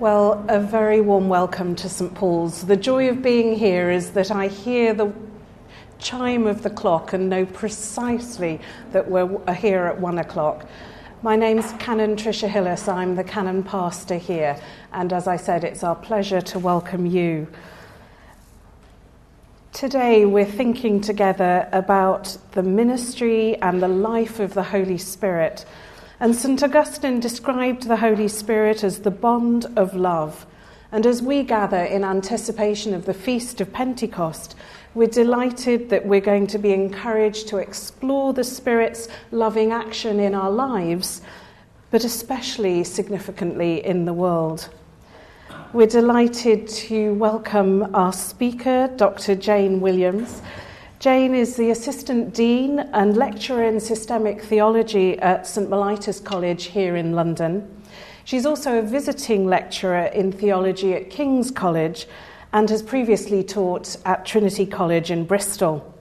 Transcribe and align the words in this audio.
Well, 0.00 0.44
a 0.46 0.60
very 0.60 1.00
warm 1.00 1.28
welcome 1.28 1.74
to 1.74 1.88
St 1.88 2.14
Paul's. 2.14 2.66
The 2.66 2.76
joy 2.76 3.08
of 3.08 3.20
being 3.20 3.56
here 3.56 3.90
is 3.90 4.12
that 4.12 4.30
I 4.30 4.46
hear 4.46 4.94
the 4.94 5.12
chime 5.98 6.46
of 6.46 6.62
the 6.62 6.70
clock 6.70 7.12
and 7.14 7.28
know 7.28 7.44
precisely 7.44 8.60
that 8.92 9.10
we're 9.10 9.52
here 9.54 9.86
at 9.86 10.00
one 10.00 10.20
o'clock. 10.20 10.68
My 11.22 11.34
name's 11.34 11.72
Canon 11.80 12.14
Tricia 12.14 12.48
Hillas. 12.48 12.86
I'm 12.86 13.16
the 13.16 13.24
canon 13.24 13.64
pastor 13.64 14.18
here, 14.18 14.56
and 14.92 15.12
as 15.12 15.26
I 15.26 15.36
said, 15.36 15.64
it's 15.64 15.82
our 15.82 15.96
pleasure 15.96 16.42
to 16.42 16.60
welcome 16.60 17.04
you. 17.04 17.48
Today, 19.72 20.24
we're 20.26 20.44
thinking 20.44 21.00
together 21.00 21.68
about 21.72 22.38
the 22.52 22.62
ministry 22.62 23.56
and 23.56 23.82
the 23.82 23.88
life 23.88 24.38
of 24.38 24.54
the 24.54 24.62
Holy 24.62 24.98
Spirit. 24.98 25.64
And 26.20 26.34
St. 26.34 26.60
Augustine 26.64 27.20
described 27.20 27.84
the 27.84 27.98
Holy 27.98 28.26
Spirit 28.26 28.82
as 28.82 29.00
the 29.00 29.10
bond 29.10 29.66
of 29.76 29.94
love. 29.94 30.46
And 30.90 31.06
as 31.06 31.22
we 31.22 31.44
gather 31.44 31.84
in 31.84 32.02
anticipation 32.02 32.92
of 32.92 33.04
the 33.04 33.14
Feast 33.14 33.60
of 33.60 33.72
Pentecost, 33.72 34.56
we're 34.94 35.06
delighted 35.06 35.90
that 35.90 36.06
we're 36.06 36.20
going 36.20 36.48
to 36.48 36.58
be 36.58 36.72
encouraged 36.72 37.46
to 37.48 37.58
explore 37.58 38.32
the 38.32 38.42
Spirit's 38.42 39.06
loving 39.30 39.70
action 39.70 40.18
in 40.18 40.34
our 40.34 40.50
lives, 40.50 41.22
but 41.92 42.02
especially 42.02 42.82
significantly 42.82 43.86
in 43.86 44.04
the 44.04 44.12
world. 44.12 44.70
We're 45.72 45.86
delighted 45.86 46.66
to 46.68 47.14
welcome 47.14 47.94
our 47.94 48.12
speaker, 48.12 48.88
Dr. 48.96 49.36
Jane 49.36 49.80
Williams. 49.80 50.42
Jane 51.00 51.32
is 51.32 51.54
the 51.54 51.70
Assistant 51.70 52.34
Dean 52.34 52.80
and 52.80 53.16
Lecturer 53.16 53.62
in 53.62 53.78
Systematic 53.78 54.42
Theology 54.42 55.16
at 55.20 55.46
St 55.46 55.70
Mellitus 55.70 56.18
College 56.22 56.64
here 56.64 56.96
in 56.96 57.12
London. 57.12 57.84
She's 58.24 58.44
also 58.44 58.80
a 58.80 58.82
visiting 58.82 59.46
lecturer 59.46 60.06
in 60.06 60.32
theology 60.32 60.94
at 60.94 61.08
King's 61.08 61.52
College 61.52 62.08
and 62.52 62.68
has 62.68 62.82
previously 62.82 63.44
taught 63.44 63.96
at 64.04 64.26
Trinity 64.26 64.66
College 64.66 65.12
in 65.12 65.24
Bristol. 65.24 65.94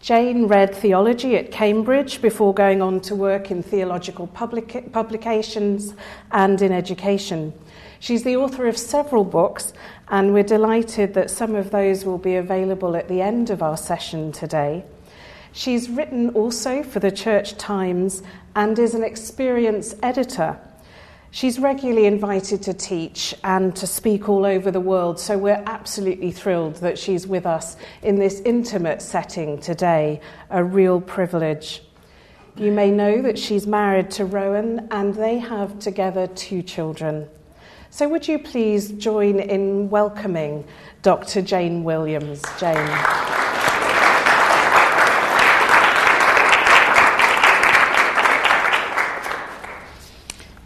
Jane 0.00 0.48
read 0.48 0.74
theology 0.74 1.36
at 1.36 1.52
Cambridge 1.52 2.20
before 2.20 2.52
going 2.52 2.82
on 2.82 3.00
to 3.02 3.14
work 3.14 3.52
in 3.52 3.62
theological 3.62 4.26
public- 4.26 4.92
publications 4.92 5.94
and 6.32 6.60
in 6.60 6.72
education. 6.72 7.52
She's 8.00 8.24
the 8.24 8.36
author 8.36 8.66
of 8.66 8.76
several 8.76 9.24
books, 9.24 9.72
and 10.08 10.32
we're 10.32 10.42
delighted 10.42 11.14
that 11.14 11.30
some 11.30 11.54
of 11.54 11.70
those 11.70 12.04
will 12.04 12.18
be 12.18 12.36
available 12.36 12.96
at 12.96 13.08
the 13.08 13.22
end 13.22 13.50
of 13.50 13.62
our 13.62 13.76
session 13.76 14.32
today. 14.32 14.84
She's 15.52 15.88
written 15.88 16.30
also 16.30 16.82
for 16.82 17.00
the 17.00 17.12
Church 17.12 17.56
Times 17.56 18.22
and 18.56 18.78
is 18.78 18.94
an 18.94 19.04
experienced 19.04 19.96
editor. 20.02 20.58
She's 21.30 21.58
regularly 21.58 22.06
invited 22.06 22.62
to 22.62 22.74
teach 22.74 23.34
and 23.42 23.74
to 23.76 23.86
speak 23.86 24.28
all 24.28 24.44
over 24.44 24.70
the 24.70 24.80
world, 24.80 25.18
so 25.18 25.36
we're 25.36 25.62
absolutely 25.66 26.30
thrilled 26.30 26.76
that 26.76 26.98
she's 26.98 27.26
with 27.26 27.46
us 27.46 27.76
in 28.02 28.16
this 28.16 28.40
intimate 28.40 29.02
setting 29.02 29.58
today, 29.58 30.20
a 30.50 30.62
real 30.62 31.00
privilege. 31.00 31.82
You 32.56 32.70
may 32.70 32.92
know 32.92 33.20
that 33.22 33.36
she's 33.36 33.66
married 33.66 34.12
to 34.12 34.24
Rowan 34.24 34.86
and 34.92 35.14
they 35.14 35.38
have 35.38 35.80
together 35.80 36.28
two 36.28 36.62
children. 36.62 37.28
So, 37.94 38.08
would 38.08 38.26
you 38.26 38.40
please 38.40 38.90
join 38.90 39.38
in 39.38 39.88
welcoming 39.88 40.64
Dr. 41.02 41.40
Jane 41.40 41.84
Williams? 41.84 42.42
Jane. 42.58 42.74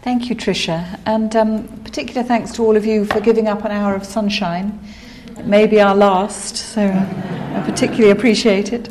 Thank 0.01 0.27
you, 0.27 0.35
Tricia, 0.35 0.99
and 1.05 1.35
um, 1.35 1.67
particular 1.83 2.23
thanks 2.23 2.51
to 2.53 2.63
all 2.63 2.75
of 2.75 2.83
you 2.83 3.05
for 3.05 3.19
giving 3.19 3.47
up 3.47 3.63
an 3.63 3.69
hour 3.69 3.93
of 3.93 4.03
sunshine. 4.05 4.79
It 5.37 5.45
may 5.45 5.67
be 5.67 5.79
our 5.79 5.93
last, 5.93 6.55
so 6.55 6.81
I 6.81 7.61
particularly 7.63 8.09
appreciate 8.09 8.73
it. 8.73 8.89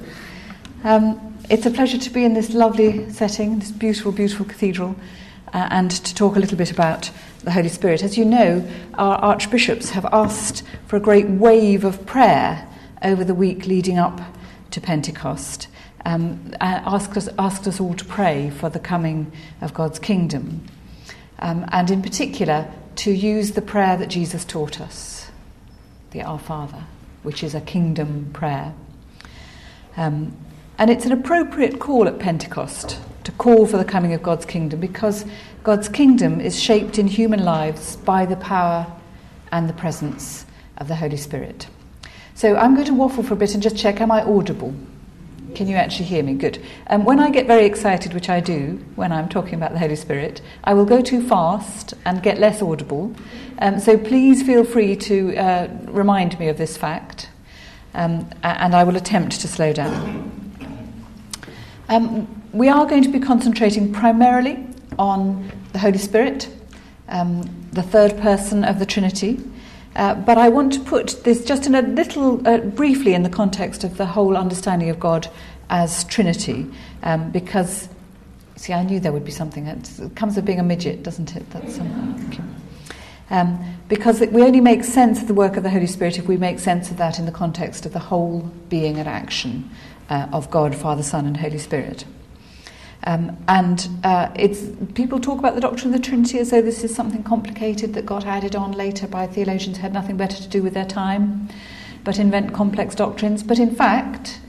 Um, 0.85 1.37
it's 1.51 1.67
a 1.67 1.73
pleasure 1.73 1.99
to 1.99 2.11
be 2.11 2.25
in 2.25 2.35
this 2.35 2.55
lovely 2.55 3.11
setting, 3.11 3.59
this 3.59 3.73
beautiful, 3.73 4.13
beautiful 4.13 4.47
cathedral, 4.47 4.95
uh, 5.53 5.67
and 5.73 5.91
to 5.91 6.15
talk 6.15 6.37
a 6.37 6.39
little 6.39 6.57
bit 6.57 6.71
about 6.71 7.11
the 7.49 7.55
Holy 7.55 7.71
Spirit. 7.71 8.03
As 8.03 8.19
you 8.19 8.27
know, 8.27 8.69
our 8.95 9.17
archbishops 9.17 9.89
have 9.91 10.05
asked 10.13 10.63
for 10.87 10.97
a 10.97 11.01
great 11.01 11.27
wave 11.31 11.83
of 11.83 12.05
prayer 12.05 12.69
over 13.03 13.25
the 13.25 13.35
week 13.35 13.65
leading 13.67 13.99
up 13.99 14.21
to 14.71 14.83
Pentecost. 14.83 15.69
Um, 16.05 16.55
asked, 16.61 17.17
us, 17.17 17.27
asked 17.39 17.67
us 17.67 17.81
all 17.81 17.95
to 17.95 18.05
pray 18.05 18.51
for 18.51 18.69
the 18.69 18.79
coming 18.79 19.33
of 19.63 19.73
God's 19.73 19.99
kingdom. 19.99 20.63
Um, 21.39 21.65
and 21.73 21.91
in 21.91 22.03
particular, 22.03 22.71
to 22.97 23.13
use 23.13 23.53
the 23.53 23.63
prayer 23.63 23.97
that 23.97 24.11
Jesus 24.11 24.45
taught 24.45 24.79
us, 24.79 25.31
the 26.11 26.21
Our 26.21 26.39
Father, 26.39 26.85
which 27.23 27.43
is 27.43 27.55
a 27.55 27.63
kingdom 27.63 28.29
prayer. 28.35 28.75
Um, 29.97 30.37
and 30.77 30.91
it's 30.91 31.07
an 31.07 31.13
appropriate 31.13 31.79
call 31.79 32.09
at 32.09 32.19
Pentecost 32.19 33.01
to 33.25 33.33
call 33.33 33.67
for 33.67 33.79
the 33.79 33.87
coming 33.87 34.13
of 34.13 34.23
God's 34.23 34.45
kingdom 34.45 34.81
because 34.81 35.25
God's 35.63 35.89
kingdom 35.89 36.41
is 36.41 36.61
shaped 36.61 36.99
in 36.99 37.07
human 37.07 37.45
lives 37.45 37.97
by 37.97 38.27
the 38.27 38.37
power 38.37 38.87
and 39.51 39.69
the 39.69 39.73
presence 39.73 40.47
of 40.77 40.89
the 40.89 40.97
Holy 40.97 41.17
Spirit. 41.17 41.67
So 42.35 42.57
I'm 42.57 42.75
going 42.75 42.87
to 42.87 42.95
waffle 42.95 43.25
for 43.25 43.35
a 43.35 43.37
bit 43.37 43.55
and 43.55 43.63
just 43.63 43.77
check 43.77 44.01
am 44.01 44.11
I 44.11 44.23
audible? 44.23 44.75
Can 45.55 45.67
you 45.67 45.77
actually 45.77 46.05
hear 46.05 46.23
me? 46.23 46.35
Good. 46.35 46.63
Um, 46.87 47.05
when 47.05 47.19
I 47.19 47.31
get 47.31 47.47
very 47.47 47.65
excited, 47.65 48.15
which 48.15 48.29
I 48.29 48.39
do 48.39 48.79
when 48.95 49.11
I'm 49.13 49.29
talking 49.29 49.55
about 49.55 49.73
the 49.73 49.79
Holy 49.79 49.97
Spirit, 49.97 50.41
I 50.63 50.75
will 50.75 50.85
go 50.85 51.01
too 51.01 51.27
fast 51.27 51.95
and 52.05 52.23
get 52.23 52.39
less 52.39 52.63
audible. 52.63 53.15
Um, 53.59 53.81
so 53.81 53.99
please 53.99 54.43
feel 54.43 54.63
free 54.63 54.95
to 54.97 55.37
uh, 55.37 55.69
remind 55.87 56.39
me 56.39 56.49
of 56.49 56.59
this 56.59 56.77
fact, 56.77 57.31
um, 57.95 58.29
and 58.43 58.75
I 58.75 58.85
will 58.85 58.97
attempt 58.97 59.41
to 59.41 59.49
slow 59.49 59.73
down. 59.73 60.31
Um, 61.89 62.43
we 62.53 62.69
are 62.69 62.87
going 62.87 63.03
to 63.03 63.09
be 63.09 63.19
concentrating 63.19 63.93
primarily 63.93 64.65
on 64.99 65.51
the 65.73 65.79
Holy 65.79 65.99
Spirit, 65.99 66.49
um, 67.09 67.43
the 67.73 67.83
third 67.83 68.19
person 68.19 68.65
of 68.65 68.79
the 68.79 68.87
Trinity. 68.87 69.41
Uh, 69.97 70.15
but 70.15 70.39
I 70.39 70.49
want 70.49 70.73
to 70.75 70.81
put 70.81 71.25
this 71.25 71.45
just 71.45 71.67
in 71.67 71.75
a 71.75 71.83
little 71.83 72.47
uh, 72.47 72.59
briefly 72.59 73.15
in 73.15 73.23
the 73.23 73.31
context 73.31 73.85
of 73.85 73.97
the 73.97 74.07
whole 74.07 74.37
understanding 74.37 74.91
of 74.91 75.01
God 75.01 75.29
as 75.71 76.05
Trinity, 76.05 76.67
um, 77.03 77.31
because 77.31 77.89
see, 78.57 78.73
I 78.73 78.83
knew 78.83 79.01
there 79.01 79.13
would 79.13 79.25
be 79.25 79.33
something. 79.33 79.67
It 79.67 79.91
comes 80.15 80.37
of 80.37 80.45
being 80.45 80.61
a 80.61 80.63
midget, 80.63 81.03
doesn't 81.03 81.37
it? 81.37 81.49
That's 81.51 81.79
um, 81.79 82.55
um, 83.31 83.75
because 83.89 84.21
we 84.21 84.43
only 84.43 84.61
make 84.61 84.85
sense 84.85 85.21
of 85.21 85.29
the 85.29 85.35
work 85.35 85.57
of 85.57 85.63
the 85.63 85.71
Holy 85.71 85.87
Spirit 85.87 86.19
if 86.19 86.27
we 86.27 86.37
make 86.37 86.59
sense 86.59 86.91
of 86.91 86.97
that 86.97 87.19
in 87.19 87.27
the 87.27 87.33
context 87.33 87.85
of 87.85 87.93
the 87.93 87.99
whole 87.99 88.51
being 88.69 88.99
and 88.99 89.09
action 89.09 89.71
uh, 90.09 90.29
of 90.33 90.51
God, 90.51 90.75
Father, 90.75 91.03
Son, 91.03 91.27
and 91.27 91.37
Holy 91.37 91.59
Spirit. 91.59 92.05
Um, 93.09 93.39
and 93.49 93.89
uh, 94.05 94.31
it's, 94.37 94.67
people 94.93 95.19
talk 95.19 95.39
about 95.39 95.55
the 95.55 95.63
doctrine 95.63 95.95
of 95.95 95.99
the 95.99 96.07
Trinity 96.07 96.41
as 96.41 96.51
though 96.51 96.61
this 96.61 96.85
is 96.85 96.95
something 96.95 97.23
complicated 97.23 97.95
that 97.95 98.05
got 98.05 98.27
added 98.27 98.55
on 98.55 98.73
later 98.73 99.07
by 99.07 99.27
theologians 99.27 99.79
who 99.79 99.83
had 99.83 99.95
nothing 99.95 100.19
better 100.19 100.37
to 100.37 100.47
do 100.47 100.63
with 100.63 100.75
their 100.75 100.85
time, 100.85 101.49
but 102.05 102.19
invent 102.19 102.53
complex 102.53 102.95
doctrines. 102.95 103.43
But 103.43 103.59
in 103.59 103.75
fact, 103.75 104.41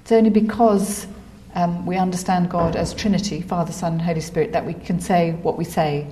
it's 0.00 0.10
only 0.10 0.30
because 0.30 1.06
um, 1.54 1.84
we 1.84 1.98
understand 1.98 2.48
God 2.48 2.76
as 2.76 2.94
Trinity, 2.94 3.42
Father, 3.42 3.72
Son, 3.72 3.92
and 3.92 4.00
Holy 4.00 4.22
Spirit, 4.22 4.52
that 4.52 4.64
we 4.64 4.72
can 4.72 4.98
say 4.98 5.32
what 5.42 5.58
we 5.58 5.64
say 5.64 6.06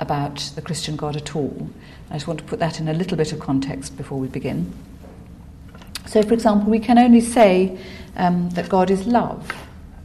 about 0.00 0.36
the 0.54 0.62
Christian 0.62 0.96
God 0.96 1.14
at 1.14 1.36
all. 1.36 1.68
I 2.10 2.14
just 2.14 2.26
want 2.26 2.40
to 2.40 2.46
put 2.46 2.58
that 2.60 2.80
in 2.80 2.88
a 2.88 2.94
little 2.94 3.18
bit 3.18 3.34
of 3.34 3.38
context 3.38 3.98
before 3.98 4.18
we 4.18 4.28
begin. 4.28 4.72
So, 6.06 6.22
for 6.22 6.32
example, 6.32 6.70
we 6.70 6.78
can 6.78 6.96
only 6.96 7.20
say 7.20 7.78
um, 8.16 8.48
that 8.52 8.70
God 8.70 8.90
is 8.90 9.06
love 9.06 9.52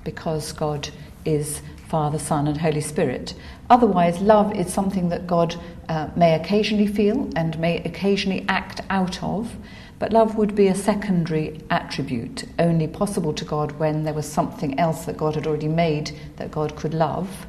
because 0.04 0.52
God 0.52 0.90
is 1.26 1.62
Father, 1.88 2.18
Son, 2.18 2.48
and 2.48 2.58
Holy 2.58 2.82
Spirit. 2.82 3.36
Otherwise, 3.70 4.20
love 4.20 4.56
is 4.56 4.74
something 4.74 5.10
that 5.10 5.28
God 5.28 5.56
uh, 5.88 6.10
may 6.16 6.34
occasionally 6.34 6.88
feel 6.88 7.30
and 7.36 7.60
may 7.60 7.84
occasionally 7.84 8.46
act 8.48 8.82
out 8.90 9.22
of, 9.22 9.56
but 10.00 10.12
love 10.12 10.36
would 10.36 10.56
be 10.56 10.68
a 10.68 10.76
secondary 10.76 11.62
attribute, 11.70 12.46
only 12.58 12.88
possible 12.88 13.34
to 13.34 13.46
God 13.46 13.74
when 13.74 14.04
there 14.04 14.14
was 14.14 14.28
something 14.28 14.80
else 14.80 15.06
that 15.06 15.18
God 15.18 15.36
had 15.36 15.46
already 15.48 15.68
made 15.68 16.20
that 16.38 16.52
God 16.52 16.76
could 16.76 16.94
love, 16.94 17.46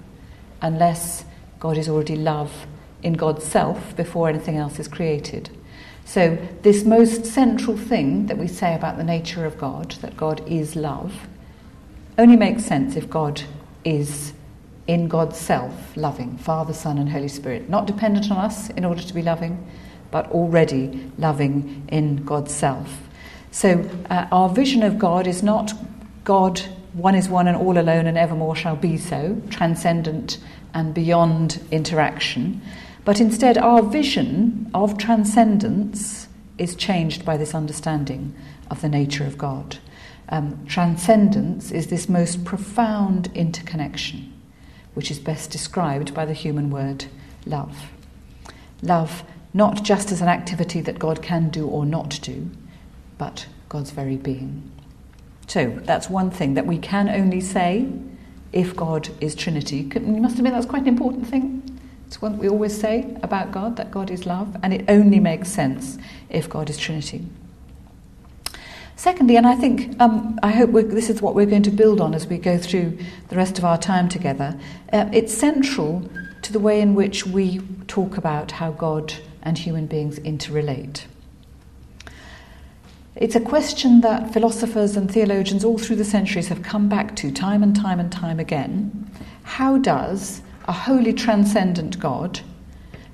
unless 0.60 1.24
God 1.58 1.78
is 1.78 1.88
already 1.88 2.16
love 2.16 2.66
in 3.02 3.14
God's 3.14 3.44
self 3.44 3.96
before 3.96 4.28
anything 4.28 4.56
else 4.56 4.78
is 4.78 4.88
created. 4.88 5.50
So, 6.04 6.36
this 6.62 6.84
most 6.84 7.24
central 7.24 7.78
thing 7.78 8.26
that 8.26 8.36
we 8.36 8.46
say 8.46 8.74
about 8.74 8.98
the 8.98 9.04
nature 9.04 9.46
of 9.46 9.56
God, 9.56 9.92
that 10.02 10.16
God 10.16 10.46
is 10.46 10.76
love, 10.76 11.26
only 12.18 12.36
makes 12.36 12.64
sense 12.64 12.94
if 12.94 13.08
God 13.08 13.42
is 13.84 14.32
in 14.86 15.08
God's 15.08 15.38
self 15.38 15.96
loving, 15.96 16.36
Father, 16.38 16.72
Son, 16.72 16.98
and 16.98 17.08
Holy 17.08 17.28
Spirit, 17.28 17.68
not 17.68 17.86
dependent 17.86 18.30
on 18.30 18.38
us 18.38 18.70
in 18.70 18.84
order 18.84 19.02
to 19.02 19.14
be 19.14 19.22
loving, 19.22 19.66
but 20.10 20.30
already 20.30 21.10
loving 21.18 21.84
in 21.88 22.24
God's 22.24 22.52
self. 22.54 23.08
So 23.50 23.88
uh, 24.10 24.26
our 24.32 24.48
vision 24.48 24.82
of 24.82 24.98
God 24.98 25.26
is 25.26 25.42
not 25.42 25.72
God, 26.24 26.60
one 26.92 27.14
is 27.14 27.28
one 27.28 27.48
and 27.48 27.56
all 27.56 27.78
alone 27.78 28.06
and 28.06 28.18
evermore 28.18 28.56
shall 28.56 28.76
be 28.76 28.96
so, 28.96 29.40
transcendent 29.50 30.38
and 30.74 30.92
beyond 30.92 31.60
interaction, 31.70 32.60
But 33.04 33.20
instead, 33.20 33.58
our 33.58 33.82
vision 33.82 34.70
of 34.72 34.96
transcendence 34.96 36.26
is 36.56 36.74
changed 36.74 37.24
by 37.24 37.36
this 37.36 37.54
understanding 37.54 38.34
of 38.70 38.80
the 38.80 38.88
nature 38.88 39.24
of 39.24 39.36
God. 39.36 39.78
Um, 40.34 40.66
transcendence 40.66 41.70
is 41.70 41.86
this 41.86 42.08
most 42.08 42.44
profound 42.44 43.30
interconnection, 43.36 44.32
which 44.94 45.08
is 45.08 45.20
best 45.20 45.52
described 45.52 46.12
by 46.12 46.24
the 46.24 46.32
human 46.32 46.70
word 46.70 47.04
love. 47.46 47.92
Love, 48.82 49.22
not 49.52 49.84
just 49.84 50.10
as 50.10 50.20
an 50.20 50.26
activity 50.26 50.80
that 50.80 50.98
God 50.98 51.22
can 51.22 51.50
do 51.50 51.68
or 51.68 51.86
not 51.86 52.18
do, 52.20 52.50
but 53.16 53.46
God's 53.68 53.92
very 53.92 54.16
being. 54.16 54.68
So 55.46 55.70
that's 55.84 56.10
one 56.10 56.32
thing 56.32 56.54
that 56.54 56.66
we 56.66 56.78
can 56.78 57.08
only 57.08 57.40
say 57.40 57.88
if 58.50 58.74
God 58.74 59.10
is 59.20 59.36
Trinity. 59.36 59.88
You 59.94 60.20
must 60.20 60.36
admit 60.36 60.52
that's 60.52 60.66
quite 60.66 60.82
an 60.82 60.88
important 60.88 61.28
thing. 61.28 61.78
It's 62.08 62.20
what 62.20 62.32
we 62.32 62.48
always 62.48 62.76
say 62.76 63.16
about 63.22 63.52
God, 63.52 63.76
that 63.76 63.92
God 63.92 64.10
is 64.10 64.26
love, 64.26 64.56
and 64.64 64.74
it 64.74 64.84
only 64.88 65.20
makes 65.20 65.48
sense 65.48 65.96
if 66.28 66.50
God 66.50 66.68
is 66.68 66.76
Trinity. 66.76 67.24
Secondly, 68.96 69.36
and 69.36 69.46
I 69.46 69.54
think, 69.56 70.00
um, 70.00 70.38
I 70.42 70.50
hope 70.50 70.72
this 70.72 71.10
is 71.10 71.20
what 71.20 71.34
we're 71.34 71.46
going 71.46 71.64
to 71.64 71.70
build 71.70 72.00
on 72.00 72.14
as 72.14 72.26
we 72.26 72.38
go 72.38 72.56
through 72.56 72.96
the 73.28 73.36
rest 73.36 73.58
of 73.58 73.64
our 73.64 73.76
time 73.76 74.08
together, 74.08 74.58
uh, 74.92 75.08
it's 75.12 75.34
central 75.34 76.08
to 76.42 76.52
the 76.52 76.60
way 76.60 76.80
in 76.80 76.94
which 76.94 77.26
we 77.26 77.60
talk 77.88 78.16
about 78.16 78.52
how 78.52 78.70
God 78.72 79.14
and 79.42 79.58
human 79.58 79.86
beings 79.86 80.18
interrelate. 80.20 81.04
It's 83.16 83.36
a 83.36 83.40
question 83.40 84.00
that 84.00 84.32
philosophers 84.32 84.96
and 84.96 85.10
theologians 85.10 85.64
all 85.64 85.78
through 85.78 85.96
the 85.96 86.04
centuries 86.04 86.48
have 86.48 86.62
come 86.62 86.88
back 86.88 87.14
to 87.16 87.30
time 87.30 87.62
and 87.62 87.74
time 87.74 88.00
and 88.00 88.10
time 88.10 88.40
again. 88.40 89.08
How 89.44 89.78
does 89.78 90.42
a 90.66 90.72
wholly 90.72 91.12
transcendent 91.12 92.00
God 92.00 92.40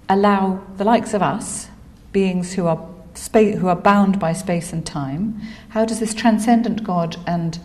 allow 0.08 0.64
the 0.76 0.84
likes 0.84 1.12
of 1.12 1.22
us, 1.22 1.68
beings 2.12 2.54
who 2.54 2.66
are, 2.66 2.88
spa- 3.20 3.56
who 3.56 3.68
are 3.68 3.76
bound 3.76 4.18
by 4.18 4.32
space 4.32 4.72
and 4.72 4.84
time, 4.84 5.40
how 5.70 5.84
does 5.84 6.00
this 6.00 6.14
transcendent 6.14 6.84
God 6.84 7.16
and 7.26 7.58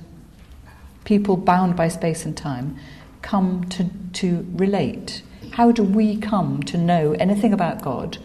people 1.03 1.37
bound 1.37 1.75
by 1.75 1.87
space 1.87 2.25
and 2.25 2.35
time 2.35 2.77
come 3.21 3.63
to, 3.69 3.89
to 4.13 4.45
relate? 4.53 5.21
How 5.51 5.71
do 5.71 5.83
we 5.83 6.17
come 6.17 6.63
to 6.63 6.77
know 6.77 7.13
anything 7.13 7.53
about 7.53 7.81
God 7.81 8.17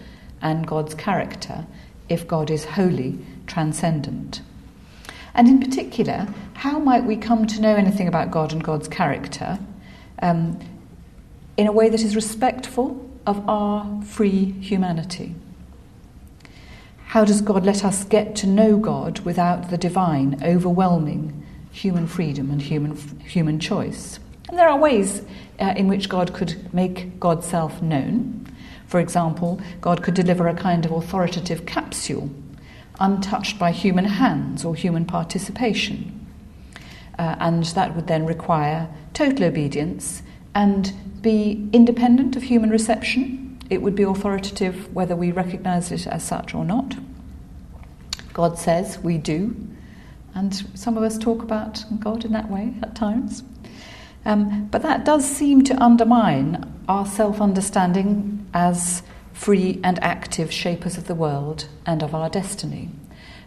and 0.43 0.67
God's 0.67 0.95
character 0.95 1.67
if 2.09 2.27
God 2.27 2.51
is 2.51 2.65
wholly 2.65 3.19
transcendent. 3.47 4.43
And 5.35 5.49
in 5.49 5.61
particular, 5.61 6.29
how 6.55 6.79
might 6.79 7.05
we 7.05 7.17
come 7.17 7.47
to 7.47 7.61
know 7.61 7.75
anything 7.75 8.09
about 8.09 8.31
God 8.31 8.53
and 8.53 8.63
God's 8.63 8.89
character 8.89 9.59
um, 10.21 10.59
in 11.57 11.67
a 11.67 11.73
way 11.73 11.89
that 11.89 12.01
is 12.01 12.17
respectful 12.17 13.09
of 13.27 13.49
our 13.49 14.03
free 14.03 14.53
humanity? 14.61 15.35
How 17.11 17.25
does 17.25 17.41
God 17.41 17.67
let 17.67 17.85
us 17.85 18.05
get 18.05 18.37
to 18.37 18.47
know 18.47 18.77
God 18.77 19.19
without 19.25 19.69
the 19.69 19.77
divine 19.77 20.41
overwhelming 20.45 21.45
human 21.73 22.07
freedom 22.07 22.53
and 22.53 22.63
human, 22.63 22.95
human 23.19 23.59
choice? 23.59 24.21
And 24.49 24.57
there 24.57 24.69
are 24.69 24.79
ways 24.79 25.23
uh, 25.59 25.75
in 25.77 25.89
which 25.89 26.09
God 26.09 26.33
could 26.33 26.73
make 26.73 27.19
God's 27.19 27.49
self 27.49 27.83
known. 27.83 28.47
For 28.87 29.01
example, 29.01 29.61
God 29.81 30.05
could 30.05 30.15
deliver 30.15 30.47
a 30.47 30.55
kind 30.55 30.85
of 30.87 30.93
authoritative 30.93 31.67
capsule 31.67 32.31
untouched 33.01 33.59
by 33.59 33.73
human 33.73 34.05
hands 34.05 34.65
or 34.65 34.77
human 34.77 35.05
participation. 35.05 36.25
Uh, 37.19 37.35
and 37.41 37.65
that 37.65 37.97
would 37.97 38.07
then 38.07 38.25
require 38.25 38.89
total 39.15 39.47
obedience 39.47 40.23
and 40.55 40.93
be 41.23 41.69
independent 41.73 42.37
of 42.37 42.45
human 42.45 42.71
reception. 42.71 43.50
It 43.71 43.81
would 43.83 43.95
be 43.95 44.03
authoritative 44.03 44.93
whether 44.95 45.17
we 45.17 45.31
recognize 45.31 45.93
it 45.93 46.07
as 46.07 46.25
such 46.25 46.55
or 46.55 46.65
not. 46.65 46.97
God 48.33 48.59
says 48.59 48.99
we 48.99 49.17
do, 49.17 49.57
and 50.35 50.55
some 50.75 50.97
of 50.97 51.03
us 51.03 51.17
talk 51.17 51.43
about 51.43 51.85
God 52.01 52.25
in 52.25 52.33
that 52.33 52.51
way 52.51 52.75
at 52.83 52.95
times. 52.95 53.43
Um, 54.25 54.67
but 54.67 54.83
that 54.83 55.05
does 55.05 55.25
seem 55.25 55.65
to 55.65 55.83
undermine 55.83 56.73
our 56.89 57.07
self 57.07 57.41
understanding 57.41 58.47
as 58.53 59.03
free 59.33 59.81
and 59.83 59.99
active 60.03 60.53
shapers 60.53 60.99
of 60.99 61.07
the 61.07 61.15
world 61.15 61.69
and 61.87 62.03
of 62.03 62.15
our 62.15 62.29
destiny. 62.29 62.91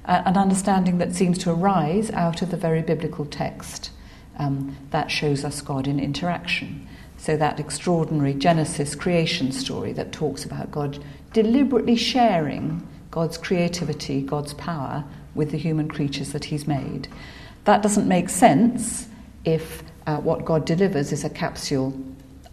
Uh, 0.06 0.24
an 0.26 0.38
understanding 0.38 0.98
that 0.98 1.14
seems 1.14 1.38
to 1.38 1.52
arise 1.52 2.10
out 2.12 2.42
of 2.42 2.50
the 2.50 2.58
very 2.58 2.82
biblical 2.82 3.26
text 3.26 3.92
um, 4.38 4.76
that 4.90 5.12
shows 5.12 5.46
us 5.46 5.62
God 5.62 5.88
in 5.88 6.00
interaction. 6.00 6.88
So, 7.24 7.38
that 7.38 7.58
extraordinary 7.58 8.34
Genesis 8.34 8.96
creation 8.96 9.54
story 9.54 9.94
that 9.94 10.12
talks 10.12 10.44
about 10.44 10.72
God 10.72 11.02
deliberately 11.32 11.96
sharing 11.96 12.86
God's 13.12 13.38
creativity, 13.38 14.22
God's 14.22 14.54
power 14.56 15.06
with 15.34 15.52
the 15.52 15.58
human 15.58 15.88
creatures 15.88 16.34
that 16.34 16.44
He's 16.44 16.68
made. 16.68 17.08
That 17.64 17.82
doesn't 17.82 18.10
make 18.10 18.28
sense 18.28 19.08
if 19.46 19.84
uh, 20.06 20.18
what 20.18 20.44
God 20.44 20.66
delivers 20.66 21.14
is 21.14 21.24
a 21.24 21.30
capsule 21.30 21.98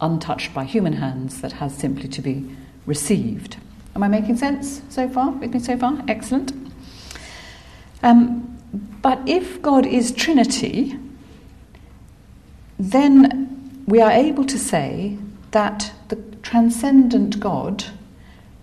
untouched 0.01 0.55
by 0.55 0.63
human 0.63 0.93
hands 0.93 1.41
that 1.41 1.51
has 1.55 1.77
simply 1.77 2.07
to 2.07 2.23
be 2.23 2.49
received. 2.87 3.57
Am 3.97 4.05
I 4.05 4.09
making 4.09 4.37
sense 4.37 4.83
so 4.89 5.09
far? 5.09 5.33
With 5.33 5.53
me 5.53 5.59
so 5.59 5.77
far? 5.77 6.01
Excellent. 6.07 6.53
Um, 8.05 8.57
but 9.03 9.19
if 9.29 9.61
God 9.63 9.85
is 9.85 10.13
Trinity, 10.13 10.97
then 12.79 13.57
we 13.91 14.01
are 14.01 14.13
able 14.13 14.45
to 14.45 14.57
say 14.57 15.19
that 15.51 15.93
the 16.11 16.17
transcendent 16.43 17.41
God 17.41 17.87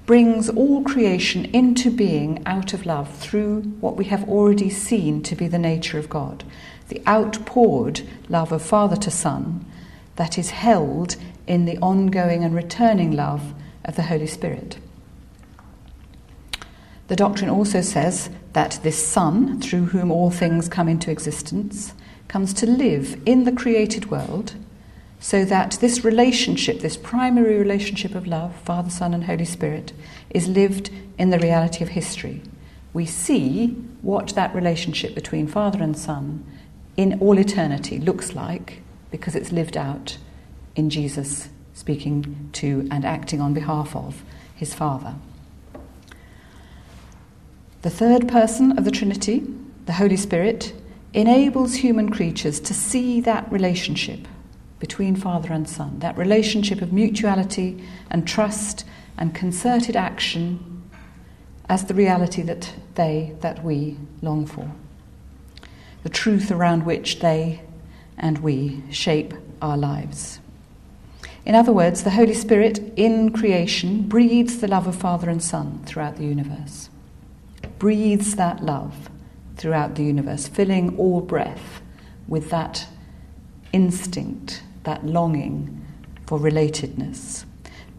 brings 0.06 0.48
all 0.48 0.82
creation 0.84 1.44
into 1.54 1.92
being 1.92 2.42
out 2.46 2.74
of 2.74 2.86
love 2.86 3.14
through 3.18 3.62
what 3.82 3.98
we 3.98 4.06
have 4.06 4.28
already 4.30 4.70
seen 4.70 5.22
to 5.24 5.36
be 5.36 5.50
the 5.50 5.60
nature 5.60 6.00
of 6.00 6.10
God 6.10 6.46
the 6.88 7.02
outpoured 7.06 8.00
love 8.30 8.54
of 8.54 8.62
Father 8.62 8.96
to 8.96 9.12
Son 9.12 9.66
that 10.16 10.38
is 10.38 10.52
held 10.52 11.18
in 11.46 11.66
the 11.66 11.78
ongoing 11.80 12.46
and 12.46 12.56
returning 12.56 13.12
love 13.12 13.54
of 13.84 13.98
the 13.98 14.04
Holy 14.04 14.26
Spirit. 14.26 14.78
The 17.10 17.18
doctrine 17.18 17.50
also 17.50 17.82
says 17.82 18.30
that 18.54 18.80
this 18.84 19.06
Son, 19.06 19.60
through 19.60 19.88
whom 19.88 20.10
all 20.10 20.32
things 20.32 20.70
come 20.70 20.88
into 20.88 21.12
existence, 21.12 21.94
comes 22.30 22.54
to 22.54 22.66
live 22.66 23.22
in 23.26 23.44
the 23.44 23.52
created 23.52 24.10
world 24.10 24.54
so 25.20 25.44
that 25.46 25.78
this 25.82 26.04
relationship, 26.04 26.80
this 26.80 26.98
primary 26.98 27.58
relationship 27.58 28.14
of 28.14 28.28
love, 28.28 28.56
Father, 28.62 28.90
Son, 28.90 29.14
and 29.14 29.26
Holy 29.26 29.46
Spirit, 29.46 29.94
is 30.30 30.48
lived 30.48 30.90
in 31.18 31.32
the 31.32 31.40
reality 31.40 31.84
of 31.84 31.90
history. 31.90 32.42
We 32.94 33.06
see 33.06 33.70
what 34.02 34.30
that 34.36 34.54
relationship 34.54 35.16
between 35.16 35.48
Father 35.48 35.82
and 35.82 35.98
Son 35.98 36.46
in 36.96 37.20
all 37.20 37.38
eternity 37.38 38.00
looks 38.00 38.36
like 38.36 38.82
because 39.12 39.36
it's 39.36 39.52
lived 39.52 39.78
out 39.78 40.18
in 40.76 40.90
Jesus 40.90 41.50
speaking 41.74 42.50
to 42.54 42.88
and 42.92 43.06
acting 43.06 43.42
on 43.42 43.54
behalf 43.54 43.96
of 43.96 44.24
his 44.56 44.74
Father. 44.74 45.16
The 47.84 47.90
third 47.90 48.28
person 48.28 48.78
of 48.78 48.86
the 48.86 48.92
Trinity, 48.92 49.44
the 49.86 49.94
Holy 49.94 50.18
Spirit, 50.18 50.74
enables 51.14 51.76
human 51.76 52.10
creatures 52.10 52.60
to 52.62 52.74
see 52.74 53.22
that 53.22 53.50
relationship 53.52 54.28
between 54.80 55.16
Father 55.16 55.52
and 55.52 55.68
Son, 55.68 56.00
that 56.00 56.18
relationship 56.18 56.82
of 56.82 56.94
mutuality 56.94 57.84
and 58.12 58.28
trust 58.28 58.86
and 59.18 59.34
concerted 59.34 59.96
action 59.96 60.84
as 61.70 61.86
the 61.86 61.94
reality 61.94 62.42
that 62.44 62.74
they, 62.96 63.36
that 63.42 63.64
we 63.64 63.98
long 64.22 64.46
for, 64.46 64.72
the 66.04 66.10
truth 66.10 66.52
around 66.52 66.86
which 66.86 67.20
they 67.20 67.62
and 68.18 68.38
we 68.40 68.82
shape 68.92 69.34
our 69.62 69.78
lives. 69.78 70.40
In 71.46 71.56
other 71.56 71.72
words, 71.72 72.04
the 72.04 72.10
Holy 72.12 72.34
Spirit 72.34 72.80
in 72.96 73.32
creation 73.32 74.04
breathes 74.04 74.60
the 74.60 74.68
love 74.68 74.86
of 74.86 74.96
Father 74.96 75.30
and 75.30 75.42
Son 75.42 75.82
throughout 75.86 76.18
the 76.18 76.26
universe, 76.26 76.90
breathes 77.80 78.36
that 78.36 78.64
love 78.64 79.10
throughout 79.56 79.96
the 79.96 80.04
universe, 80.04 80.48
filling 80.48 80.98
all 80.98 81.22
breath 81.22 81.82
with 82.28 82.50
that 82.50 82.88
instinct, 83.72 84.62
that 84.88 85.06
longing 85.06 85.86
for 86.26 86.40
relatedness, 86.40 87.46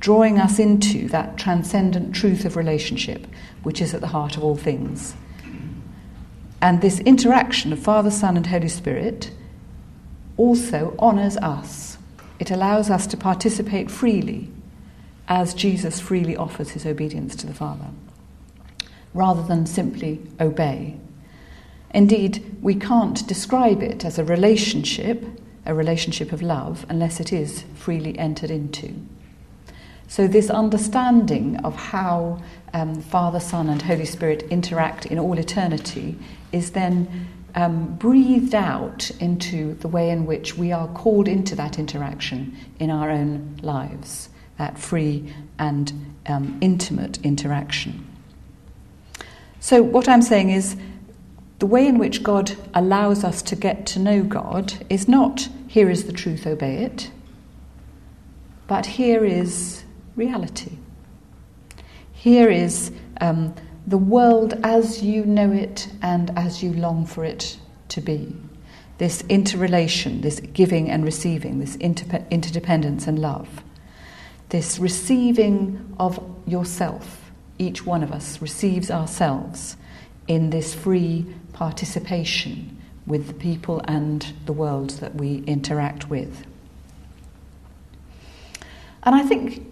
drawing 0.00 0.38
us 0.38 0.58
into 0.58 1.06
that 1.08 1.36
transcendent 1.38 2.14
truth 2.14 2.44
of 2.44 2.56
relationship 2.56 3.26
which 3.62 3.80
is 3.80 3.94
at 3.94 4.00
the 4.00 4.08
heart 4.08 4.36
of 4.36 4.42
all 4.42 4.56
things. 4.56 5.14
And 6.60 6.80
this 6.80 6.98
interaction 7.00 7.72
of 7.72 7.78
Father, 7.78 8.10
Son, 8.10 8.36
and 8.36 8.46
Holy 8.46 8.68
Spirit 8.68 9.30
also 10.36 10.96
honours 10.98 11.36
us 11.36 11.98
it 12.38 12.50
allows 12.50 12.88
us 12.88 13.06
to 13.08 13.16
participate 13.16 13.90
freely 13.90 14.48
as 15.26 15.54
Jesus 15.54 16.00
freely 16.00 16.36
offers 16.36 16.70
his 16.70 16.86
obedience 16.86 17.34
to 17.36 17.46
the 17.46 17.54
Father, 17.54 17.88
rather 19.12 19.42
than 19.42 19.66
simply 19.66 20.20
obey. 20.40 20.96
Indeed, 21.90 22.56
we 22.62 22.74
can't 22.74 23.26
describe 23.26 23.82
it 23.82 24.04
as 24.04 24.18
a 24.18 24.24
relationship, 24.24 25.24
a 25.68 25.74
relationship 25.74 26.32
of 26.32 26.42
love, 26.42 26.84
unless 26.88 27.20
it 27.20 27.32
is 27.32 27.62
freely 27.74 28.18
entered 28.18 28.50
into. 28.50 28.94
So, 30.08 30.26
this 30.26 30.48
understanding 30.48 31.56
of 31.58 31.76
how 31.76 32.42
um, 32.72 33.00
Father, 33.02 33.38
Son, 33.38 33.68
and 33.68 33.82
Holy 33.82 34.06
Spirit 34.06 34.44
interact 34.44 35.04
in 35.06 35.18
all 35.18 35.38
eternity 35.38 36.18
is 36.50 36.70
then 36.70 37.28
um, 37.54 37.94
breathed 37.96 38.54
out 38.54 39.10
into 39.20 39.74
the 39.74 39.88
way 39.88 40.08
in 40.08 40.24
which 40.24 40.56
we 40.56 40.72
are 40.72 40.88
called 40.88 41.28
into 41.28 41.54
that 41.56 41.78
interaction 41.78 42.56
in 42.78 42.90
our 42.90 43.10
own 43.10 43.58
lives, 43.62 44.30
that 44.56 44.78
free 44.78 45.32
and 45.58 45.92
um, 46.26 46.56
intimate 46.62 47.18
interaction. 47.22 48.06
So, 49.60 49.82
what 49.82 50.08
I'm 50.08 50.22
saying 50.22 50.50
is, 50.50 50.74
the 51.58 51.66
way 51.66 51.86
in 51.86 51.98
which 51.98 52.22
God 52.22 52.56
allows 52.72 53.24
us 53.24 53.42
to 53.42 53.56
get 53.56 53.84
to 53.86 53.98
know 53.98 54.22
God 54.22 54.72
is 54.88 55.06
not 55.06 55.48
here 55.68 55.90
is 55.90 56.04
the 56.04 56.12
truth, 56.12 56.46
obey 56.46 56.78
it, 56.78 57.10
but 58.66 58.86
here 58.86 59.22
is 59.22 59.84
reality. 60.16 60.78
Here 62.10 62.48
is 62.50 62.90
um, 63.20 63.54
the 63.86 63.98
world 63.98 64.54
as 64.64 65.02
you 65.02 65.26
know 65.26 65.52
it 65.52 65.88
and 66.00 66.36
as 66.38 66.62
you 66.62 66.72
long 66.72 67.04
for 67.04 67.22
it 67.22 67.58
to 67.90 68.00
be. 68.00 68.34
This 68.96 69.22
interrelation, 69.28 70.22
this 70.22 70.40
giving 70.40 70.90
and 70.90 71.04
receiving, 71.04 71.60
this 71.60 71.76
inter- 71.76 72.24
interdependence 72.30 73.06
and 73.06 73.18
love. 73.18 73.62
This 74.48 74.78
receiving 74.78 75.94
of 76.00 76.18
yourself. 76.46 77.30
Each 77.58 77.84
one 77.84 78.02
of 78.02 78.10
us 78.10 78.40
receives 78.40 78.90
ourselves 78.90 79.76
in 80.26 80.48
this 80.48 80.74
free 80.74 81.26
participation 81.52 82.77
with 83.08 83.26
the 83.26 83.34
people 83.34 83.80
and 83.86 84.32
the 84.46 84.52
world 84.52 84.90
that 84.90 85.14
we 85.14 85.42
interact 85.46 86.08
with. 86.08 86.46
And 89.02 89.14
I 89.14 89.22
think 89.22 89.66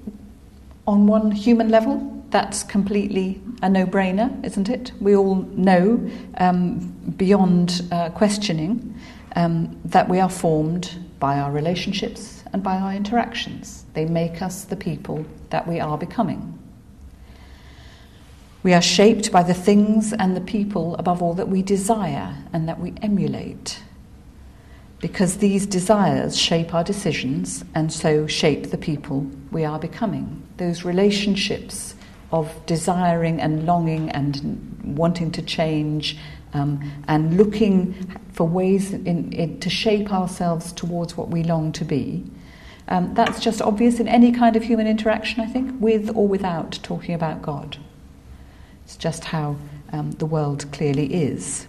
on 0.86 1.06
one 1.06 1.30
human 1.30 1.68
level, 1.68 2.24
that's 2.30 2.62
completely 2.62 3.40
a 3.62 3.68
no 3.68 3.86
brainer, 3.86 4.44
isn't 4.44 4.68
it? 4.68 4.92
We 5.00 5.14
all 5.14 5.36
know 5.52 6.10
um, 6.38 6.78
beyond 7.16 7.82
uh, 7.92 8.10
questioning 8.10 8.98
um, 9.36 9.78
that 9.84 10.08
we 10.08 10.18
are 10.20 10.30
formed 10.30 10.98
by 11.20 11.38
our 11.38 11.52
relationships 11.52 12.44
and 12.52 12.62
by 12.62 12.76
our 12.76 12.92
interactions. 12.92 13.84
They 13.94 14.06
make 14.06 14.42
us 14.42 14.64
the 14.64 14.76
people 14.76 15.24
that 15.50 15.66
we 15.66 15.80
are 15.80 15.96
becoming. 15.96 16.58
We 18.66 18.74
are 18.74 18.82
shaped 18.82 19.30
by 19.30 19.44
the 19.44 19.54
things 19.54 20.12
and 20.12 20.36
the 20.36 20.40
people, 20.40 20.96
above 20.96 21.22
all, 21.22 21.34
that 21.34 21.46
we 21.48 21.62
desire 21.62 22.34
and 22.52 22.68
that 22.68 22.80
we 22.80 22.94
emulate. 23.00 23.80
Because 24.98 25.36
these 25.36 25.66
desires 25.66 26.36
shape 26.36 26.74
our 26.74 26.82
decisions 26.82 27.64
and 27.76 27.92
so 27.92 28.26
shape 28.26 28.70
the 28.72 28.76
people 28.76 29.30
we 29.52 29.64
are 29.64 29.78
becoming. 29.78 30.42
Those 30.56 30.84
relationships 30.84 31.94
of 32.32 32.50
desiring 32.66 33.40
and 33.40 33.66
longing 33.66 34.10
and 34.10 34.96
wanting 34.98 35.30
to 35.30 35.42
change 35.42 36.18
um, 36.52 37.04
and 37.06 37.36
looking 37.36 37.94
for 38.32 38.48
ways 38.48 38.92
in, 38.92 39.32
in, 39.32 39.60
to 39.60 39.70
shape 39.70 40.12
ourselves 40.12 40.72
towards 40.72 41.16
what 41.16 41.28
we 41.28 41.44
long 41.44 41.70
to 41.70 41.84
be. 41.84 42.24
Um, 42.88 43.14
that's 43.14 43.38
just 43.38 43.62
obvious 43.62 44.00
in 44.00 44.08
any 44.08 44.32
kind 44.32 44.56
of 44.56 44.64
human 44.64 44.88
interaction, 44.88 45.40
I 45.40 45.46
think, 45.46 45.80
with 45.80 46.10
or 46.16 46.26
without 46.26 46.80
talking 46.82 47.14
about 47.14 47.42
God. 47.42 47.78
It's 48.86 48.96
just 48.96 49.24
how 49.24 49.56
um, 49.92 50.12
the 50.12 50.26
world 50.26 50.64
clearly 50.72 51.12
is. 51.12 51.66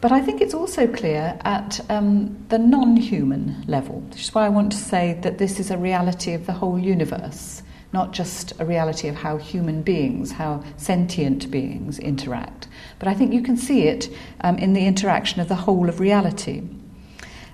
But 0.00 0.12
I 0.12 0.20
think 0.20 0.40
it's 0.40 0.54
also 0.54 0.86
clear 0.86 1.38
at 1.44 1.84
um, 1.90 2.46
the 2.48 2.58
non 2.58 2.96
human 2.96 3.64
level, 3.66 4.00
which 4.00 4.22
is 4.22 4.34
why 4.34 4.46
I 4.46 4.48
want 4.48 4.72
to 4.72 4.78
say 4.78 5.18
that 5.22 5.38
this 5.38 5.60
is 5.60 5.70
a 5.70 5.76
reality 5.76 6.32
of 6.32 6.46
the 6.46 6.52
whole 6.52 6.78
universe 6.78 7.62
not 7.92 8.12
just 8.12 8.58
a 8.58 8.64
reality 8.64 9.08
of 9.08 9.16
how 9.16 9.36
human 9.36 9.82
beings, 9.82 10.32
how 10.32 10.64
sentient 10.76 11.50
beings 11.50 11.98
interact, 11.98 12.66
but 12.98 13.06
I 13.06 13.14
think 13.14 13.32
you 13.32 13.42
can 13.42 13.56
see 13.56 13.82
it 13.82 14.08
um, 14.40 14.56
in 14.58 14.72
the 14.72 14.86
interaction 14.86 15.40
of 15.40 15.48
the 15.48 15.54
whole 15.54 15.88
of 15.88 16.00
reality. 16.00 16.62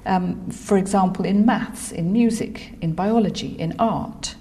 Um, 0.06 0.48
for 0.50 0.78
example, 0.78 1.24
in 1.24 1.44
maths, 1.44 1.90
in 1.90 2.12
music, 2.12 2.74
in 2.80 2.92
biology, 2.92 3.58
in 3.58 3.74
art. 3.78 4.36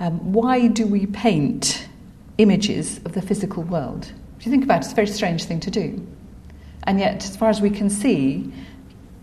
Um, 0.00 0.32
why 0.32 0.68
do 0.68 0.86
we 0.86 1.06
paint 1.06 1.88
images 2.38 2.98
of 3.04 3.12
the 3.12 3.22
physical 3.22 3.62
world? 3.64 4.12
If 4.38 4.46
you 4.46 4.52
think 4.52 4.64
about 4.64 4.78
it, 4.78 4.84
it's 4.84 4.92
a 4.92 4.94
very 4.94 5.06
strange 5.06 5.44
thing 5.44 5.60
to 5.60 5.70
do. 5.70 6.06
And 6.84 6.98
yet, 6.98 7.24
as 7.24 7.36
far 7.36 7.50
as 7.50 7.60
we 7.60 7.70
can 7.70 7.90
see, 7.90 8.52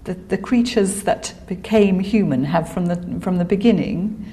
the, 0.04 0.14
the 0.14 0.38
creatures 0.38 1.04
that 1.04 1.34
became 1.48 2.00
human 2.00 2.44
have 2.44 2.72
from 2.72 2.86
the, 2.86 3.20
from 3.22 3.38
the 3.38 3.46
beginning 3.46 4.32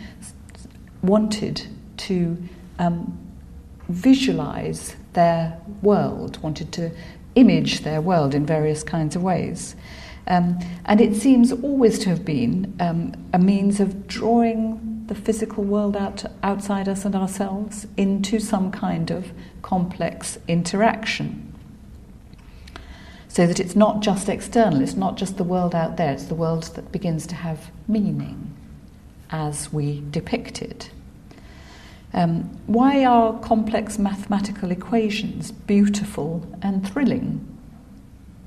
wanted 1.02 1.66
to 1.96 2.36
um, 2.78 3.18
visualize 3.88 4.96
their 5.12 5.58
world, 5.82 6.42
wanted 6.42 6.72
to 6.72 6.90
image 7.34 7.80
their 7.80 8.00
world 8.00 8.34
in 8.34 8.44
various 8.44 8.82
kinds 8.82 9.16
of 9.16 9.22
ways. 9.22 9.76
Um, 10.26 10.58
and 10.84 11.00
it 11.00 11.16
seems 11.16 11.52
always 11.52 11.98
to 12.00 12.10
have 12.10 12.24
been 12.24 12.74
um, 12.80 13.14
a 13.32 13.38
means 13.38 13.80
of 13.80 14.06
drawing 14.06 14.91
the 15.12 15.20
physical 15.20 15.62
world 15.62 15.94
out 15.94 16.24
outside 16.42 16.88
us 16.88 17.04
and 17.04 17.14
ourselves 17.14 17.86
into 17.98 18.40
some 18.40 18.70
kind 18.70 19.10
of 19.10 19.30
complex 19.60 20.38
interaction. 20.48 21.52
So 23.28 23.46
that 23.46 23.60
it's 23.60 23.76
not 23.76 24.00
just 24.00 24.30
external, 24.30 24.80
it's 24.80 24.94
not 24.94 25.18
just 25.18 25.36
the 25.36 25.44
world 25.44 25.74
out 25.74 25.98
there, 25.98 26.12
it's 26.12 26.24
the 26.24 26.34
world 26.34 26.64
that 26.76 26.90
begins 26.90 27.26
to 27.26 27.34
have 27.34 27.70
meaning 27.86 28.54
as 29.28 29.70
we 29.70 30.02
depict 30.10 30.62
it. 30.62 30.90
Um, 32.14 32.44
why 32.66 33.04
are 33.04 33.38
complex 33.40 33.98
mathematical 33.98 34.70
equations 34.70 35.52
beautiful 35.52 36.46
and 36.62 36.88
thrilling? 36.88 37.46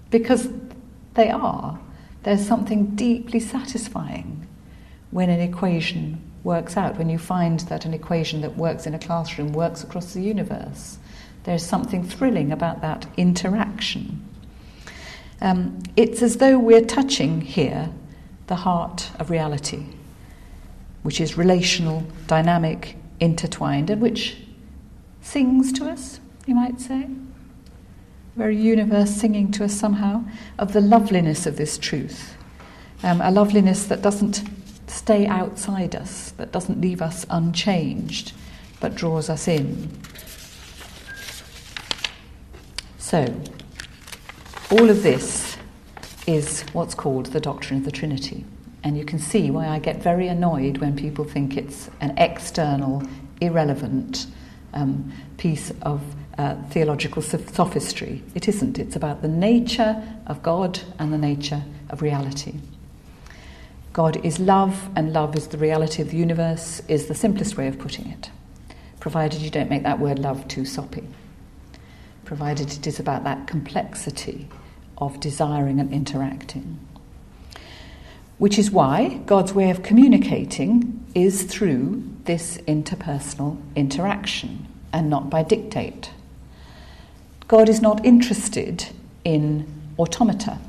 Because 0.10 0.50
they 1.14 1.30
are. 1.30 1.80
There's 2.24 2.46
something 2.48 2.96
deeply 2.96 3.40
satisfying 3.40 4.48
when 5.12 5.30
an 5.30 5.40
equation 5.40 6.25
works 6.46 6.78
out, 6.78 6.98
when 6.98 7.10
you 7.10 7.18
find 7.18 7.60
that 7.62 7.84
an 7.84 7.94
equation 7.94 8.40
that 8.42 8.56
works 8.56 8.88
in 8.88 8.94
a 8.94 9.00
classroom 9.00 9.52
works 9.52 9.84
across 9.84 10.14
the 10.14 10.22
universe. 10.22 10.98
There's 11.44 11.66
something 11.66 12.04
thrilling 12.04 12.54
about 12.54 12.82
that 12.82 13.06
interaction. 13.18 14.26
Um, 15.42 15.84
it's 15.98 16.22
as 16.22 16.38
though 16.38 16.58
we're 16.58 16.86
touching 16.86 17.42
here 17.42 17.90
the 18.48 18.56
heart 18.56 19.12
of 19.20 19.30
reality 19.30 19.86
which 21.06 21.22
is 21.22 21.38
relational, 21.38 22.04
dynamic, 22.26 22.96
intertwined, 23.20 23.92
and 23.92 24.02
which 24.02 24.38
sings 25.22 25.72
to 25.72 25.88
us, 25.88 26.20
you 26.48 26.56
might 26.56 26.82
say. 26.82 27.08
Very 28.36 28.58
universe 28.58 29.12
singing 29.12 29.52
to 29.52 29.66
us 29.66 29.72
somehow 29.72 30.24
of 30.58 30.74
the 30.74 30.82
loveliness 30.82 31.46
of 31.46 31.58
this 31.58 31.78
truth. 31.78 32.36
Um, 33.04 33.22
a 33.22 33.30
loveliness 33.30 33.86
that 33.86 34.02
doesn't 34.02 34.42
stay 34.96 35.28
outside 35.28 35.96
us, 35.96 36.32
that 36.38 36.52
doesn't 36.52 36.80
leave 36.82 37.02
us 37.02 37.26
unchanged, 37.30 38.34
but 38.80 38.96
draws 38.96 39.30
us 39.30 39.48
in. 39.48 39.90
So, 42.98 43.26
all 44.72 44.90
of 44.90 45.04
this 45.04 45.58
is 46.28 46.62
what's 46.74 46.96
called 46.96 47.28
the 47.28 47.40
doctrine 47.40 47.80
of 47.80 47.86
the 47.86 47.92
Trinity. 47.92 48.46
And 48.84 48.98
you 48.98 49.06
can 49.06 49.20
see 49.20 49.52
why 49.52 49.68
I 49.68 49.80
get 49.80 50.02
very 50.02 50.28
annoyed 50.28 50.78
when 50.78 50.96
people 50.96 51.26
think 51.26 51.58
it's 51.58 51.90
an 52.02 52.18
external, 52.18 53.04
irrelevant 53.42 54.28
um, 54.74 55.12
piece 55.38 55.72
of 55.82 56.02
uh, 56.38 56.56
theological 56.70 57.22
sophistry. 57.22 58.24
It 58.34 58.48
isn't. 58.48 58.80
It's 58.80 58.96
about 58.96 59.22
the 59.22 59.28
nature 59.28 60.04
of 60.28 60.42
God 60.42 60.80
and 61.00 61.14
the 61.14 61.18
nature 61.18 61.64
of 61.90 62.02
reality. 62.02 62.56
God 63.96 64.26
is 64.26 64.40
love, 64.42 64.90
and 64.98 65.14
love 65.14 65.38
is 65.38 65.48
the 65.48 65.58
reality 65.58 66.02
of 66.02 66.10
the 66.10 66.18
universe, 66.18 66.82
is 66.90 67.06
the 67.06 67.16
simplest 67.16 67.56
way 67.56 67.70
of 67.70 67.80
putting 67.80 68.12
it, 68.12 68.30
provided 69.00 69.40
you 69.40 69.50
don't 69.50 69.70
make 69.70 69.84
that 69.84 70.02
word 70.02 70.20
love 70.20 70.46
too 70.50 70.66
soppy, 70.66 71.08
provided 72.26 72.74
it 72.74 72.86
is 72.86 73.00
about 73.00 73.24
that 73.24 73.48
complexity 73.48 74.50
of 74.98 75.22
desiring 75.22 75.80
and 75.80 75.94
interacting. 75.94 76.78
Which 78.38 78.60
is 78.60 78.70
why 78.70 79.22
God's 79.28 79.54
way 79.54 79.70
of 79.70 79.82
communicating 79.82 81.02
is 81.16 81.44
through 81.44 82.04
this 82.26 82.58
interpersonal 82.68 83.62
interaction 83.78 84.68
and 84.92 85.10
not 85.10 85.30
by 85.30 85.42
dictate. 85.42 86.12
God 87.48 87.70
is 87.70 87.82
not 87.82 88.06
interested 88.06 88.88
in 89.24 89.66
automata, 89.98 90.60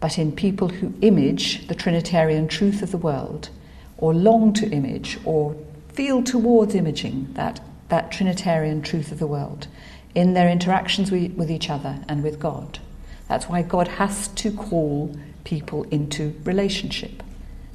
but 0.00 0.18
in 0.18 0.32
people 0.32 0.68
who 0.68 0.94
image 1.00 1.66
the 1.68 1.74
Trinitarian 1.74 2.48
truth 2.48 2.82
of 2.82 2.90
the 2.90 2.98
world, 2.98 3.50
or 3.98 4.14
long 4.14 4.52
to 4.52 4.68
image, 4.70 5.18
or 5.24 5.56
feel 5.92 6.22
towards 6.22 6.74
imaging 6.74 7.32
that, 7.32 7.60
that 7.88 8.12
Trinitarian 8.12 8.82
truth 8.82 9.10
of 9.10 9.18
the 9.18 9.26
world 9.26 9.66
in 10.14 10.34
their 10.34 10.48
interactions 10.48 11.10
with, 11.10 11.32
with 11.32 11.50
each 11.50 11.70
other 11.70 11.98
and 12.08 12.22
with 12.22 12.38
God. 12.38 12.78
That's 13.28 13.48
why 13.48 13.62
God 13.62 13.88
has 13.88 14.28
to 14.28 14.52
call 14.52 15.16
people 15.44 15.84
into 15.84 16.34
relationship, 16.44 17.22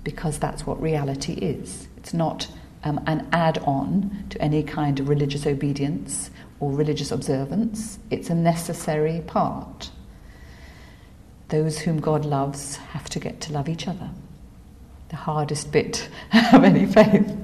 because 0.03 0.39
that's 0.39 0.65
what 0.65 0.81
reality 0.81 1.33
is. 1.33 1.87
It's 1.97 2.13
not 2.13 2.47
um, 2.83 3.01
an 3.05 3.27
add 3.31 3.59
on 3.59 4.25
to 4.29 4.41
any 4.41 4.63
kind 4.63 4.99
of 4.99 5.09
religious 5.09 5.45
obedience 5.45 6.31
or 6.59 6.71
religious 6.71 7.11
observance, 7.11 7.99
it's 8.09 8.29
a 8.29 8.35
necessary 8.35 9.21
part. 9.25 9.89
Those 11.51 11.79
whom 11.79 11.99
God 11.99 12.25
loves 12.25 12.77
have 12.77 13.09
to 13.09 13.19
get 13.19 13.39
to 13.41 13.53
love 13.53 13.69
each 13.69 13.87
other. 13.87 14.09
The 15.09 15.17
hardest 15.17 15.71
bit 15.71 16.09
of 16.53 16.63
any 16.63 16.85
faith. 16.85 17.37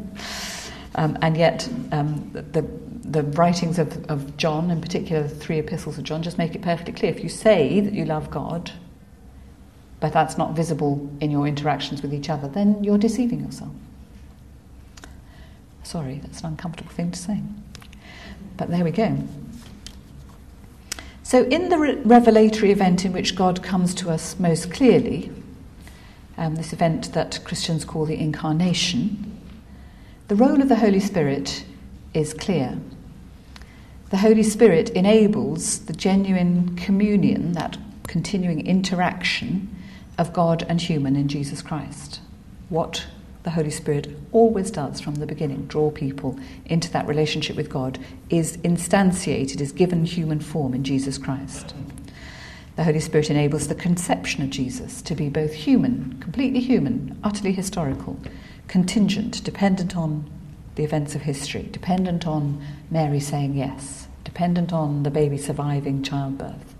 Um, 0.95 1.17
and 1.21 1.37
yet, 1.37 1.69
um, 1.91 2.31
the, 2.33 2.65
the 3.03 3.23
writings 3.23 3.77
of, 3.77 4.05
of 4.09 4.35
John, 4.37 4.71
in 4.71 4.81
particular 4.81 5.23
the 5.23 5.29
three 5.29 5.59
epistles 5.59 5.97
of 5.97 6.03
John, 6.05 6.23
just 6.23 6.37
make 6.37 6.55
it 6.55 6.61
perfectly 6.61 6.93
clear. 6.93 7.11
If 7.11 7.21
you 7.21 7.29
say 7.29 7.79
that 7.81 7.93
you 7.93 8.05
love 8.05 8.31
God, 8.31 8.71
but 9.99 10.13
that's 10.13 10.37
not 10.37 10.55
visible 10.55 11.09
in 11.19 11.29
your 11.29 11.47
interactions 11.47 12.01
with 12.01 12.13
each 12.13 12.29
other, 12.29 12.47
then 12.47 12.83
you're 12.83 12.97
deceiving 12.97 13.41
yourself. 13.41 13.73
Sorry, 15.83 16.19
that's 16.19 16.41
an 16.41 16.47
uncomfortable 16.47 16.91
thing 16.91 17.11
to 17.11 17.19
say. 17.19 17.41
But 18.57 18.69
there 18.69 18.83
we 18.83 18.91
go. 18.91 19.17
So, 21.27 21.43
in 21.43 21.67
the 21.67 21.77
re- 21.77 21.95
revelatory 22.05 22.71
event 22.71 23.03
in 23.03 23.11
which 23.11 23.35
God 23.35 23.61
comes 23.61 23.93
to 23.95 24.09
us 24.09 24.39
most 24.39 24.71
clearly, 24.71 25.29
um, 26.37 26.55
this 26.55 26.71
event 26.71 27.11
that 27.11 27.41
Christians 27.43 27.83
call 27.83 28.05
the 28.05 28.17
incarnation, 28.17 29.37
the 30.29 30.37
role 30.37 30.61
of 30.61 30.69
the 30.69 30.77
Holy 30.77 31.01
Spirit 31.01 31.65
is 32.13 32.33
clear. 32.33 32.79
The 34.09 34.19
Holy 34.19 34.41
Spirit 34.41 34.89
enables 34.91 35.79
the 35.79 35.91
genuine 35.91 36.77
communion, 36.77 37.51
that 37.51 37.77
continuing 38.07 38.65
interaction 38.65 39.75
of 40.17 40.31
God 40.31 40.65
and 40.69 40.79
human 40.79 41.17
in 41.17 41.27
Jesus 41.27 41.61
Christ. 41.61 42.21
What 42.69 43.05
the 43.47 43.51
Holy 43.51 43.71
Spirit 43.71 44.13
always 44.33 44.69
does 44.69 44.99
from 44.99 45.15
the 45.15 45.25
beginning, 45.25 45.67
draw 45.67 45.89
people 45.89 46.37
into 46.65 46.91
that 46.91 47.07
relationship 47.07 47.55
with 47.55 47.69
God, 47.69 47.97
is 48.29 48.57
instantiated, 48.57 49.61
is 49.61 49.71
given 49.71 50.03
human 50.03 50.41
form 50.41 50.73
in 50.73 50.83
Jesus 50.83 51.17
Christ. 51.17 51.73
The 52.75 52.83
Holy 52.83 52.99
Spirit 52.99 53.29
enables 53.29 53.69
the 53.69 53.73
conception 53.73 54.43
of 54.43 54.49
Jesus 54.49 55.01
to 55.03 55.15
be 55.15 55.29
both 55.29 55.53
human, 55.53 56.17
completely 56.19 56.59
human, 56.59 57.17
utterly 57.23 57.53
historical, 57.53 58.19
contingent, 58.67 59.41
dependent 59.45 59.95
on 59.95 60.29
the 60.75 60.83
events 60.83 61.15
of 61.15 61.21
history, 61.21 61.69
dependent 61.71 62.27
on 62.27 62.61
Mary 62.91 63.21
saying 63.21 63.55
yes, 63.55 64.09
dependent 64.25 64.73
on 64.73 65.03
the 65.03 65.09
baby 65.09 65.37
surviving 65.37 66.03
childbirth, 66.03 66.75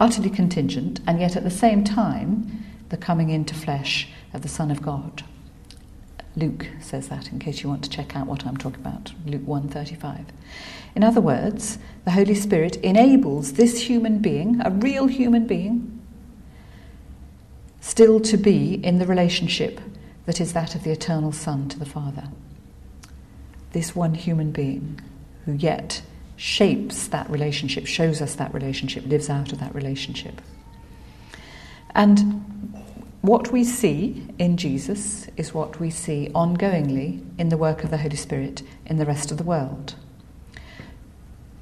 utterly 0.00 0.30
contingent, 0.30 0.98
and 1.06 1.20
yet 1.20 1.36
at 1.36 1.44
the 1.44 1.48
same 1.48 1.84
time, 1.84 2.64
the 2.88 2.96
coming 2.96 3.30
into 3.30 3.54
flesh 3.54 4.08
of 4.34 4.42
the 4.42 4.48
Son 4.48 4.72
of 4.72 4.82
God. 4.82 5.22
Luke 6.36 6.66
says 6.80 7.08
that 7.08 7.30
in 7.30 7.38
case 7.38 7.62
you 7.62 7.68
want 7.68 7.84
to 7.84 7.90
check 7.90 8.16
out 8.16 8.26
what 8.26 8.46
I'm 8.46 8.56
talking 8.56 8.80
about. 8.80 9.12
Luke 9.26 9.42
1:35. 9.42 10.26
In 10.94 11.04
other 11.04 11.20
words, 11.20 11.78
the 12.04 12.12
Holy 12.12 12.34
Spirit 12.34 12.76
enables 12.76 13.54
this 13.54 13.82
human 13.82 14.18
being, 14.18 14.60
a 14.64 14.70
real 14.70 15.06
human 15.06 15.46
being, 15.46 16.00
still 17.80 18.20
to 18.20 18.36
be 18.36 18.74
in 18.74 18.98
the 18.98 19.06
relationship 19.06 19.80
that 20.26 20.40
is 20.40 20.52
that 20.52 20.74
of 20.74 20.84
the 20.84 20.90
eternal 20.90 21.32
Son 21.32 21.68
to 21.68 21.78
the 21.78 21.86
Father. 21.86 22.28
This 23.72 23.96
one 23.96 24.14
human 24.14 24.52
being 24.52 25.00
who 25.44 25.52
yet 25.52 26.02
shapes 26.36 27.08
that 27.08 27.28
relationship, 27.30 27.86
shows 27.86 28.20
us 28.20 28.34
that 28.36 28.52
relationship, 28.54 29.06
lives 29.06 29.28
out 29.28 29.52
of 29.52 29.60
that 29.60 29.74
relationship. 29.74 30.40
And 31.94 32.74
what 33.22 33.52
we 33.52 33.62
see 33.62 34.26
in 34.38 34.56
Jesus 34.56 35.28
is 35.36 35.54
what 35.54 35.78
we 35.78 35.90
see 35.90 36.28
ongoingly 36.34 37.24
in 37.38 37.50
the 37.50 37.56
work 37.56 37.84
of 37.84 37.90
the 37.90 37.98
Holy 37.98 38.16
Spirit 38.16 38.62
in 38.84 38.98
the 38.98 39.06
rest 39.06 39.30
of 39.30 39.38
the 39.38 39.44
world. 39.44 39.94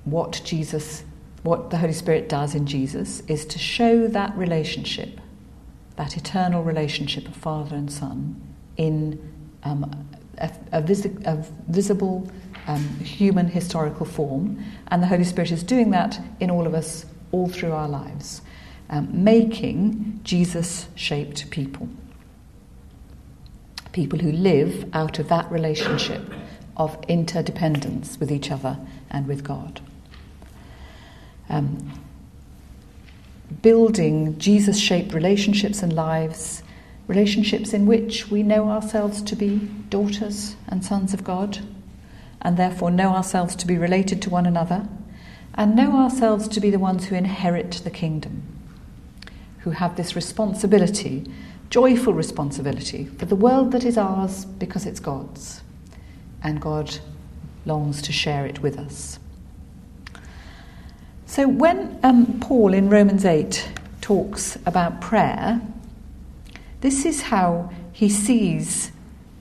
What 0.04 0.40
Jesus, 0.42 1.04
what 1.42 1.68
the 1.68 1.76
Holy 1.76 1.92
Spirit 1.92 2.30
does 2.30 2.54
in 2.54 2.66
Jesus 2.66 3.20
is 3.28 3.44
to 3.44 3.58
show 3.58 4.06
that 4.08 4.34
relationship, 4.38 5.20
that 5.96 6.16
eternal 6.16 6.62
relationship 6.62 7.28
of 7.28 7.36
Father 7.36 7.76
and 7.76 7.92
Son, 7.92 8.40
in 8.78 9.20
um, 9.62 10.08
a, 10.38 10.50
a, 10.73 10.82
a, 11.26 11.44
visible 11.68 12.30
um, 12.68 12.88
human 13.00 13.49
historical 13.49 14.06
form, 14.06 14.64
and 14.88 15.02
the 15.02 15.06
Holy 15.06 15.25
Spirit 15.25 15.50
is 15.50 15.62
doing 15.62 15.90
that 15.90 16.18
in 16.40 16.50
all 16.50 16.66
of 16.66 16.73
us 16.73 17.04
all 17.32 17.49
through 17.49 17.73
our 17.73 17.88
lives 17.88 18.40
um, 18.90 19.08
making 19.24 20.20
Jesus 20.24 20.88
shaped 20.96 21.48
people. 21.50 21.88
People 23.92 24.18
who 24.18 24.32
live 24.32 24.88
out 24.92 25.18
of 25.18 25.28
that 25.28 25.50
relationship 25.50 26.22
of 26.76 27.02
interdependence 27.08 28.18
with 28.18 28.30
each 28.30 28.50
other 28.50 28.78
and 29.10 29.26
with 29.26 29.44
God. 29.44 29.80
Um, 31.48 31.92
building 33.62 34.38
Jesus 34.38 34.78
shaped 34.78 35.12
relationships 35.12 35.82
and 35.82 35.92
lives, 35.92 36.62
relationships 37.06 37.72
in 37.72 37.86
which 37.86 38.28
we 38.28 38.42
know 38.42 38.70
ourselves 38.70 39.22
to 39.22 39.36
be 39.36 39.58
daughters 39.88 40.56
and 40.68 40.84
sons 40.84 41.14
of 41.14 41.24
God, 41.24 41.58
and 42.42 42.56
therefore 42.56 42.90
know 42.90 43.10
ourselves 43.10 43.54
to 43.56 43.66
be 43.66 43.76
related 43.76 44.22
to 44.22 44.30
one 44.30 44.46
another, 44.46 44.88
and 45.54 45.76
know 45.76 45.96
ourselves 45.96 46.48
to 46.48 46.60
be 46.60 46.70
the 46.70 46.78
ones 46.78 47.06
who 47.06 47.14
inherit 47.14 47.72
the 47.84 47.90
kingdom 47.90 48.59
who 49.60 49.70
have 49.70 49.96
this 49.96 50.16
responsibility, 50.16 51.30
joyful 51.68 52.14
responsibility, 52.14 53.06
for 53.18 53.26
the 53.26 53.36
world 53.36 53.73
that 53.73 53.84
is 53.84 53.99
ours 53.99 54.44
because 54.44 54.86
it's 54.86 55.00
God's. 55.00 55.62
And 56.42 56.60
God 56.60 56.99
longs 57.66 58.00
to 58.02 58.12
share 58.12 58.46
it 58.46 58.60
with 58.62 58.78
us. 58.78 59.18
So 61.26 61.46
when 61.46 61.99
um, 62.02 62.40
Paul 62.40 62.75
in 62.75 62.88
Romans 62.88 63.25
8 63.25 63.70
talks 64.00 64.58
about 64.66 65.00
prayer, 65.00 65.60
this 66.80 67.04
is 67.04 67.23
how 67.23 67.70
he 67.92 68.08
sees 68.08 68.90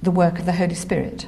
the 0.01 0.11
work 0.11 0.37
of 0.39 0.45
the 0.45 0.53
Holy 0.53 0.75
Spirit. 0.75 1.27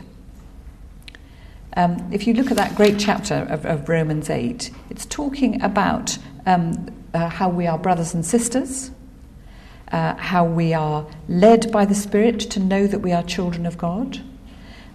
Um, 1.75 2.10
if 2.12 2.27
you 2.27 2.34
look 2.34 2.51
at 2.51 2.58
that 2.58 2.75
great 2.75 2.99
chapter 2.99 3.47
of, 3.49 3.65
of 3.65 3.88
Romans 3.88 4.30
8, 4.30 4.69
it's 4.89 5.06
talking 5.06 5.62
about 5.62 6.17
um, 6.45 6.88
uh, 7.13 7.30
how 7.30 7.50
we 7.50 7.67
are 7.67 7.78
brothers 7.78 8.13
and 8.13 8.26
sisters, 8.26 8.91
uh, 9.91 10.15
how 10.15 10.45
we 10.45 10.74
are 10.74 11.06
led 11.28 11.71
by 11.71 11.86
the 11.86 11.95
Spirit 11.95 12.39
to 12.39 12.60
know 12.60 12.88
that 12.88 13.00
we 13.00 13.12
are 13.12 13.24
children 13.24 13.65
of 13.65 13.78
God, 13.78 14.21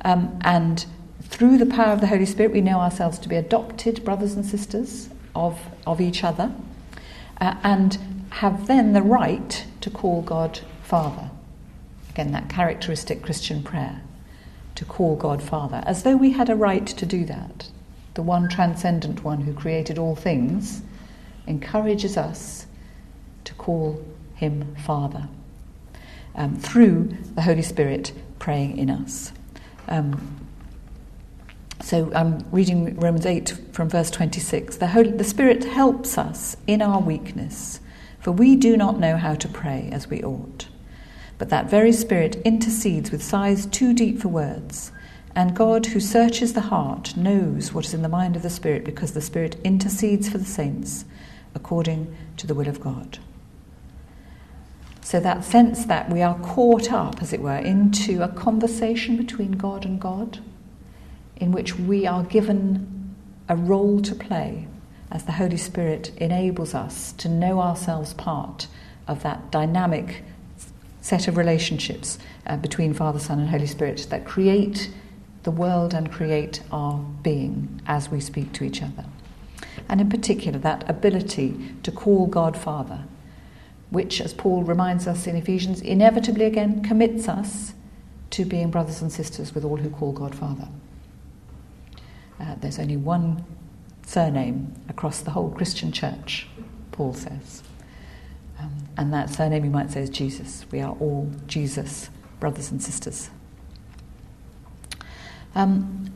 um, 0.05 0.39
and 0.43 0.87
through 1.23 1.59
the 1.59 1.67
power 1.67 1.93
of 1.93 2.01
the 2.01 2.07
Holy 2.07 2.27
Spirit, 2.27 2.53
we 2.53 2.61
know 2.61 2.81
ourselves 2.81 3.19
to 3.19 3.29
be 3.29 3.37
adopted 3.37 4.05
brothers 4.05 4.35
and 4.35 4.47
sisters 4.47 5.09
of, 5.35 5.59
of 5.87 6.01
each 6.01 6.25
other, 6.25 6.53
uh, 7.41 7.57
and 7.63 7.99
have 8.31 8.67
then 8.67 8.93
the 8.93 9.03
right 9.03 9.67
to 9.81 9.91
call 9.91 10.23
God 10.23 10.61
Father. 10.83 11.31
Again, 12.11 12.33
that 12.33 12.49
characteristic 12.49 13.23
Christian 13.23 13.63
prayer 13.63 14.03
to 14.77 14.85
call 14.85 15.17
God 15.17 15.43
Father, 15.43 15.83
as 15.87 16.03
though 16.03 16.17
we 16.17 16.33
had 16.33 16.49
a 16.49 16.57
right 16.57 16.87
to 16.87 17.05
do 17.05 17.25
that. 17.25 17.69
The 18.15 18.23
one 18.23 18.49
transcendent 18.49 19.25
one 19.25 19.43
who 19.43 19.53
created 19.53 19.99
all 19.99 20.15
things 20.15 20.83
encourages 21.47 22.17
us 22.17 22.67
to 23.45 23.55
call 23.55 24.05
him 24.35 24.75
Father 24.77 25.29
um, 26.35 26.57
through 26.57 27.17
the 27.35 27.43
Holy 27.43 27.63
Spirit 27.63 28.13
praying 28.39 28.79
in 28.79 28.91
us. 28.91 29.33
Um, 29.89 30.47
so 31.81 32.11
I'm 32.15 32.45
reading 32.51 32.97
Romans 32.99 33.27
8 33.27 33.55
from 33.73 33.89
verse 33.89 34.11
26. 34.11 34.77
The, 34.77 34.89
Holy, 34.89 35.11
the 35.11 35.25
Spirit 35.25 35.65
helps 35.65 36.19
us 36.19 36.57
in 36.67 36.83
our 36.83 37.01
weakness, 37.01 37.81
for 38.21 38.33
we 38.33 38.57
do 38.57 38.77
not 38.77 38.99
know 38.99 39.17
how 39.17 39.35
to 39.35 39.49
pray 39.49 39.89
as 39.93 40.09
we 40.09 40.23
ought. 40.23 40.69
But 41.39 41.51
that 41.51 41.71
very 41.71 41.93
Spirit 41.93 42.37
intercedes 42.45 43.11
with 43.11 43.23
sighs 43.23 43.67
too 43.67 43.93
deep 43.93 44.21
for 44.21 44.29
words. 44.29 44.91
And 45.35 45.55
God, 45.55 45.87
who 45.87 46.01
searches 46.01 46.55
the 46.55 46.63
heart, 46.63 47.15
knows 47.15 47.73
what 47.73 47.85
is 47.85 47.93
in 47.93 48.01
the 48.01 48.09
mind 48.09 48.37
of 48.37 48.43
the 48.43 48.51
Spirit, 48.51 48.85
because 48.85 49.13
the 49.13 49.21
Spirit 49.21 49.57
intercedes 49.63 50.31
for 50.31 50.39
the 50.39 50.47
saints 50.47 51.05
according 51.57 52.15
to 52.37 52.47
the 52.47 52.55
will 52.55 52.69
of 52.69 52.81
God. 52.81 53.19
So, 55.01 55.21
that 55.21 55.45
sense 55.45 55.85
that 55.87 56.11
we 56.11 56.21
are 56.21 56.39
caught 56.41 56.93
up, 56.93 57.23
as 57.23 57.33
it 57.33 57.41
were, 57.41 57.57
into 57.57 58.23
a 58.23 58.29
conversation 58.29 59.17
between 59.17 59.53
God 59.53 59.85
and 59.85 60.01
God, 60.01 60.41
in 61.37 61.53
which 61.53 61.79
we 61.79 62.07
are 62.07 62.25
given 62.25 63.15
a 63.49 63.57
role 63.57 64.01
to 64.03 64.15
play 64.15 64.67
as 65.11 65.25
the 65.25 65.33
Holy 65.33 65.57
Spirit 65.57 66.13
enables 66.17 66.75
us 66.75 67.13
to 67.13 67.29
know 67.29 67.61
ourselves 67.61 68.15
part 68.15 68.67
of 69.07 69.23
that 69.23 69.53
dynamic 69.53 70.25
set 71.01 71.29
of 71.29 71.37
relationships 71.37 72.19
uh, 72.49 72.57
between 72.57 72.93
Father, 72.93 73.21
Son, 73.21 73.39
and 73.39 73.49
Holy 73.49 73.69
Spirit 73.69 74.09
that 74.11 74.25
create 74.25 74.91
the 75.45 75.53
world 75.53 75.95
and 75.95 76.11
create 76.11 76.61
our 76.73 76.99
being 77.23 77.81
as 77.87 78.11
we 78.11 78.21
speak 78.21 78.53
to 78.53 78.65
each 78.65 78.83
other 78.83 79.05
and 79.89 80.01
in 80.01 80.09
particular 80.09 80.59
that 80.59 80.89
ability 80.89 81.75
to 81.83 81.93
call 81.93 82.27
God 82.27 82.57
Father, 82.57 83.05
which, 83.91 84.21
as 84.21 84.35
Paul 84.35 84.63
reminds 84.65 85.07
us 85.07 85.27
in 85.27 85.37
Ephesians, 85.37 85.81
inevitably 85.81 86.45
again 86.45 86.83
commits 86.83 87.29
us 87.29 87.75
to 88.31 88.45
being 88.45 88.71
brothers 88.71 89.01
and 89.01 89.13
sisters 89.13 89.55
with 89.55 89.65
all 89.65 89.77
who 89.77 89.91
call 89.91 90.13
God 90.13 90.35
Father. 90.35 90.69
Uh, 92.41 92.55
there's 92.61 92.79
only 92.79 92.97
one 92.97 93.45
surname 94.05 94.75
across 94.89 95.21
the 95.21 95.31
whole 95.31 95.51
Christian 95.51 95.93
church, 95.93 96.47
Paul 96.93 97.15
says. 97.15 97.63
Um, 98.59 98.73
and 98.97 99.13
that 99.13 99.31
surname 99.31 99.65
you 99.65 99.71
might 99.71 99.91
say 99.91 100.03
is 100.03 100.11
Jesus. 100.11 100.65
We 100.71 100.81
are 100.81 100.97
all 101.01 101.31
Jesus, 101.47 102.11
brothers 102.41 102.71
and 102.71 102.83
sisters. 102.83 103.31
Um, 105.55 106.13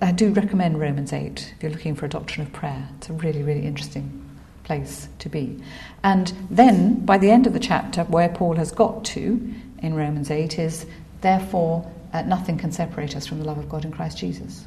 I 0.00 0.12
do 0.12 0.30
recommend 0.30 0.78
Romans 0.78 1.12
8 1.12 1.54
if 1.56 1.62
you're 1.62 1.72
looking 1.72 1.94
for 1.94 2.06
a 2.06 2.08
doctrine 2.08 2.46
of 2.46 2.52
prayer. 2.52 2.88
It's 2.98 3.08
a 3.08 3.12
really, 3.12 3.42
really 3.42 3.66
interesting 3.66 4.24
place 4.62 5.08
to 5.18 5.28
be. 5.28 5.62
And 6.02 6.32
then, 6.50 7.04
by 7.04 7.18
the 7.18 7.30
end 7.30 7.46
of 7.46 7.52
the 7.52 7.60
chapter, 7.60 8.04
where 8.04 8.28
Paul 8.28 8.56
has 8.56 8.72
got 8.72 9.04
to 9.06 9.54
in 9.78 9.94
Romans 9.94 10.30
8 10.30 10.58
is, 10.58 10.86
therefore, 11.20 11.90
uh, 12.12 12.22
nothing 12.22 12.56
can 12.56 12.72
separate 12.72 13.16
us 13.16 13.26
from 13.26 13.38
the 13.38 13.44
love 13.44 13.58
of 13.58 13.68
God 13.68 13.84
in 13.84 13.92
Christ 13.92 14.18
Jesus. 14.18 14.66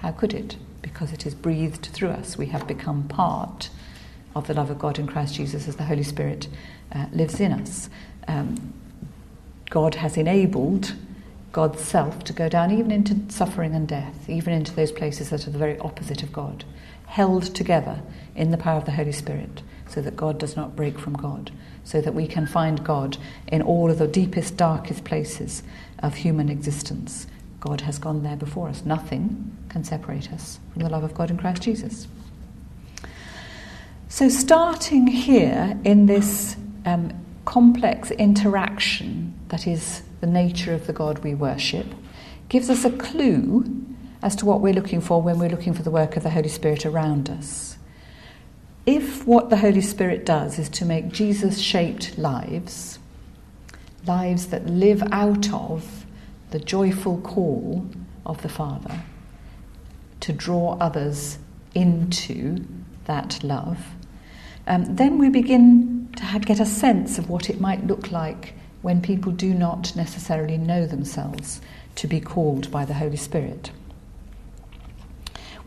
How 0.00 0.10
could 0.10 0.34
it? 0.34 0.56
Because 0.82 1.12
it 1.12 1.24
is 1.26 1.34
breathed 1.34 1.86
through 1.86 2.10
us. 2.10 2.36
We 2.36 2.46
have 2.46 2.66
become 2.66 3.04
part 3.08 3.70
of 4.34 4.46
the 4.46 4.54
love 4.54 4.70
of 4.70 4.78
God 4.78 4.98
in 4.98 5.06
Christ 5.06 5.34
Jesus 5.34 5.68
as 5.68 5.76
the 5.76 5.84
Holy 5.84 6.02
Spirit 6.02 6.48
uh, 6.92 7.06
lives 7.12 7.40
in 7.40 7.52
us. 7.52 7.88
Um, 8.26 8.74
God 9.70 9.94
has 9.96 10.16
enabled 10.16 10.94
God's 11.52 11.82
self 11.82 12.24
to 12.24 12.32
go 12.32 12.48
down 12.48 12.70
even 12.70 12.90
into 12.90 13.30
suffering 13.30 13.74
and 13.74 13.86
death, 13.86 14.28
even 14.28 14.54
into 14.54 14.74
those 14.74 14.90
places 14.90 15.30
that 15.30 15.46
are 15.46 15.50
the 15.50 15.58
very 15.58 15.78
opposite 15.78 16.22
of 16.22 16.32
God, 16.32 16.64
held 17.06 17.54
together 17.54 18.02
in 18.34 18.50
the 18.50 18.56
power 18.56 18.78
of 18.78 18.86
the 18.86 18.92
Holy 18.92 19.12
Spirit, 19.12 19.62
so 19.86 20.00
that 20.00 20.16
God 20.16 20.38
does 20.38 20.56
not 20.56 20.74
break 20.74 20.98
from 20.98 21.12
God, 21.12 21.50
so 21.84 22.00
that 22.00 22.14
we 22.14 22.26
can 22.26 22.46
find 22.46 22.82
God 22.82 23.18
in 23.48 23.60
all 23.60 23.90
of 23.90 23.98
the 23.98 24.06
deepest, 24.08 24.56
darkest 24.56 25.04
places 25.04 25.62
of 25.98 26.14
human 26.14 26.48
existence. 26.48 27.26
God 27.60 27.82
has 27.82 27.98
gone 27.98 28.22
there 28.22 28.36
before 28.36 28.68
us. 28.68 28.84
Nothing 28.84 29.56
can 29.68 29.84
separate 29.84 30.32
us 30.32 30.58
from 30.72 30.82
the 30.82 30.88
love 30.88 31.04
of 31.04 31.14
God 31.14 31.30
in 31.30 31.36
Christ 31.36 31.62
Jesus. 31.62 32.08
So, 34.08 34.28
starting 34.28 35.06
here 35.06 35.78
in 35.84 36.06
this 36.06 36.56
um, 36.84 37.12
complex 37.44 38.10
interaction 38.10 39.34
that 39.48 39.66
is 39.66 40.02
the 40.22 40.26
nature 40.28 40.72
of 40.72 40.86
the 40.86 40.92
God 40.92 41.18
we 41.18 41.34
worship, 41.34 41.86
gives 42.48 42.70
us 42.70 42.84
a 42.84 42.92
clue 42.92 43.66
as 44.22 44.36
to 44.36 44.46
what 44.46 44.60
we're 44.60 44.72
looking 44.72 45.00
for 45.00 45.20
when 45.20 45.36
we're 45.36 45.50
looking 45.50 45.74
for 45.74 45.82
the 45.82 45.90
work 45.90 46.16
of 46.16 46.22
the 46.22 46.30
Holy 46.30 46.48
Spirit 46.48 46.86
around 46.86 47.28
us. 47.28 47.76
If 48.86 49.26
what 49.26 49.50
the 49.50 49.56
Holy 49.56 49.80
Spirit 49.80 50.24
does 50.24 50.60
is 50.60 50.68
to 50.70 50.84
make 50.84 51.08
Jesus 51.08 51.58
shaped 51.58 52.16
lives, 52.16 53.00
lives 54.06 54.46
that 54.46 54.64
live 54.66 55.02
out 55.10 55.52
of 55.52 56.06
the 56.52 56.60
joyful 56.60 57.20
call 57.22 57.84
of 58.24 58.42
the 58.42 58.48
Father 58.48 59.02
to 60.20 60.32
draw 60.32 60.76
others 60.78 61.38
into 61.74 62.64
that 63.06 63.42
love, 63.42 63.78
um, 64.68 64.84
then 64.84 65.18
we 65.18 65.28
begin 65.28 66.08
to 66.14 66.38
get 66.38 66.60
a 66.60 66.66
sense 66.66 67.18
of 67.18 67.28
what 67.28 67.50
it 67.50 67.60
might 67.60 67.88
look 67.88 68.12
like 68.12 68.54
when 68.82 69.00
people 69.00 69.32
do 69.32 69.54
not 69.54 69.94
necessarily 69.96 70.58
know 70.58 70.86
themselves 70.86 71.60
to 71.94 72.06
be 72.06 72.20
called 72.20 72.70
by 72.70 72.84
the 72.84 72.94
Holy 72.94 73.16
Spirit. 73.16 73.70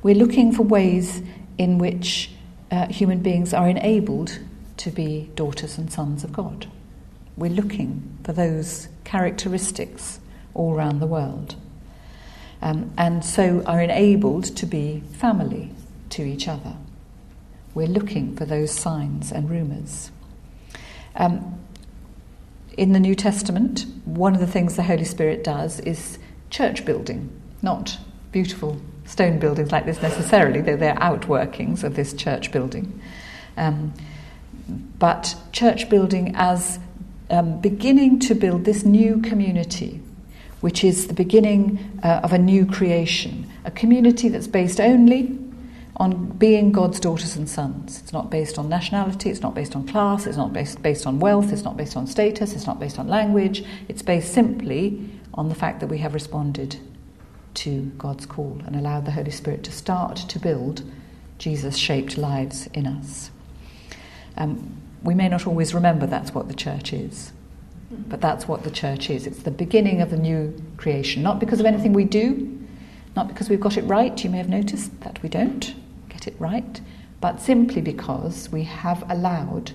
We're 0.04 0.16
looking 0.16 0.52
for 0.52 0.64
ways 0.64 1.22
in 1.58 1.78
which 1.78 2.32
uh, 2.70 2.88
human 2.88 3.20
beings 3.20 3.54
are 3.54 3.68
enabled 3.68 4.40
to 4.78 4.92
be 4.92 5.32
daughters 5.36 5.78
and 5.78 5.92
sons 5.92 6.24
of 6.24 6.34
God. 6.34 6.68
We're 7.38 7.52
looking 7.52 8.18
for 8.24 8.34
those 8.34 8.88
characteristics 9.04 10.20
all 10.54 10.74
around 10.76 11.00
the 11.00 11.08
world. 11.08 11.56
Um, 12.62 12.94
and 12.98 13.24
so 13.24 13.64
are 13.66 13.82
enabled 13.82 14.56
to 14.58 14.66
be 14.66 15.02
family 15.12 15.72
to 16.12 16.24
each 16.24 16.48
other. 16.48 16.76
We're 17.74 17.88
looking 17.88 18.36
for 18.36 18.46
those 18.46 18.72
signs 18.72 19.32
and 19.32 19.50
rumours. 19.50 20.12
Um, 21.16 21.65
in 22.78 22.94
the 22.94 23.00
New 23.00 23.16
Testament, 23.16 23.86
one 24.06 24.34
of 24.34 24.40
the 24.40 24.48
things 24.48 24.76
the 24.76 24.84
Holy 24.84 25.06
Spirit 25.06 25.44
does 25.44 25.80
is 25.82 26.20
church 26.50 26.86
building, 26.86 27.30
not 27.62 27.98
beautiful 28.32 28.82
stone 29.06 29.40
buildings 29.40 29.72
like 29.72 29.86
this 29.86 30.02
necessarily, 30.02 30.62
though 30.62 30.76
they're 30.76 30.96
outworkings 30.96 31.84
of 31.84 31.96
this 31.96 32.14
church 32.14 32.52
building. 32.52 33.02
Um, 33.56 33.94
but 35.00 35.36
church 35.52 35.90
building 35.90 36.34
as 36.36 36.80
um, 37.30 37.60
beginning 37.62 38.20
to 38.22 38.36
build 38.36 38.66
this 38.66 38.84
new 38.84 39.22
community, 39.22 40.02
which 40.62 40.84
is 40.84 41.08
the 41.08 41.14
beginning 41.14 42.00
uh, 42.04 42.22
of 42.24 42.34
a 42.34 42.38
new 42.38 42.66
creation, 42.66 43.50
a 43.64 43.72
community 43.72 44.28
that's 44.28 44.48
based 44.48 44.80
only 44.80 45.38
on 45.98 46.26
being 46.38 46.72
God's 46.72 47.00
daughters 47.00 47.36
and 47.38 47.50
sons. 47.50 48.02
It's 48.02 48.12
not 48.12 48.30
based 48.30 48.60
on 48.60 48.68
nationality, 48.68 49.30
it's 49.30 49.42
not 49.42 49.54
based 49.54 49.76
on 49.76 49.88
class, 49.88 50.28
it's 50.28 50.38
not 50.38 50.52
based, 50.52 50.82
based 50.82 51.08
on 51.08 51.20
wealth, 51.20 51.54
it's 51.54 51.64
not 51.64 51.78
based 51.78 51.96
on 51.96 52.06
status, 52.06 52.54
it's 52.54 52.68
not 52.68 52.80
based 52.80 53.00
on 53.00 53.08
language. 53.08 53.64
It's 53.88 54.02
based 54.02 54.34
simply 54.34 55.10
on 55.34 55.48
the 55.48 55.56
fact 55.56 55.80
that 55.80 55.88
we 55.88 56.00
have 56.00 56.14
responded 56.14 56.78
to 57.56 57.84
God's 57.98 58.26
call 58.26 58.62
and 58.66 58.76
allowed 58.76 59.06
the 59.06 59.12
Holy 59.12 59.32
Spirit 59.32 59.64
to 59.64 59.72
start 59.72 60.18
to 60.18 60.40
build 60.40 60.84
Jesus 61.38 61.78
shaped 61.78 62.18
lives 62.18 62.68
in 62.74 62.86
us. 62.86 63.32
Um, 64.36 64.82
we 65.02 65.14
may 65.14 65.30
not 65.30 65.48
always 65.48 65.74
remember 65.74 66.08
that's 66.08 66.34
what 66.34 66.50
the 66.50 66.54
church 66.54 66.92
is, 66.92 67.32
but 67.90 68.20
that's 68.20 68.50
what 68.50 68.64
the 68.64 68.72
church 68.72 69.10
is. 69.10 69.28
It's 69.28 69.44
the 69.44 69.52
beginning 69.52 70.02
of 70.02 70.10
the 70.10 70.18
new 70.18 70.54
creation, 70.76 71.24
not 71.24 71.40
because 71.40 71.62
of 71.62 71.66
anything 71.66 71.94
we 71.94 72.04
do, 72.04 72.52
not 73.16 73.30
because 73.30 73.48
we've 73.48 73.62
got 73.62 73.78
it 73.78 73.84
right, 73.84 74.22
you 74.22 74.30
may 74.30 74.38
have 74.38 74.50
noticed 74.50 75.00
that 75.02 75.22
we 75.24 75.30
don't 75.30 75.74
it 76.28 76.36
right, 76.40 76.82
but 77.22 77.42
simply 77.42 77.82
because 77.82 78.50
we 78.50 78.64
have 78.64 79.10
allowed 79.10 79.72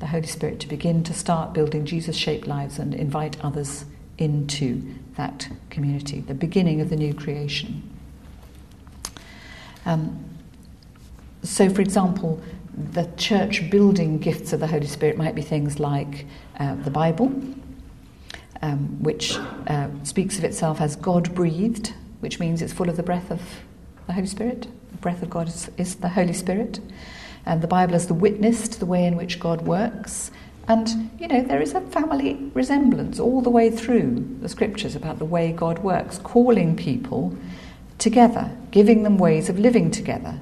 the 0.00 0.06
Holy 0.06 0.26
Spirit 0.26 0.60
to 0.60 0.68
begin 0.68 1.02
to 1.04 1.12
start 1.12 1.52
building 1.52 1.84
Jesus 1.84 2.16
shaped 2.16 2.46
lives 2.46 2.78
and 2.78 2.94
invite 2.94 3.42
others 3.44 3.84
into 4.18 4.82
that 5.16 5.48
community, 5.70 6.20
the 6.20 6.34
beginning 6.34 6.80
of 6.80 6.90
the 6.90 6.96
new 6.96 7.14
creation. 7.14 7.82
Um, 9.86 10.24
so, 11.42 11.70
for 11.70 11.80
example, 11.80 12.40
the 12.92 13.08
church 13.16 13.70
building 13.70 14.18
gifts 14.18 14.52
of 14.52 14.60
the 14.60 14.66
Holy 14.66 14.86
Spirit 14.86 15.16
might 15.16 15.34
be 15.34 15.42
things 15.42 15.80
like 15.80 16.26
uh, 16.58 16.74
the 16.76 16.90
Bible, 16.90 17.32
um, 18.62 19.02
which 19.02 19.36
uh, 19.66 19.88
speaks 20.02 20.38
of 20.38 20.44
itself 20.44 20.80
as 20.80 20.96
God 20.96 21.34
breathed, 21.34 21.94
which 22.20 22.38
means 22.38 22.62
it's 22.62 22.72
full 22.72 22.88
of 22.88 22.96
the 22.96 23.02
breath 23.02 23.30
of 23.30 23.40
the 24.06 24.12
Holy 24.12 24.26
Spirit. 24.26 24.68
Breath 25.00 25.22
of 25.22 25.30
God 25.30 25.48
is, 25.48 25.70
is 25.76 25.96
the 25.96 26.08
Holy 26.08 26.32
Spirit. 26.32 26.80
And 27.46 27.62
the 27.62 27.68
Bible 27.68 27.94
is 27.94 28.06
the 28.06 28.14
witness 28.14 28.68
to 28.68 28.78
the 28.78 28.86
way 28.86 29.06
in 29.06 29.16
which 29.16 29.40
God 29.40 29.62
works. 29.62 30.30
And, 30.66 31.10
you 31.18 31.28
know, 31.28 31.42
there 31.42 31.62
is 31.62 31.74
a 31.74 31.80
family 31.80 32.50
resemblance 32.52 33.18
all 33.18 33.40
the 33.40 33.50
way 33.50 33.70
through 33.70 34.38
the 34.42 34.48
scriptures 34.48 34.94
about 34.94 35.18
the 35.18 35.24
way 35.24 35.52
God 35.52 35.78
works, 35.78 36.18
calling 36.18 36.76
people 36.76 37.34
together, 37.96 38.50
giving 38.70 39.02
them 39.02 39.16
ways 39.16 39.48
of 39.48 39.58
living 39.58 39.90
together 39.90 40.38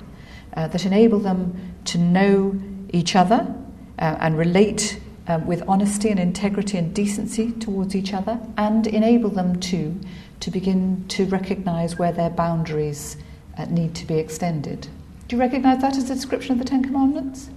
uh, 0.55 0.67
that 0.69 0.85
enable 0.85 1.21
them 1.21 1.75
to 1.85 1.99
know 1.99 2.61
each 2.91 3.15
other 3.15 3.55
uh, 3.99 4.17
and 4.19 4.37
relate 4.37 5.01
uh, 5.29 5.41
with 5.45 5.63
honesty 5.69 6.11
and 6.11 6.19
integrity 6.19 6.77
and 6.77 6.95
decency 6.95 7.53
towards 7.53 7.95
each 7.95 8.13
other, 8.13 8.41
and 8.57 8.87
enable 8.87 9.31
them 9.31 9.59
to 9.61 9.99
to 10.39 10.51
begin 10.51 11.05
to 11.09 11.25
recognize 11.27 11.99
where 11.99 12.13
their 12.13 12.31
boundaries 12.31 13.17
need 13.65 13.95
to 13.97 14.07
be 14.07 14.19
extended. 14.19 14.89
Do 15.29 15.37
you 15.37 15.41
recognize 15.41 15.81
that 15.81 15.97
as 15.97 16.11
a 16.11 16.15
description 16.15 16.53
of 16.53 16.59
the 16.59 16.65
Ten 16.65 16.85
Commandments? 16.85 17.51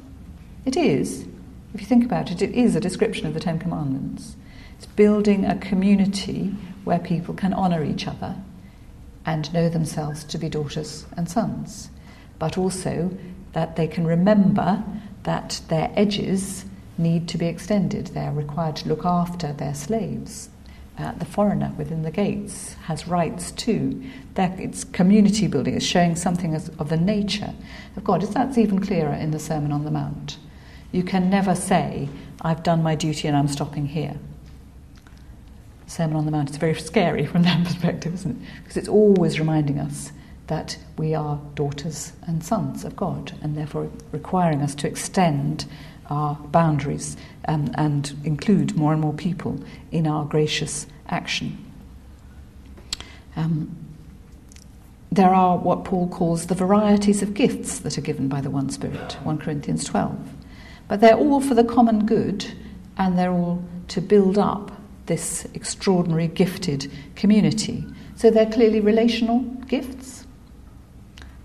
It 0.65 0.75
is. 0.75 1.27
If 1.73 1.81
you 1.81 1.87
think 1.87 2.03
about 2.03 2.31
it, 2.31 2.41
it 2.41 2.51
is 2.51 2.75
a 2.75 2.79
description 2.79 3.27
of 3.27 3.33
the 3.33 3.39
Ten 3.39 3.59
Commandments. 3.59 4.35
It's 4.77 4.85
building 4.87 5.45
a 5.45 5.57
community 5.57 6.55
where 6.83 6.99
people 6.99 7.33
can 7.33 7.53
honor 7.53 7.83
each 7.83 8.07
other 8.07 8.35
and 9.25 9.53
know 9.53 9.69
themselves 9.69 10.23
to 10.23 10.37
be 10.37 10.49
daughters 10.49 11.05
and 11.15 11.29
sons, 11.29 11.89
but 12.39 12.57
also 12.57 13.15
that 13.53 13.75
they 13.75 13.87
can 13.87 14.07
remember 14.07 14.83
that 15.23 15.61
their 15.67 15.91
edges 15.95 16.65
need 16.97 17.27
to 17.27 17.37
be 17.37 17.45
extended. 17.45 18.07
They 18.07 18.25
are 18.25 18.33
required 18.33 18.77
to 18.77 18.89
look 18.89 19.05
after 19.05 19.53
their 19.53 19.75
slaves. 19.75 20.49
Uh, 20.99 21.13
the 21.13 21.25
foreigner 21.25 21.73
within 21.77 22.01
the 22.01 22.11
gates 22.11 22.73
has 22.85 23.07
rights 23.07 23.51
too. 23.51 24.03
That 24.33 24.59
it's 24.59 24.83
community 24.83 25.47
building. 25.47 25.75
It's 25.75 25.85
showing 25.85 26.17
something 26.17 26.53
as, 26.53 26.67
of 26.77 26.89
the 26.89 26.97
nature 26.97 27.53
of 27.95 28.03
God. 28.03 28.21
That's 28.21 28.57
even 28.57 28.79
clearer 28.79 29.13
in 29.13 29.31
the 29.31 29.39
Sermon 29.39 29.71
on 29.71 29.85
the 29.85 29.91
Mount. 29.91 30.37
You 30.91 31.03
can 31.03 31.29
never 31.29 31.55
say, 31.55 32.09
"I've 32.41 32.63
done 32.63 32.83
my 32.83 32.95
duty 32.95 33.29
and 33.29 33.37
I'm 33.37 33.47
stopping 33.47 33.87
here." 33.87 34.15
Sermon 35.87 36.17
on 36.17 36.25
the 36.25 36.31
Mount 36.31 36.49
is 36.49 36.57
very 36.57 36.75
scary 36.75 37.25
from 37.25 37.43
that 37.43 37.63
perspective, 37.65 38.13
isn't 38.15 38.41
it? 38.41 38.47
Because 38.61 38.75
it's 38.75 38.89
always 38.89 39.39
reminding 39.39 39.79
us 39.79 40.11
that 40.47 40.77
we 40.97 41.15
are 41.15 41.39
daughters 41.55 42.11
and 42.27 42.43
sons 42.43 42.83
of 42.83 42.97
God, 42.97 43.31
and 43.41 43.55
therefore 43.55 43.89
requiring 44.11 44.61
us 44.61 44.75
to 44.75 44.87
extend 44.87 45.65
our 46.09 46.35
boundaries 46.51 47.15
um, 47.49 47.71
and 47.73 48.15
include 48.23 48.75
more 48.75 48.93
and 48.93 49.01
more 49.01 49.13
people 49.13 49.59
in 49.91 50.05
our 50.05 50.23
gracious 50.23 50.85
action. 51.07 51.57
Um, 53.35 53.75
there 55.11 55.33
are 55.33 55.57
what 55.57 55.83
Paul 55.83 56.07
calls 56.09 56.45
the 56.45 56.53
varieties 56.53 57.23
of 57.23 57.33
gifts 57.33 57.79
that 57.79 57.97
are 57.97 58.01
given 58.01 58.27
by 58.27 58.41
the 58.41 58.51
one 58.51 58.69
Spirit, 58.69 59.17
1 59.23 59.39
Corinthians 59.39 59.83
12. 59.83 60.15
But 60.87 61.01
they're 61.01 61.17
all 61.17 61.41
for 61.41 61.55
the 61.55 61.63
common 61.63 62.05
good 62.05 62.45
and 62.97 63.17
they're 63.17 63.31
all 63.31 63.63
to 63.87 63.99
build 63.99 64.37
up 64.37 64.71
this 65.07 65.47
extraordinary 65.55 66.27
gifted 66.27 66.91
community. 67.15 67.83
So 68.15 68.29
they're 68.29 68.51
clearly 68.51 68.79
relational 68.79 69.39
gifts. 69.67 70.27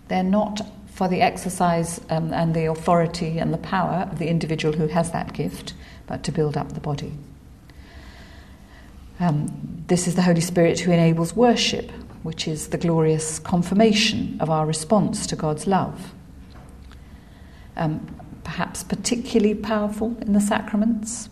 They're 0.09 0.23
not 0.23 0.61
for 0.93 1.09
the 1.09 1.23
exercise 1.23 1.99
um, 2.11 2.35
and 2.35 2.55
the 2.55 2.67
authority 2.67 3.38
and 3.38 3.55
the 3.55 3.59
power 3.59 4.07
of 4.11 4.19
the 4.19 4.29
individual 4.29 4.77
who 4.77 4.88
has 4.88 5.11
that 5.12 5.33
gift, 5.33 5.73
but 6.07 6.23
to 6.25 6.33
build 6.33 6.57
up 6.57 6.73
the 6.73 6.81
body. 6.81 7.12
Um, 9.21 9.85
this 9.87 10.07
is 10.09 10.17
the 10.17 10.23
Holy 10.23 10.40
Spirit 10.40 10.81
who 10.81 10.90
enables 10.90 11.37
worship, 11.37 11.90
which 12.23 12.49
is 12.49 12.69
the 12.69 12.79
glorious 12.79 13.38
confirmation 13.38 14.37
of 14.40 14.51
our 14.51 14.67
response 14.67 15.27
to 15.29 15.37
God's 15.37 15.67
love. 15.67 16.12
Um, 17.77 18.17
perhaps 18.45 18.83
particularly 18.83 19.55
powerful 19.55 20.17
in 20.21 20.33
the 20.33 20.40
sacraments, 20.40 21.29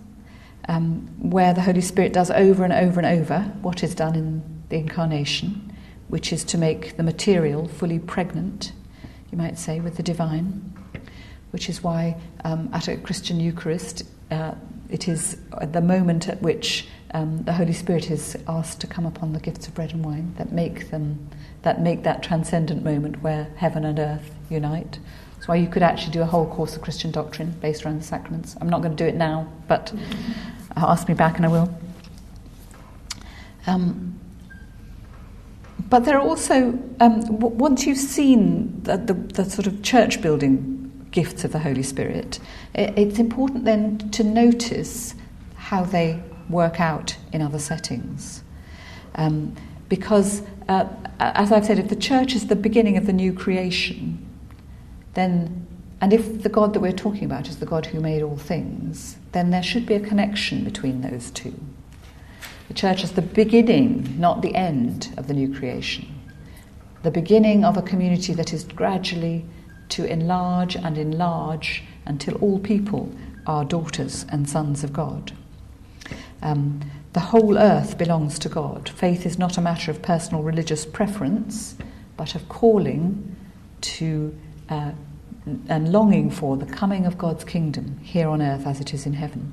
um, 0.69 1.09
where 1.19 1.53
the 1.53 1.61
Holy 1.61 1.81
Spirit 1.81 2.13
does 2.13 2.31
over 2.31 2.65
and 2.65 2.73
over 2.73 3.01
and 3.01 3.21
over 3.21 3.41
what 3.63 3.83
is 3.83 3.95
done 3.95 4.15
in 4.15 4.43
the 4.69 4.77
Incarnation, 4.77 5.73
which 6.09 6.33
is 6.33 6.45
to 6.45 6.59
make 6.59 6.97
the 6.97 7.03
material 7.03 7.69
fully 7.69 7.99
pregnant, 7.99 8.73
you 9.31 9.39
might 9.39 9.59
say, 9.59 9.81
with 9.81 9.97
the 9.97 10.03
divine, 10.03 10.73
which 11.53 11.69
is 11.69 11.83
why 11.83 12.17
um, 12.45 12.69
at 12.73 12.89
a 12.89 12.97
Christian 12.97 13.41
Eucharist, 13.41 14.03
uh, 14.31 14.55
it 14.91 15.09
is 15.09 15.39
the 15.63 15.81
moment 15.81 16.29
at 16.29 16.43
which 16.43 16.89
um, 17.15 17.43
the 17.45 17.53
Holy 17.53 17.73
Spirit 17.73 18.11
is 18.11 18.37
asked 18.49 18.81
to 18.81 18.87
come 18.87 19.07
upon 19.07 19.33
the 19.33 19.41
gifts 19.41 19.69
of 19.69 19.75
bread 19.75 19.93
and 19.93 20.05
wine 20.05 20.35
that 20.39 20.53
make 20.53 20.91
them 20.91 21.29
that 21.63 21.81
make 21.81 22.03
that 22.03 22.23
transcendent 22.23 22.83
moment 22.83 23.23
where 23.23 23.49
heaven 23.57 23.85
and 23.85 23.99
earth 23.99 24.35
unite. 24.51 24.99
That's 25.35 25.47
why 25.47 25.57
you 25.57 25.69
could 25.69 25.83
actually 25.83 26.13
do 26.13 26.23
a 26.23 26.27
whole 26.27 26.47
course 26.47 26.75
of 26.75 26.83
Christian 26.83 27.11
doctrine 27.11 27.53
based 27.61 27.85
around 27.85 28.01
the 28.01 28.05
sacraments. 28.05 28.57
I'm 28.61 28.69
not 28.69 28.81
going 28.81 28.97
to 28.97 29.05
do 29.05 29.09
it 29.09 29.15
now, 29.15 29.47
but 29.69 29.93
ask 30.77 31.09
me 31.09 31.15
back 31.15 31.37
and 31.37 31.47
I 31.47 31.49
will. 31.49 31.73
Um, 33.67 34.19
but 35.89 36.05
there 36.05 36.17
are 36.17 36.23
also, 36.23 36.79
um, 37.01 37.21
w- 37.21 37.55
once 37.55 37.87
you've 37.87 37.99
seen 37.99 38.83
the, 38.83 38.97
the, 38.97 39.15
the, 39.15 39.45
sort 39.45 39.67
of 39.67 39.83
church 39.83 40.23
building 40.23 40.82
gifts 41.13 41.45
of 41.45 41.53
the 41.53 41.61
Holy 41.61 41.83
Spirit, 41.83 42.41
it's 42.75 43.19
important 43.19 43.65
then 43.65 43.99
to 44.11 44.25
notice 44.25 45.15
how 45.55 45.85
they 45.85 46.21
work 46.49 46.81
out 46.81 47.17
in 47.33 47.41
other 47.41 47.59
settings. 47.59 48.43
Um, 49.15 49.55
because, 49.89 50.43
uh, 50.69 50.89
as 51.21 51.53
I've 51.53 51.67
said, 51.67 51.79
if 51.79 51.89
the 51.89 51.97
church 51.97 52.35
is 52.35 52.47
the 52.47 52.57
beginning 52.57 52.97
of 52.97 53.07
the 53.07 53.13
new 53.13 53.33
creation, 53.33 54.27
then, 55.15 55.67
and 56.01 56.13
if 56.13 56.43
the 56.43 56.49
God 56.49 56.73
that 56.73 56.81
we're 56.81 56.93
talking 56.93 57.25
about 57.25 57.49
is 57.49 57.59
the 57.59 57.67
God 57.67 57.87
who 57.87 58.01
made 58.01 58.23
all 58.23 58.37
things, 58.37 59.17
then 59.33 59.51
there 59.51 59.63
should 59.63 59.87
be 59.87 59.95
a 59.95 60.01
connection 60.01 60.65
between 60.65 61.03
those 61.03 61.31
two. 61.31 61.55
The 62.69 62.75
church 62.75 63.05
is 63.05 63.13
the 63.13 63.23
beginning, 63.23 64.19
not 64.19 64.41
the 64.41 64.55
end, 64.55 65.13
of 65.19 65.27
the 65.27 65.35
new 65.35 65.55
creation. 65.55 66.09
The 67.03 67.11
beginning 67.11 67.65
of 67.65 67.77
a 67.77 67.83
community 67.83 68.33
that 68.35 68.53
is 68.55 68.65
gradually 68.65 69.45
to 69.93 70.07
enlarge 70.07 70.75
and 70.75 70.97
enlarge 70.97 71.83
until 72.07 72.35
all 72.37 72.59
people 72.59 73.13
are 73.47 73.65
daughters 73.65 74.25
and 74.31 74.49
sons 74.49 74.83
of 74.83 74.93
God. 74.93 75.33
Um, 76.41 76.81
the 77.13 77.21
whole 77.21 77.59
earth 77.59 77.99
belongs 77.99 78.39
to 78.39 78.49
God. 78.49 78.89
Faith 78.89 79.27
is 79.27 79.39
not 79.39 79.59
a 79.59 79.61
matter 79.61 79.91
of 79.91 80.01
personal 80.01 80.43
religious 80.43 80.87
preference, 80.87 81.77
but 82.17 82.35
of 82.35 82.49
calling 82.49 83.37
to 83.83 84.35
uh, 84.71 84.93
and 85.69 85.93
longing 85.93 86.31
for 86.31 86.57
the 86.57 86.67
coming 86.67 87.05
of 87.05 87.19
God's 87.19 87.45
kingdom 87.45 87.99
here 88.03 88.29
on 88.29 88.41
earth 88.41 88.67
as 88.67 88.81
it 88.81 88.95
is 88.95 89.05
in 89.05 89.13
heaven. 89.13 89.53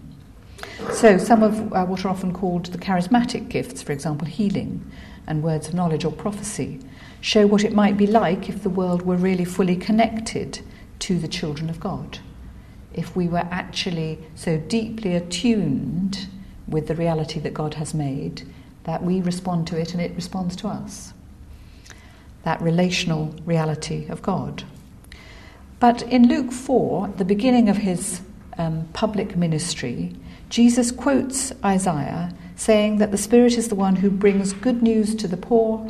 So, 0.91 1.17
some 1.17 1.43
of 1.43 1.73
uh, 1.73 1.85
what 1.85 2.05
are 2.05 2.09
often 2.09 2.31
called 2.31 2.67
the 2.67 2.77
charismatic 2.77 3.49
gifts, 3.49 3.81
for 3.81 3.91
example, 3.91 4.27
healing 4.27 4.89
and 5.29 5.43
words 5.43 5.69
of 5.69 5.73
knowledge 5.73 6.03
or 6.03 6.11
prophecy, 6.11 6.79
show 7.21 7.47
what 7.47 7.63
it 7.63 7.71
might 7.71 7.95
be 7.95 8.07
like 8.07 8.49
if 8.49 8.63
the 8.63 8.69
world 8.69 9.03
were 9.03 9.15
really 9.15 9.45
fully 9.45 9.77
connected 9.77 10.59
to 10.99 11.17
the 11.17 11.27
children 11.27 11.69
of 11.69 11.79
God. 11.79 12.19
If 12.93 13.15
we 13.15 13.27
were 13.27 13.47
actually 13.51 14.19
so 14.35 14.57
deeply 14.57 15.15
attuned 15.15 16.27
with 16.67 16.87
the 16.87 16.95
reality 16.95 17.39
that 17.39 17.53
God 17.53 17.75
has 17.75 17.93
made, 17.93 18.45
that 18.83 19.03
we 19.03 19.21
respond 19.21 19.67
to 19.67 19.79
it 19.79 19.93
and 19.93 20.01
it 20.01 20.15
responds 20.15 20.55
to 20.57 20.67
us. 20.67 21.13
That 22.43 22.61
relational 22.61 23.35
reality 23.45 24.07
of 24.07 24.21
God. 24.21 24.63
But 25.79 26.01
in 26.03 26.27
Luke 26.27 26.51
4, 26.51 27.13
the 27.17 27.25
beginning 27.25 27.69
of 27.69 27.77
his 27.77 28.21
um, 28.57 28.89
public 28.93 29.37
ministry, 29.37 30.15
Jesus 30.49 30.91
quotes 30.91 31.53
Isaiah 31.63 32.33
saying 32.59 32.97
that 32.97 33.11
the 33.11 33.17
Spirit 33.17 33.57
is 33.57 33.69
the 33.69 33.75
one 33.75 33.95
who 33.95 34.09
brings 34.09 34.51
good 34.51 34.83
news 34.83 35.15
to 35.15 35.29
the 35.29 35.37
poor, 35.37 35.89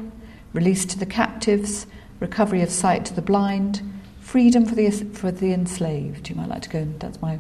release 0.54 0.86
to 0.86 1.00
the 1.00 1.06
captives, 1.06 1.88
recovery 2.20 2.62
of 2.62 2.70
sight 2.70 3.06
to 3.06 3.14
the 3.14 3.24
blind, 3.24 3.82
freedom 4.20 4.68
for 4.68 4.76
the, 4.76 4.92
for 4.92 5.32
the 5.32 5.52
enslaved. 5.52 6.30
You 6.30 6.36
might 6.36 6.48
like 6.48 6.62
to 6.62 6.70
go, 6.70 6.80
and 6.80 7.00
that's 7.00 7.20
my 7.24 7.40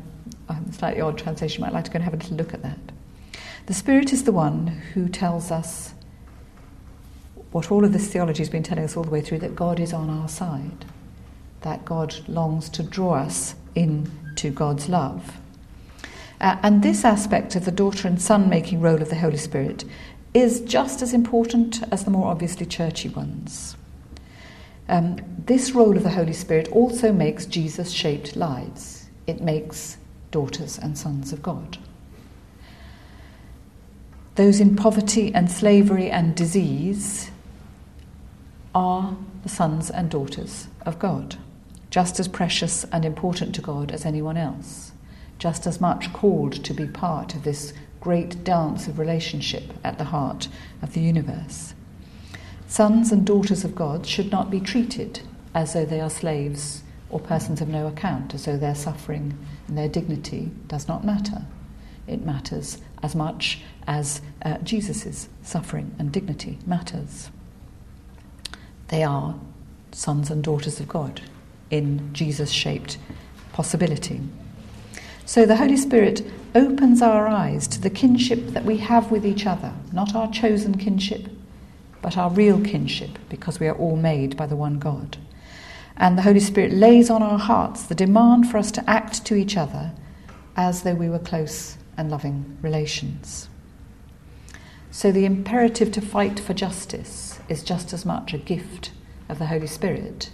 um, 0.50 0.72
slightly 0.72 1.02
odd 1.02 1.20
translation, 1.20 1.62
you 1.62 1.66
might 1.66 1.74
like 1.74 1.86
to 1.86 1.92
go 1.92 1.96
and 1.98 2.04
have 2.04 2.16
a 2.16 2.18
little 2.18 2.38
look 2.38 2.56
at 2.56 2.64
that. 2.64 2.80
The 3.68 3.74
Spirit 3.76 4.12
is 4.12 4.24
the 4.24 4.32
one 4.32 4.66
who 4.66 5.08
tells 5.08 5.52
us 5.52 5.94
what 7.52 7.72
all 7.72 7.86
of 7.86 7.94
this 7.94 8.12
theology 8.12 8.40
has 8.40 8.50
been 8.50 8.64
telling 8.64 8.84
us 8.84 8.98
all 8.98 9.04
the 9.04 9.12
way 9.12 9.22
through 9.22 9.40
that 9.40 9.56
God 9.56 9.80
is 9.80 9.94
on 9.94 10.10
our 10.10 10.28
side, 10.28 10.86
that 11.62 11.86
God 11.86 12.16
longs 12.28 12.68
to 12.70 12.82
draw 12.82 13.14
us 13.14 13.54
into 13.76 14.50
God's 14.50 14.90
love. 14.90 15.38
Uh, 16.42 16.58
and 16.64 16.82
this 16.82 17.04
aspect 17.04 17.56
of 17.56 17.66
the 17.66 17.72
daughter 17.72 18.08
and 18.08 18.22
son 18.22 18.50
making 18.50 18.80
role 18.80 19.02
of 19.02 19.10
the 19.10 19.16
Holy 19.16 19.38
Spirit 19.38 19.84
is 20.34 20.62
just 20.62 21.02
as 21.02 21.14
important 21.14 21.82
as 21.92 22.06
the 22.06 22.12
more 22.12 22.28
obviously 22.28 22.66
churchy 22.66 23.10
ones. 23.10 23.76
Um, 24.88 25.18
this 25.46 25.72
role 25.72 25.98
of 25.98 26.04
the 26.04 26.10
Holy 26.10 26.34
Spirit 26.34 26.68
also 26.72 27.12
makes 27.12 27.46
Jesus 27.46 27.92
shaped 27.92 28.36
lives, 28.36 29.10
it 29.28 29.42
makes 29.42 29.98
daughters 30.32 30.78
and 30.78 30.98
sons 30.98 31.34
of 31.34 31.42
God. 31.42 31.78
Those 34.36 34.60
in 34.60 34.76
poverty 34.76 35.34
and 35.34 35.52
slavery 35.52 36.10
and 36.10 36.36
disease 36.36 37.30
are 38.74 39.18
the 39.44 39.50
sons 39.50 39.90
and 39.90 40.10
daughters 40.10 40.68
of 40.86 40.98
God, 40.98 41.36
just 41.90 42.20
as 42.20 42.28
precious 42.28 42.86
and 42.86 43.04
important 43.04 43.54
to 43.56 43.62
God 43.62 43.92
as 43.92 44.06
anyone 44.06 44.38
else, 44.38 44.92
just 45.40 45.66
as 45.66 45.82
much 45.82 46.14
called 46.14 46.54
to 46.64 46.74
be 46.74 46.86
part 46.86 47.34
of 47.34 47.44
this 47.44 47.74
great 48.00 48.44
dance 48.44 48.88
of 48.88 49.00
relationship 49.00 49.74
at 49.84 49.98
the 49.98 50.06
heart 50.06 50.48
of 50.82 50.94
the 50.94 51.02
universe. 51.02 51.74
Sons 52.68 53.12
and 53.12 53.26
daughters 53.26 53.64
of 53.64 53.76
God 53.76 54.06
should 54.06 54.32
not 54.32 54.52
be 54.52 54.60
treated 54.60 55.22
as 55.56 55.74
though 55.74 55.86
they 55.86 56.00
are 56.00 56.10
slaves 56.10 56.84
or 57.10 57.20
persons 57.20 57.62
of 57.62 57.68
no 57.68 57.88
account, 57.88 58.36
as 58.36 58.46
though 58.46 58.58
their 58.58 58.76
suffering 58.76 59.36
and 59.68 59.78
their 59.78 59.90
dignity 59.90 60.52
does 60.68 60.88
not 60.88 61.04
matter. 61.04 61.46
It 62.06 62.24
matters 62.24 62.78
as 63.02 63.16
much 63.16 63.62
as 63.88 64.22
uh, 64.44 64.60
Jesus' 64.60 65.30
suffering 65.42 65.96
and 65.98 66.12
dignity 66.12 66.60
matters. 66.68 67.32
They 68.90 69.04
are 69.04 69.40
sons 69.92 70.30
and 70.30 70.44
daughters 70.44 70.80
of 70.80 70.88
God 70.88 71.22
in 71.72 72.14
Jesus 72.14 72.52
shaped 72.52 72.98
possibility. 73.54 74.22
So 75.30 75.46
the 75.46 75.58
Holy 75.58 75.78
Spirit 75.78 76.24
opens 76.56 77.04
our 77.04 77.28
eyes 77.28 77.68
to 77.68 77.80
the 77.80 77.92
kinship 77.92 78.48
that 78.48 78.66
we 78.66 78.78
have 78.78 79.12
with 79.12 79.28
each 79.28 79.46
other, 79.46 79.72
not 79.94 80.16
our 80.16 80.32
chosen 80.32 80.76
kinship, 80.76 81.28
but 82.02 82.18
our 82.18 82.32
real 82.32 82.60
kinship, 82.60 83.20
because 83.30 83.60
we 83.60 83.68
are 83.68 83.76
all 83.76 83.96
made 83.96 84.36
by 84.36 84.48
the 84.48 84.56
one 84.56 84.80
God. 84.80 85.18
And 85.96 86.18
the 86.18 86.24
Holy 86.24 86.40
Spirit 86.40 86.74
lays 86.74 87.12
on 87.12 87.22
our 87.22 87.38
hearts 87.38 87.84
the 87.84 87.94
demand 87.94 88.50
for 88.50 88.58
us 88.58 88.72
to 88.72 88.90
act 88.90 89.24
to 89.26 89.36
each 89.36 89.56
other 89.56 89.92
as 90.58 90.82
though 90.82 90.96
we 90.96 91.10
were 91.10 91.20
close 91.20 91.78
and 91.96 92.10
loving 92.10 92.58
relations. 92.64 93.50
So 94.90 95.12
the 95.12 95.26
imperative 95.26 95.92
to 95.92 96.02
fight 96.02 96.40
for 96.40 96.56
justice 96.56 97.40
is 97.48 97.62
just 97.62 97.94
as 97.94 98.04
much 98.04 98.34
a 98.34 98.40
gift 98.40 98.94
of 99.30 99.38
the 99.38 99.46
Holy 99.46 99.68
Spirit 99.68 100.32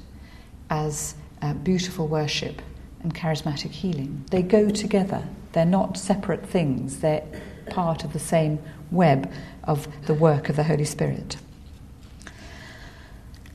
as 0.70 1.16
uh, 1.42 1.54
beautiful 1.54 2.08
worship 2.08 2.62
and 3.06 3.14
charismatic 3.14 3.70
healing. 3.70 4.26
They 4.32 4.42
go 4.42 4.70
together, 4.70 5.24
they're 5.54 5.64
not 5.64 5.96
separate 5.96 6.44
things, 6.44 7.00
they're 7.02 7.24
part 7.70 8.04
of 8.04 8.14
the 8.14 8.20
same 8.20 8.58
web 8.90 9.32
of 9.64 9.88
the 10.08 10.16
work 10.16 10.50
of 10.50 10.56
the 10.56 10.64
Holy 10.64 10.86
Spirit. 10.86 11.38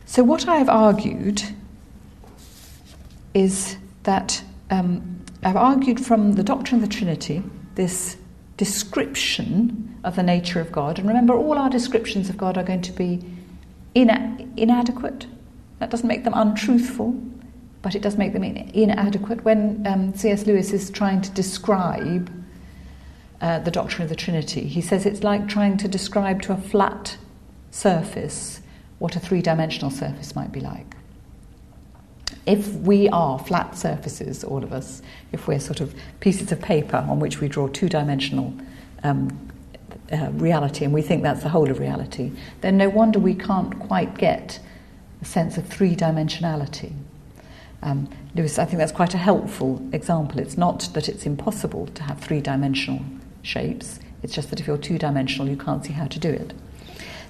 So, 0.06 0.22
what 0.22 0.48
I 0.48 0.56
have 0.56 0.68
argued 0.68 1.42
is 3.34 3.76
that 4.04 4.42
um, 4.70 5.20
I've 5.42 5.56
argued 5.56 5.98
from 5.98 6.34
the 6.34 6.44
doctrine 6.44 6.80
of 6.80 6.88
the 6.88 6.94
Trinity 6.94 7.42
this 7.74 8.16
description 8.56 9.98
of 10.04 10.14
the 10.14 10.22
nature 10.22 10.60
of 10.60 10.70
God. 10.70 10.98
And 10.98 11.08
remember, 11.08 11.34
all 11.34 11.58
our 11.58 11.70
descriptions 11.70 12.28
of 12.30 12.36
God 12.36 12.56
are 12.56 12.62
going 12.62 12.82
to 12.82 12.92
be 12.92 13.20
ina- 13.96 14.38
inadequate. 14.56 15.26
That 15.80 15.90
doesn't 15.90 16.06
make 16.06 16.22
them 16.22 16.34
untruthful, 16.36 17.20
but 17.82 17.94
it 17.94 18.02
does 18.02 18.16
make 18.16 18.32
them 18.32 18.44
in- 18.44 18.70
inadequate. 18.70 19.44
When 19.44 19.86
um, 19.86 20.14
C.S. 20.14 20.46
Lewis 20.46 20.72
is 20.72 20.90
trying 20.90 21.22
to 21.22 21.30
describe 21.30 22.30
uh, 23.40 23.58
the 23.60 23.70
doctrine 23.70 24.02
of 24.02 24.08
the 24.08 24.16
Trinity, 24.16 24.66
he 24.66 24.80
says 24.80 25.06
it's 25.06 25.22
like 25.22 25.48
trying 25.48 25.76
to 25.78 25.88
describe 25.88 26.42
to 26.42 26.52
a 26.52 26.56
flat 26.56 27.16
surface 27.70 28.60
what 28.98 29.16
a 29.16 29.20
three 29.20 29.40
dimensional 29.40 29.90
surface 29.90 30.36
might 30.36 30.52
be 30.52 30.60
like. 30.60 30.94
If 32.46 32.74
we 32.74 33.08
are 33.08 33.38
flat 33.38 33.76
surfaces, 33.76 34.44
all 34.44 34.62
of 34.62 34.72
us, 34.72 35.02
if 35.32 35.46
we're 35.48 35.60
sort 35.60 35.80
of 35.80 35.94
pieces 36.20 36.52
of 36.52 36.60
paper 36.60 36.98
on 37.08 37.18
which 37.18 37.40
we 37.40 37.48
draw 37.48 37.68
two 37.68 37.88
dimensional 37.88 38.54
um, 39.02 39.50
uh, 40.12 40.30
reality 40.32 40.84
and 40.84 40.92
we 40.92 41.02
think 41.02 41.22
that's 41.22 41.42
the 41.42 41.48
whole 41.48 41.70
of 41.70 41.78
reality, 41.78 42.32
then 42.60 42.76
no 42.76 42.88
wonder 42.88 43.18
we 43.18 43.34
can't 43.34 43.78
quite 43.78 44.16
get 44.18 44.58
a 45.22 45.24
sense 45.24 45.56
of 45.56 45.66
three 45.66 45.96
dimensionality. 45.96 46.92
Um, 47.82 48.08
Lewis, 48.34 48.58
I 48.58 48.64
think 48.64 48.78
that's 48.78 48.92
quite 48.92 49.14
a 49.14 49.18
helpful 49.18 49.82
example. 49.92 50.38
It's 50.38 50.56
not 50.56 50.88
that 50.94 51.08
it's 51.08 51.26
impossible 51.26 51.86
to 51.88 52.02
have 52.02 52.20
three 52.20 52.40
dimensional 52.40 53.02
shapes, 53.42 54.00
it's 54.22 54.34
just 54.34 54.50
that 54.50 54.60
if 54.60 54.66
you're 54.66 54.78
two 54.78 54.98
dimensional, 54.98 55.48
you 55.48 55.56
can't 55.56 55.84
see 55.84 55.92
how 55.92 56.06
to 56.06 56.18
do 56.18 56.28
it. 56.28 56.52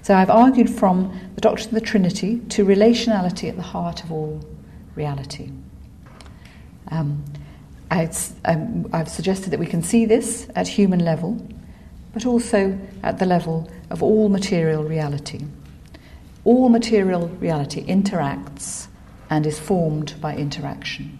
So 0.02 0.14
I've 0.14 0.30
argued 0.30 0.70
from 0.70 1.16
the 1.34 1.40
doctrine 1.40 1.68
of 1.68 1.74
the 1.74 1.80
Trinity 1.80 2.40
to 2.50 2.64
relationality 2.64 3.48
at 3.48 3.56
the 3.56 3.62
heart 3.62 4.02
of 4.02 4.10
all 4.10 4.40
reality. 4.96 5.50
Um, 6.90 7.24
um, 7.90 8.88
I've 8.92 9.08
suggested 9.08 9.50
that 9.50 9.60
we 9.60 9.66
can 9.66 9.82
see 9.82 10.06
this 10.06 10.48
at 10.54 10.66
human 10.66 11.04
level, 11.04 11.46
but 12.12 12.24
also 12.24 12.78
at 13.02 13.18
the 13.18 13.26
level 13.26 13.70
of 13.90 14.02
all 14.02 14.28
material 14.28 14.84
reality. 14.84 15.44
All 16.44 16.68
material 16.68 17.28
reality 17.28 17.84
interacts 17.84 18.86
and 19.30 19.46
is 19.46 19.58
formed 19.58 20.20
by 20.20 20.36
interaction. 20.36 21.18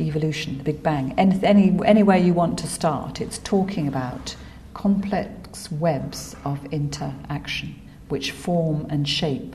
Evolution, 0.00 0.58
the 0.58 0.64
Big 0.64 0.82
Bang. 0.82 1.14
Any, 1.18 1.44
any, 1.44 1.78
anywhere 1.84 2.16
you 2.16 2.32
want 2.32 2.58
to 2.60 2.66
start, 2.66 3.20
it's 3.20 3.38
talking 3.38 3.86
about 3.86 4.34
complex 4.72 5.70
webs 5.70 6.34
of 6.44 6.64
interaction 6.72 7.74
which 8.08 8.32
form 8.32 8.86
and 8.88 9.08
shape 9.08 9.54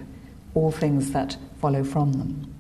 all 0.53 0.71
things 0.71 1.12
that 1.12 1.38
follow 1.60 1.84
from 1.84 2.13
them. 2.13 2.53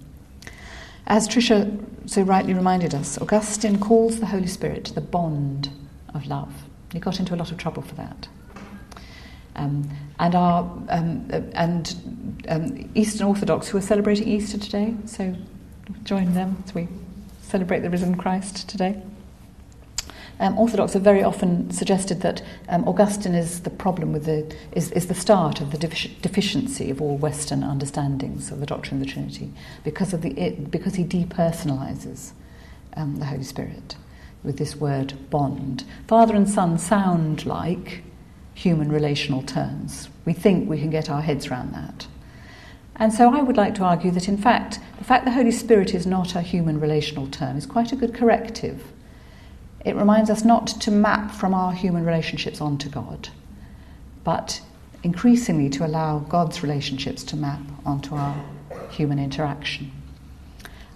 As 1.05 1.27
Tricia 1.27 1.85
so 2.09 2.21
rightly 2.21 2.53
reminded 2.53 2.95
us, 2.95 3.17
Augustine 3.17 3.79
calls 3.79 4.19
the 4.19 4.27
Holy 4.27 4.47
Spirit 4.47 4.91
the 4.95 5.01
bond 5.01 5.69
of 6.13 6.25
love. 6.25 6.63
He 6.91 6.99
got 6.99 7.19
into 7.19 7.35
a 7.35 7.37
lot 7.37 7.51
of 7.51 7.57
trouble 7.57 7.81
for 7.81 7.95
that. 7.95 8.27
Um, 9.55 9.89
and 10.19 10.35
our 10.35 10.61
um, 10.89 11.27
uh, 11.31 11.41
and 11.53 12.41
um, 12.47 12.89
Eastern 12.95 13.27
Orthodox 13.27 13.67
who 13.67 13.77
are 13.77 13.81
celebrating 13.81 14.27
Easter 14.27 14.57
today, 14.57 14.95
so 15.05 15.35
join 16.03 16.33
them 16.33 16.63
as 16.65 16.73
we 16.73 16.87
celebrate 17.41 17.81
the 17.81 17.89
risen 17.89 18.15
Christ 18.15 18.67
today. 18.67 19.01
Um, 20.39 20.57
Orthodox 20.57 20.93
have 20.93 21.03
very 21.03 21.23
often 21.23 21.69
suggested 21.71 22.21
that 22.21 22.41
um, 22.67 22.87
Augustine 22.87 23.35
is 23.35 23.61
the 23.61 23.69
problem 23.69 24.11
with 24.11 24.25
the 24.25 24.53
is, 24.71 24.91
is 24.91 25.07
the 25.07 25.13
start 25.13 25.61
of 25.61 25.71
the 25.71 25.77
defici- 25.77 26.19
deficiency 26.21 26.89
of 26.89 27.01
all 27.01 27.17
Western 27.17 27.63
understandings 27.63 28.51
of 28.51 28.59
the 28.59 28.65
doctrine 28.65 28.99
of 28.99 29.07
the 29.07 29.13
Trinity 29.13 29.51
because 29.83 30.13
of 30.13 30.21
the 30.21 30.31
it, 30.31 30.71
because 30.71 30.95
he 30.95 31.03
depersonalizes 31.03 32.31
um, 32.97 33.17
the 33.17 33.25
Holy 33.25 33.43
Spirit 33.43 33.95
with 34.43 34.57
this 34.57 34.75
word 34.75 35.13
bond. 35.29 35.83
Father 36.07 36.35
and 36.35 36.49
Son 36.49 36.77
sound 36.77 37.45
like 37.45 38.03
human 38.53 38.91
relational 38.91 39.41
terms. 39.41 40.09
We 40.25 40.33
think 40.33 40.69
we 40.69 40.79
can 40.79 40.89
get 40.89 41.09
our 41.09 41.21
heads 41.21 41.47
around 41.47 41.73
that. 41.73 42.07
And 42.95 43.11
so 43.11 43.33
I 43.33 43.41
would 43.41 43.57
like 43.57 43.75
to 43.75 43.83
argue 43.83 44.11
that, 44.11 44.27
in 44.27 44.37
fact, 44.37 44.79
the 44.97 45.03
fact 45.03 45.25
the 45.25 45.31
Holy 45.31 45.51
Spirit 45.51 45.93
is 45.93 46.05
not 46.05 46.35
a 46.35 46.41
human 46.41 46.79
relational 46.79 47.27
term 47.27 47.57
is 47.57 47.65
quite 47.65 47.91
a 47.91 47.95
good 47.95 48.13
corrective 48.13 48.83
it 49.85 49.95
reminds 49.95 50.29
us 50.29 50.45
not 50.45 50.67
to 50.67 50.91
map 50.91 51.31
from 51.31 51.53
our 51.53 51.73
human 51.73 52.05
relationships 52.05 52.61
onto 52.61 52.89
God, 52.89 53.29
but 54.23 54.61
increasingly 55.03 55.69
to 55.71 55.85
allow 55.85 56.19
God's 56.19 56.63
relationships 56.63 57.23
to 57.25 57.35
map 57.35 57.61
onto 57.85 58.15
our 58.15 58.35
human 58.89 59.19
interaction. 59.19 59.91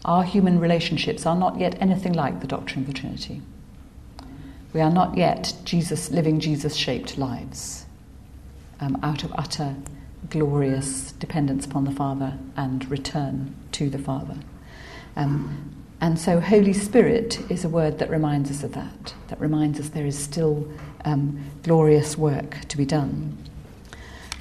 Our 0.06 0.24
human 0.24 0.60
relationships 0.60 1.26
are 1.26 1.36
not 1.36 1.60
yet 1.60 1.78
anything 1.82 2.14
like 2.14 2.40
the 2.40 2.48
doctrine 2.48 2.82
of 2.82 2.88
the 2.88 2.94
Trinity. 2.94 3.42
We 4.74 4.82
are 4.82 4.92
not 4.92 5.18
yet 5.18 5.54
Jesus 5.64 6.12
living 6.12 6.40
Jesus 6.40 6.76
shaped 6.76 7.18
lives 7.18 7.86
um, 8.80 9.00
out 9.02 9.24
of 9.24 9.34
utter 9.38 9.76
glorious 10.30 11.14
dependence 11.14 11.66
upon 11.66 11.86
the 11.86 11.92
Father 11.92 12.38
and 12.56 12.90
return 12.90 13.56
to 13.72 13.90
the 13.90 13.98
Father. 13.98 14.36
Um, 15.16 15.74
and 16.00 16.20
so, 16.20 16.40
Holy 16.40 16.74
Spirit 16.74 17.40
is 17.50 17.66
a 17.66 17.70
word 17.70 17.98
that 18.00 18.10
reminds 18.10 18.52
us 18.52 18.64
of 18.64 18.74
that, 18.74 19.14
that 19.30 19.40
reminds 19.40 19.80
us 19.80 19.90
there 19.90 20.06
is 20.06 20.18
still 20.18 20.68
um, 21.06 21.44
glorious 21.64 22.18
work 22.18 22.60
to 22.68 22.78
be 22.78 22.86
done. 22.86 23.36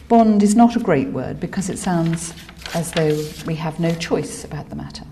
Bond 0.08 0.42
is 0.42 0.54
not 0.54 0.76
a 0.76 0.80
great 0.80 1.08
word 1.08 1.40
because 1.40 1.70
it 1.70 1.78
sounds 1.78 2.34
as 2.74 2.92
though 2.92 3.18
we 3.46 3.54
have 3.54 3.80
no 3.80 3.94
choice 3.94 4.44
about 4.44 4.68
the 4.68 4.76
matter. 4.76 5.04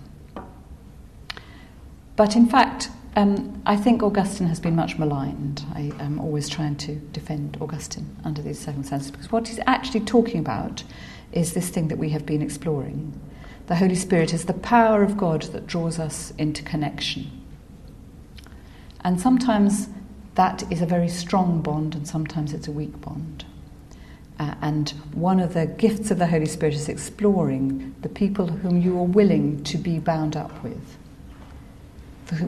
But 2.15 2.35
in 2.35 2.45
fact, 2.45 2.89
um, 3.15 3.61
I 3.65 3.75
think 3.75 4.03
Augustine 4.03 4.47
has 4.47 4.59
been 4.59 4.75
much 4.75 4.97
maligned. 4.97 5.63
I 5.73 5.91
am 5.99 6.19
always 6.19 6.49
trying 6.49 6.75
to 6.77 6.95
defend 6.95 7.57
Augustine 7.61 8.15
under 8.23 8.41
these 8.41 8.59
circumstances 8.59 9.11
because 9.11 9.31
what 9.31 9.47
he's 9.47 9.59
actually 9.65 10.01
talking 10.01 10.39
about 10.39 10.83
is 11.31 11.53
this 11.53 11.69
thing 11.69 11.87
that 11.87 11.97
we 11.97 12.09
have 12.09 12.25
been 12.25 12.41
exploring 12.41 13.19
the 13.67 13.75
Holy 13.75 13.95
Spirit 13.95 14.31
is 14.33 14.45
the 14.45 14.53
power 14.53 15.01
of 15.01 15.17
God 15.17 15.41
that 15.43 15.65
draws 15.65 15.97
us 15.97 16.31
into 16.37 16.61
connection. 16.61 17.31
And 19.03 19.19
sometimes 19.19 19.89
that 20.35 20.63
is 20.71 20.81
a 20.81 20.85
very 20.85 21.09
strong 21.09 21.61
bond, 21.61 21.95
and 21.95 22.07
sometimes 22.07 22.53
it's 22.53 22.67
a 22.67 22.71
weak 22.71 22.99
bond. 23.01 23.45
Uh, 24.37 24.53
and 24.61 24.89
one 25.13 25.39
of 25.39 25.53
the 25.53 25.65
gifts 25.65 26.11
of 26.11 26.19
the 26.19 26.27
Holy 26.27 26.45
Spirit 26.45 26.75
is 26.75 26.89
exploring 26.89 27.95
the 28.01 28.09
people 28.09 28.47
whom 28.47 28.79
you 28.79 28.99
are 28.99 29.03
willing 29.03 29.63
to 29.63 29.77
be 29.77 29.97
bound 29.97 30.35
up 30.35 30.63
with, 30.63 30.97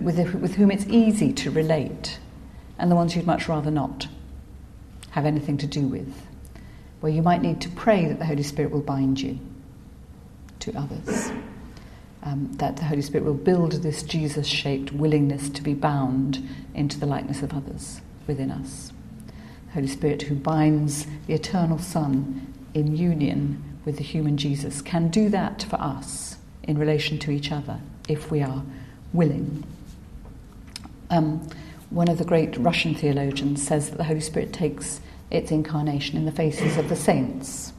with, 0.01 0.33
with 0.35 0.55
whom 0.55 0.71
it's 0.71 0.85
easy 0.87 1.31
to 1.33 1.51
relate, 1.51 2.19
and 2.77 2.91
the 2.91 2.95
ones 2.95 3.15
you'd 3.15 3.27
much 3.27 3.47
rather 3.47 3.71
not 3.71 4.07
have 5.11 5.25
anything 5.25 5.57
to 5.57 5.67
do 5.67 5.81
with, 5.81 6.13
where 6.99 7.11
you 7.11 7.21
might 7.21 7.41
need 7.41 7.61
to 7.61 7.69
pray 7.69 8.05
that 8.05 8.19
the 8.19 8.25
Holy 8.25 8.43
Spirit 8.43 8.71
will 8.71 8.81
bind 8.81 9.21
you 9.21 9.39
to 10.59 10.77
others. 10.77 11.31
Um, 12.23 12.51
that 12.53 12.75
the 12.75 12.83
Holy 12.83 13.01
Spirit 13.01 13.23
will 13.23 13.33
build 13.33 13.71
this 13.83 14.03
Jesus 14.03 14.47
shaped 14.47 14.91
willingness 14.91 15.49
to 15.49 15.61
be 15.61 15.73
bound 15.73 16.45
into 16.73 16.99
the 16.99 17.05
likeness 17.05 17.41
of 17.41 17.53
others 17.53 18.01
within 18.25 18.51
us. 18.51 18.91
The 19.67 19.73
Holy 19.73 19.87
Spirit, 19.87 20.23
who 20.23 20.35
binds 20.35 21.07
the 21.27 21.33
eternal 21.33 21.77
Son 21.77 22.53
in 22.73 22.97
union 22.97 23.79
with 23.85 23.97
the 23.97 24.03
human 24.03 24.35
Jesus, 24.35 24.81
can 24.81 25.07
do 25.07 25.29
that 25.29 25.63
for 25.63 25.79
us 25.79 26.37
in 26.63 26.77
relation 26.77 27.17
to 27.19 27.31
each 27.31 27.51
other 27.51 27.79
if 28.09 28.29
we 28.29 28.41
are 28.41 28.63
willing. 29.13 29.63
Um, 31.09 31.47
one 31.89 32.09
of 32.09 32.17
the 32.17 32.25
great 32.25 32.57
Russian 32.57 32.95
theologians 32.95 33.65
says 33.65 33.89
that 33.89 33.97
the 33.97 34.03
Holy 34.03 34.19
Spirit 34.19 34.51
takes 34.51 34.99
its 35.31 35.51
incarnation 35.51 36.17
in 36.17 36.25
the 36.25 36.31
faces 36.31 36.77
of 36.77 36.89
the 36.89 36.95
saints. 36.95 37.73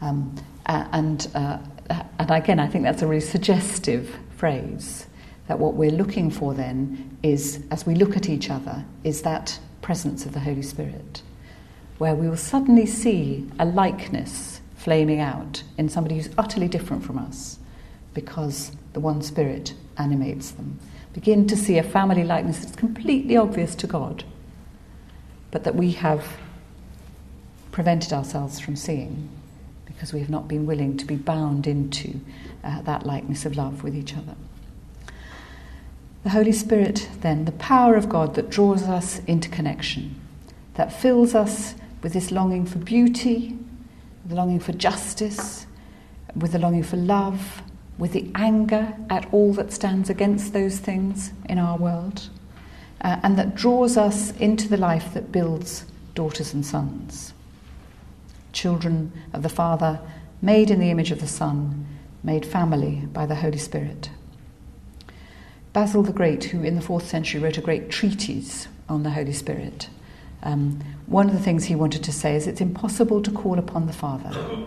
Um, 0.00 0.34
and, 0.66 1.28
uh, 1.34 1.58
and 2.18 2.30
again, 2.30 2.58
I 2.58 2.66
think 2.66 2.84
that's 2.84 3.02
a 3.02 3.06
really 3.06 3.20
suggestive 3.20 4.16
phrase 4.36 5.06
that 5.46 5.58
what 5.58 5.74
we're 5.74 5.90
looking 5.90 6.30
for 6.30 6.54
then 6.54 7.16
is, 7.22 7.62
as 7.70 7.86
we 7.86 7.94
look 7.94 8.16
at 8.16 8.28
each 8.28 8.50
other, 8.50 8.84
is 9.04 9.22
that 9.22 9.58
presence 9.80 10.24
of 10.24 10.32
the 10.32 10.40
Holy 10.40 10.62
Spirit, 10.62 11.22
where 11.98 12.14
we 12.14 12.28
will 12.28 12.36
suddenly 12.36 12.86
see 12.86 13.48
a 13.58 13.64
likeness 13.64 14.60
flaming 14.76 15.20
out 15.20 15.62
in 15.78 15.88
somebody 15.88 16.16
who's 16.16 16.30
utterly 16.38 16.68
different 16.68 17.04
from 17.04 17.18
us 17.18 17.58
because 18.14 18.72
the 18.92 19.00
one 19.00 19.22
Spirit 19.22 19.74
animates 19.98 20.50
them. 20.52 20.78
Begin 21.12 21.46
to 21.48 21.56
see 21.56 21.78
a 21.78 21.82
family 21.82 22.24
likeness 22.24 22.58
that's 22.58 22.76
completely 22.76 23.36
obvious 23.36 23.74
to 23.76 23.86
God, 23.86 24.24
but 25.50 25.64
that 25.64 25.74
we 25.74 25.92
have 25.92 26.38
prevented 27.70 28.12
ourselves 28.12 28.60
from 28.60 28.76
seeing 28.76 29.28
because 29.84 30.12
we 30.12 30.20
have 30.20 30.30
not 30.30 30.48
been 30.48 30.66
willing 30.66 30.96
to 30.96 31.04
be 31.04 31.16
bound 31.16 31.66
into 31.66 32.20
uh, 32.64 32.82
that 32.82 33.06
likeness 33.06 33.44
of 33.44 33.56
love 33.56 33.82
with 33.82 33.94
each 33.94 34.16
other. 34.16 34.34
The 36.22 36.30
Holy 36.30 36.52
Spirit, 36.52 37.08
then, 37.20 37.44
the 37.46 37.52
power 37.52 37.96
of 37.96 38.08
God 38.08 38.34
that 38.36 38.48
draws 38.48 38.84
us 38.84 39.20
into 39.26 39.48
connection, 39.48 40.20
that 40.74 40.92
fills 40.92 41.34
us 41.34 41.74
with 42.02 42.12
this 42.12 42.30
longing 42.30 42.64
for 42.64 42.78
beauty, 42.78 43.58
the 44.24 44.34
longing 44.34 44.60
for 44.60 44.72
justice, 44.72 45.66
with 46.34 46.52
the 46.52 46.58
longing 46.58 46.84
for 46.84 46.96
love, 46.96 47.62
with 47.98 48.12
the 48.12 48.30
anger 48.34 48.94
at 49.10 49.32
all 49.32 49.52
that 49.52 49.72
stands 49.72 50.10
against 50.10 50.52
those 50.52 50.78
things 50.78 51.32
in 51.48 51.58
our 51.58 51.76
world, 51.76 52.28
uh, 53.00 53.20
and 53.22 53.38
that 53.38 53.54
draws 53.54 53.96
us 53.96 54.32
into 54.38 54.68
the 54.68 54.76
life 54.76 55.14
that 55.14 55.32
builds 55.32 55.84
daughters 56.14 56.52
and 56.52 56.64
sons. 56.64 57.32
Children 58.52 59.12
of 59.32 59.42
the 59.42 59.48
Father, 59.48 60.00
made 60.40 60.70
in 60.70 60.80
the 60.80 60.90
image 60.90 61.10
of 61.10 61.20
the 61.20 61.26
Son, 61.26 61.86
made 62.22 62.44
family 62.44 63.02
by 63.12 63.26
the 63.26 63.36
Holy 63.36 63.58
Spirit. 63.58 64.10
Basil 65.72 66.02
the 66.02 66.12
Great, 66.12 66.44
who 66.44 66.62
in 66.62 66.74
the 66.74 66.82
fourth 66.82 67.06
century 67.08 67.40
wrote 67.40 67.58
a 67.58 67.62
great 67.62 67.90
treatise 67.90 68.68
on 68.88 69.02
the 69.02 69.10
Holy 69.10 69.32
Spirit, 69.32 69.88
um, 70.42 70.80
one 71.06 71.28
of 71.28 71.34
the 71.34 71.42
things 71.42 71.64
he 71.64 71.74
wanted 71.74 72.02
to 72.04 72.12
say 72.12 72.34
is 72.34 72.46
it's 72.46 72.60
impossible 72.60 73.22
to 73.22 73.30
call 73.30 73.58
upon 73.58 73.86
the 73.86 73.92
Father 73.92 74.66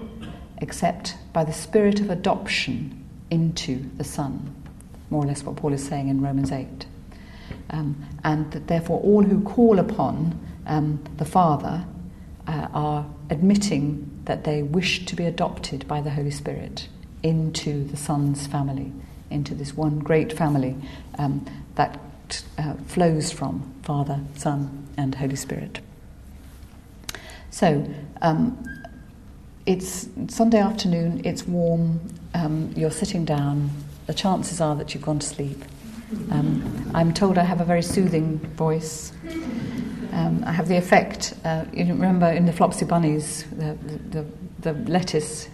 except 0.59 1.17
by 1.33 1.43
the 1.43 1.53
spirit 1.53 1.99
of 1.99 2.09
adoption 2.09 3.04
into 3.35 3.77
the 3.97 4.03
Son. 4.03 4.55
More 5.09 5.23
or 5.23 5.27
less 5.27 5.43
what 5.43 5.57
Paul 5.57 5.73
is 5.73 5.85
saying 5.85 6.07
in 6.07 6.21
Romans 6.21 6.51
8. 6.51 6.85
Um, 7.69 8.05
and 8.23 8.51
that 8.53 8.67
therefore 8.67 8.99
all 9.01 9.23
who 9.23 9.41
call 9.43 9.77
upon 9.77 10.39
um, 10.65 11.03
the 11.17 11.25
Father 11.25 11.85
uh, 12.47 12.67
are 12.73 13.05
admitting 13.29 14.21
that 14.25 14.45
they 14.45 14.63
wish 14.63 15.05
to 15.05 15.15
be 15.15 15.25
adopted 15.25 15.87
by 15.87 16.01
the 16.01 16.09
Holy 16.09 16.31
Spirit 16.31 16.87
into 17.21 17.83
the 17.83 17.97
Son's 17.97 18.47
family, 18.47 18.91
into 19.29 19.53
this 19.53 19.75
one 19.75 19.99
great 19.99 20.31
family 20.31 20.75
um, 21.17 21.45
that 21.75 21.99
uh, 22.57 22.73
flows 22.87 23.31
from 23.31 23.73
Father, 23.83 24.19
Son, 24.35 24.87
and 24.97 25.15
Holy 25.15 25.35
Spirit. 25.35 25.79
So, 27.49 27.87
um, 28.21 28.57
it's 29.65 30.07
Sunday 30.27 30.59
afternoon, 30.59 31.21
it's 31.25 31.47
warm, 31.47 31.99
um, 32.35 32.73
you're 32.75 32.91
sitting 32.91 33.25
down, 33.25 33.69
the 34.07 34.13
chances 34.13 34.59
are 34.61 34.75
that 34.75 34.93
you've 34.93 35.03
gone 35.03 35.19
to 35.19 35.25
sleep. 35.25 35.63
Um, 36.31 36.91
I'm 36.93 37.13
told 37.13 37.37
I 37.37 37.43
have 37.43 37.61
a 37.61 37.65
very 37.65 37.81
soothing 37.81 38.37
voice. 38.55 39.13
Um, 40.11 40.43
I 40.45 40.51
have 40.51 40.67
the 40.67 40.77
effect, 40.77 41.33
uh, 41.43 41.65
you 41.73 41.85
remember 41.85 42.27
in 42.27 42.45
the 42.45 42.53
Flopsy 42.53 42.85
Bunnies, 42.85 43.43
the, 43.51 43.77
the, 44.09 44.25
the, 44.59 44.73
lettuce, 44.89 45.47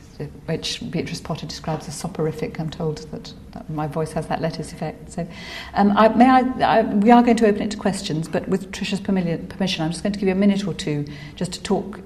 which 0.45 0.82
Beatrix 0.91 1.19
Potter 1.19 1.47
describes 1.47 1.88
as 1.88 1.95
soporific. 1.95 2.59
I'm 2.59 2.69
told 2.69 2.99
that, 3.11 3.34
that 3.53 3.69
my 3.69 3.88
voice 3.88 4.11
has 4.11 4.27
that 4.27 4.39
lettuce 4.41 4.71
effect. 4.71 5.11
So, 5.11 5.27
um, 5.73 5.97
I, 5.97 6.09
may 6.09 6.29
I, 6.29 6.39
I, 6.79 6.82
we 6.84 7.09
are 7.09 7.23
going 7.23 7.38
to 7.38 7.47
open 7.47 7.61
it 7.63 7.71
to 7.71 7.77
questions, 7.77 8.27
but 8.27 8.47
with 8.49 8.71
Tricia's 8.71 8.99
permission, 8.99 9.84
I'm 9.84 9.91
just 9.91 10.03
going 10.03 10.13
to 10.13 10.19
give 10.19 10.27
you 10.27 10.34
a 10.34 10.38
minute 10.38 10.67
or 10.67 10.73
two 10.73 11.07
just 11.36 11.53
to 11.53 11.63
talk 11.63 11.99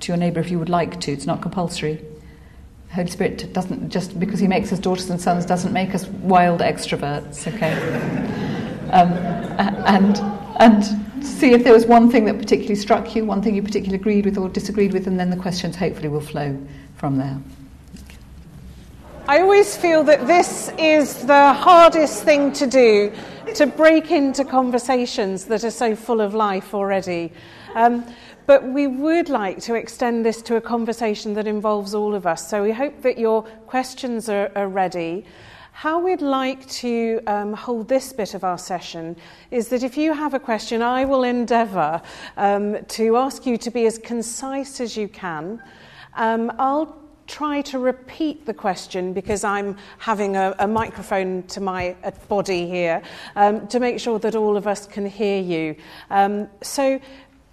to 0.00 0.08
your 0.08 0.16
neighbour 0.16 0.40
if 0.40 0.50
you 0.50 0.58
would 0.58 0.70
like 0.70 1.00
to. 1.02 1.12
It's 1.12 1.26
not 1.26 1.42
compulsory. 1.42 2.02
Holy 2.92 3.08
Spirit 3.08 3.52
doesn't 3.52 3.90
just 3.90 4.18
because 4.18 4.40
He 4.40 4.48
makes 4.48 4.72
us 4.72 4.78
daughters 4.78 5.10
and 5.10 5.20
sons 5.20 5.44
doesn't 5.44 5.72
make 5.72 5.94
us 5.94 6.06
wild 6.06 6.60
extroverts. 6.60 7.46
Okay, 7.46 7.72
um, 8.92 9.12
and 9.86 10.18
and 10.60 11.24
see 11.24 11.52
if 11.52 11.64
there 11.64 11.72
was 11.72 11.86
one 11.86 12.10
thing 12.10 12.24
that 12.24 12.38
particularly 12.38 12.74
struck 12.74 13.14
you, 13.14 13.24
one 13.24 13.42
thing 13.42 13.54
you 13.54 13.62
particularly 13.62 14.00
agreed 14.00 14.24
with 14.24 14.38
or 14.38 14.48
disagreed 14.48 14.92
with, 14.92 15.06
and 15.06 15.18
then 15.18 15.30
the 15.30 15.36
questions 15.36 15.76
hopefully 15.76 16.08
will 16.08 16.20
flow 16.20 16.58
from 16.96 17.18
there. 17.18 17.38
I 19.28 19.40
always 19.40 19.76
feel 19.76 20.04
that 20.04 20.26
this 20.26 20.72
is 20.78 21.26
the 21.26 21.52
hardest 21.52 22.24
thing 22.24 22.50
to 22.54 22.66
do 22.66 23.12
to 23.54 23.66
break 23.66 24.10
into 24.10 24.44
conversations 24.44 25.44
that 25.46 25.64
are 25.64 25.70
so 25.70 25.94
full 25.94 26.20
of 26.20 26.34
life 26.34 26.74
already. 26.74 27.32
Um, 27.74 28.06
but 28.48 28.64
we 28.64 28.86
would 28.86 29.28
like 29.28 29.60
to 29.60 29.74
extend 29.74 30.24
this 30.24 30.40
to 30.40 30.56
a 30.56 30.60
conversation 30.60 31.34
that 31.34 31.46
involves 31.46 31.94
all 31.94 32.14
of 32.14 32.26
us. 32.26 32.48
So 32.48 32.62
we 32.62 32.72
hope 32.72 33.02
that 33.02 33.18
your 33.18 33.42
questions 33.42 34.30
are, 34.30 34.50
are 34.56 34.68
ready. 34.68 35.26
How 35.72 36.02
we'd 36.02 36.22
like 36.22 36.66
to 36.70 37.20
um, 37.26 37.52
hold 37.52 37.88
this 37.88 38.10
bit 38.10 38.32
of 38.32 38.44
our 38.44 38.56
session 38.56 39.16
is 39.50 39.68
that 39.68 39.82
if 39.82 39.98
you 39.98 40.14
have 40.14 40.32
a 40.32 40.40
question, 40.40 40.80
I 40.80 41.04
will 41.04 41.24
endeavour 41.24 42.00
um, 42.38 42.82
to 42.86 43.18
ask 43.18 43.44
you 43.44 43.58
to 43.58 43.70
be 43.70 43.84
as 43.84 43.98
concise 43.98 44.80
as 44.80 44.96
you 44.96 45.08
can. 45.08 45.62
Um, 46.16 46.50
I'll 46.58 46.98
try 47.28 47.60
to 47.60 47.78
repeat 47.78 48.46
the 48.46 48.54
question 48.54 49.12
because 49.12 49.44
I'm 49.44 49.76
having 49.98 50.36
a, 50.36 50.54
a 50.58 50.66
microphone 50.66 51.42
to 51.48 51.60
my 51.60 51.94
uh, 52.02 52.10
body 52.26 52.66
here 52.66 53.02
um, 53.36 53.68
to 53.68 53.78
make 53.78 54.00
sure 54.00 54.18
that 54.20 54.34
all 54.34 54.56
of 54.56 54.66
us 54.66 54.86
can 54.86 55.06
hear 55.06 55.40
you. 55.40 55.76
Um, 56.08 56.48
so 56.62 56.98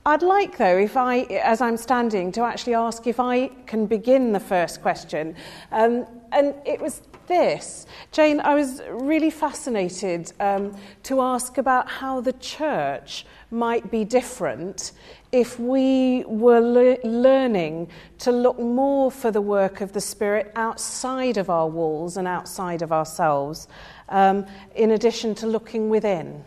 I'd 0.08 0.22
like, 0.22 0.58
though, 0.58 0.78
if 0.78 0.98
I, 0.98 1.22
as 1.22 1.62
I'm 1.62 1.78
standing, 1.78 2.32
to 2.34 2.42
actually 2.42 2.76
ask 2.76 3.08
if 3.08 3.20
I 3.20 3.48
can 3.66 3.88
begin 3.88 4.34
the 4.34 4.40
first 4.40 4.84
question. 4.84 5.36
Um, 5.72 6.06
and 6.32 6.54
it 6.64 6.80
was 6.80 7.02
this. 7.26 7.88
Jane, 8.12 8.40
I 8.40 8.54
was 8.54 8.84
really 8.88 9.32
fascinated 9.32 10.32
um, 10.40 10.78
to 11.04 11.22
ask 11.22 11.58
about 11.58 11.90
how 11.90 12.22
the 12.22 12.34
church 12.34 13.26
might 13.50 13.90
be 13.90 14.06
different 14.06 14.92
if 15.32 15.60
we 15.60 16.24
were 16.26 16.60
le- 16.60 17.04
learning 17.04 17.90
to 18.20 18.32
look 18.32 18.60
more 18.60 19.10
for 19.10 19.32
the 19.32 19.42
work 19.42 19.82
of 19.82 19.92
the 19.94 20.02
Spirit 20.02 20.52
outside 20.56 21.38
of 21.38 21.50
our 21.50 21.68
walls 21.68 22.18
and 22.18 22.28
outside 22.28 22.84
of 22.84 22.92
ourselves, 22.92 23.68
um, 24.10 24.46
in 24.76 24.92
addition 24.92 25.34
to 25.34 25.48
looking 25.48 25.90
within. 25.90 26.44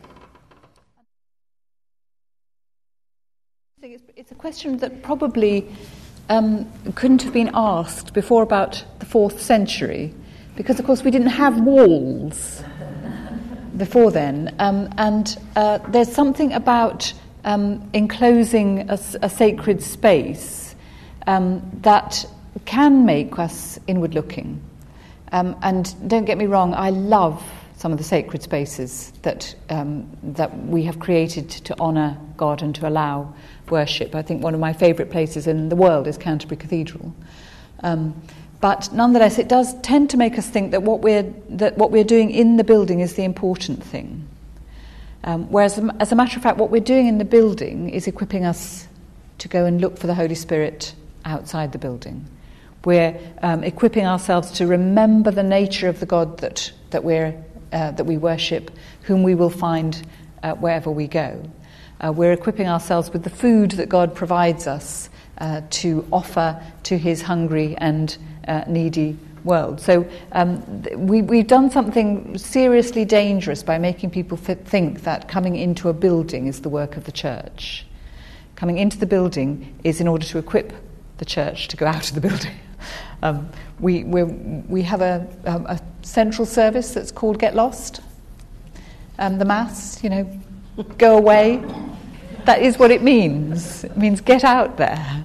It's 3.81 4.33
a 4.33 4.35
question 4.35 4.79
that 4.79 5.05
probably 5.05 5.65
um, 6.29 6.69
couldn't 6.97 7.23
have 7.23 7.33
been 7.33 7.53
asked 7.55 8.13
before 8.13 8.43
about 8.43 8.85
the 8.99 9.07
fourth 9.07 9.41
century, 9.41 10.13
because 10.57 10.81
of 10.81 10.85
course 10.85 11.05
we 11.05 11.13
didn't 11.13 11.29
have 11.29 11.61
walls 11.61 12.65
before 13.77 14.11
then, 14.11 14.53
um, 14.59 14.93
and 14.99 15.39
uh, 15.55 15.79
there's 15.91 16.13
something 16.13 16.53
about 16.55 17.13
um, 17.45 17.89
enclosing 17.93 18.91
a, 18.91 18.99
a, 19.23 19.31
sacred 19.31 19.81
space 19.81 20.75
um, 21.29 21.63
that 21.83 22.27
can 22.65 23.07
make 23.07 23.39
us 23.39 23.79
inward 23.87 24.13
looking. 24.13 24.61
Um, 25.31 25.55
and 25.63 25.95
don't 26.09 26.25
get 26.25 26.37
me 26.37 26.47
wrong, 26.47 26.75
I 26.75 26.91
love 26.91 27.45
some 27.79 27.93
of 27.93 27.99
the 27.99 28.05
sacred 28.05 28.43
spaces 28.43 29.13
that, 29.23 29.55
um, 29.71 30.11
that 30.23 30.67
we 30.67 30.83
have 30.83 30.99
created 30.99 31.49
to 31.49 31.79
honour 31.79 32.19
God 32.37 32.61
and 32.61 32.75
to 32.75 32.89
allow 32.89 33.33
worship. 33.71 34.17
I 34.17 34.23
think 34.23 34.43
one 34.43 34.53
of 34.53 34.59
my 34.59 34.73
favourite 34.73 35.13
places 35.13 35.47
in 35.47 35.69
the 35.69 35.77
world 35.77 36.09
is 36.09 36.19
Canterbury 36.19 36.57
Cathedral. 36.57 37.15
Um, 37.85 38.21
but 38.61 38.93
nonetheless, 38.93 39.39
it 39.39 39.49
does 39.49 39.81
tend 39.83 40.11
to 40.11 40.17
make 40.17 40.37
us 40.37 40.49
think 40.49 40.73
that 40.73 40.83
what 40.83 41.03
we're, 41.03 41.33
that 41.51 41.79
what 41.79 41.93
we're 41.93 42.03
doing 42.03 42.33
in 42.33 42.57
the 42.57 42.65
building 42.65 42.99
is 42.99 43.15
the 43.15 43.23
important 43.23 43.85
thing. 43.85 44.29
Um, 45.23 45.49
whereas, 45.49 45.79
as 46.01 46.11
a 46.11 46.17
matter 46.17 46.37
of 46.37 46.43
fact, 46.43 46.59
what 46.59 46.71
we're 46.71 46.81
doing 46.81 47.07
in 47.07 47.19
the 47.19 47.25
building 47.25 47.91
is 47.91 48.09
equipping 48.09 48.45
us 48.45 48.89
to 49.39 49.47
go 49.47 49.67
and 49.67 49.81
look 49.81 49.99
for 49.99 50.09
the 50.09 50.15
Holy 50.15 50.35
Spirit 50.35 50.95
outside 51.25 51.71
the 51.71 51.79
building. 51.79 52.27
We're 52.85 53.19
um, 53.43 53.63
equipping 53.63 54.07
ourselves 54.07 54.51
to 54.53 54.67
remember 54.67 55.31
the 55.31 55.43
nature 55.43 55.89
of 55.89 56.01
the 56.01 56.07
God 56.07 56.39
that, 56.39 56.73
that, 56.91 57.05
we're, 57.05 57.35
uh, 57.73 57.91
that 57.93 58.05
we 58.05 58.17
worship, 58.17 58.71
whom 59.03 59.23
we 59.23 59.35
will 59.35 59.51
find 59.51 60.07
uh, 60.43 60.55
wherever 60.55 60.91
we 60.91 61.07
go. 61.07 61.51
Uh, 62.01 62.13
we're 62.13 62.33
equipping 62.33 62.69
ourselves 62.69 63.11
with 63.11 63.25
the 63.25 63.31
food 63.31 63.73
that 63.73 63.89
God 63.89 64.15
provides 64.15 64.67
us 64.67 65.11
uh, 65.39 65.63
to 65.71 66.07
offer 66.13 66.63
to 66.85 66.97
his 66.97 67.23
hungry 67.23 67.77
and 67.79 68.17
uh, 68.47 68.65
needy 68.67 69.17
world. 69.45 69.81
So 69.81 70.09
um, 70.33 70.83
we, 70.97 71.23
we've 71.23 71.47
done 71.47 71.71
something 71.71 72.39
seriously 72.39 73.05
dangerous 73.05 73.63
by 73.63 73.79
making 73.79 74.11
people 74.11 74.37
think 74.37 75.03
that 75.03 75.29
coming 75.29 75.57
into 75.57 75.89
a 75.89 75.93
building 75.93 76.47
is 76.47 76.61
the 76.61 76.69
work 76.69 76.97
of 76.97 77.05
the 77.05 77.13
church. 77.13 77.87
Coming 78.57 78.79
into 78.79 78.99
the 78.99 79.07
building 79.07 79.79
is 79.85 80.01
in 80.01 80.09
order 80.09 80.27
to 80.27 80.39
equip 80.39 80.73
the 81.19 81.25
church 81.25 81.69
to 81.69 81.77
go 81.77 81.87
out 81.87 82.09
of 82.09 82.15
the 82.15 82.21
building. 82.21 82.55
Um, 83.23 83.49
we, 83.81 84.05
we 84.05 84.83
have 84.83 85.01
a, 85.01 85.27
a, 85.45 85.81
central 86.03 86.47
service 86.47 86.95
that's 86.95 87.11
called 87.11 87.39
Get 87.39 87.55
Lost. 87.55 88.01
Um, 89.19 89.39
the 89.39 89.45
Mass, 89.45 90.03
you 90.03 90.11
know, 90.11 90.41
go 90.97 91.19
away. 91.19 91.63
That 92.45 92.63
is 92.63 92.79
what 92.79 92.91
it 92.91 93.03
means. 93.03 93.85
It 93.85 93.97
means 93.97 94.21
get 94.21 94.45
out 94.45 94.77
there. 94.77 95.25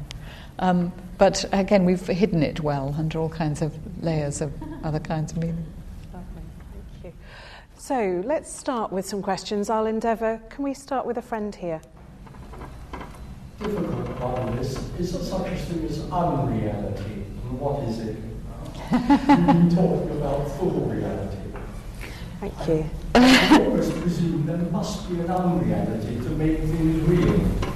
Um, 0.59 0.91
but 1.17 1.45
again, 1.51 1.85
we've 1.85 2.05
hidden 2.05 2.43
it 2.43 2.59
well 2.59 2.95
under 2.97 3.19
all 3.19 3.29
kinds 3.29 3.61
of 3.61 3.73
layers 4.03 4.41
of 4.41 4.51
other 4.83 4.99
kinds 4.99 5.31
of 5.31 5.37
meaning. 5.37 5.65
Lovely, 6.11 6.41
thank 6.73 7.05
you. 7.05 7.13
So 7.77 8.21
let's 8.25 8.51
start 8.51 8.91
with 8.91 9.05
some 9.05 9.21
questions. 9.21 9.69
I'll 9.69 9.85
endeavour. 9.85 10.41
Can 10.49 10.63
we 10.63 10.73
start 10.73 11.05
with 11.05 11.17
a 11.17 11.21
friend 11.21 11.53
here? 11.53 11.81
Difficult 13.59 14.19
one 14.19 14.57
is 14.57 14.77
is 14.99 15.13
there 15.13 15.23
such 15.23 15.47
a 15.47 15.55
thing 15.55 15.85
as 15.85 15.99
unreality, 16.11 17.13
and 17.13 17.32
what 17.59 17.83
is 17.87 17.99
it? 17.99 18.17
You've 18.91 19.27
been 19.27 19.69
talking 19.69 20.17
about 20.17 20.51
full 20.57 20.85
reality. 20.85 21.37
Thank 22.39 22.67
you. 22.67 22.89
I 23.15 23.63
always 23.63 23.89
presume 23.91 24.45
there 24.45 24.57
must 24.57 25.09
be 25.09 25.19
an 25.19 25.29
unreality 25.29 26.15
to 26.15 26.29
make 26.31 26.59
things 26.59 27.07
real. 27.07 27.73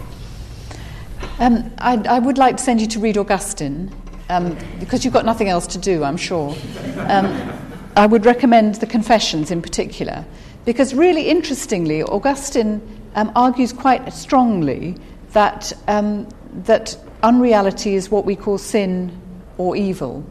Um, 1.39 1.71
I, 1.78 1.95
I, 2.07 2.19
would 2.19 2.38
like 2.38 2.57
to 2.57 2.63
send 2.63 2.82
you 2.82 2.88
to 2.88 2.99
read 2.99 3.17
Augustine, 3.17 3.93
um, 4.30 4.57
because 4.80 5.05
you've 5.05 5.13
got 5.13 5.25
nothing 5.25 5.49
else 5.49 5.67
to 5.67 5.78
do, 5.78 6.03
I'm 6.03 6.17
sure. 6.17 6.55
Um, 6.97 7.53
I 7.95 8.07
would 8.07 8.25
recommend 8.25 8.75
the 8.75 8.88
Confessions 8.88 9.51
in 9.51 9.61
particular, 9.61 10.25
because 10.65 10.93
really 10.93 11.30
interestingly, 11.30 12.03
Augustine 12.03 12.82
um, 13.15 13.32
argues 13.36 13.71
quite 13.71 14.11
strongly 14.11 14.97
that, 15.32 15.71
um, 15.88 16.28
that 16.63 16.97
unreality 17.23 17.95
is 17.95 18.09
what 18.09 18.25
we 18.25 18.36
call 18.36 18.57
sin 18.57 19.11
or 19.58 19.76
evil. 19.76 20.26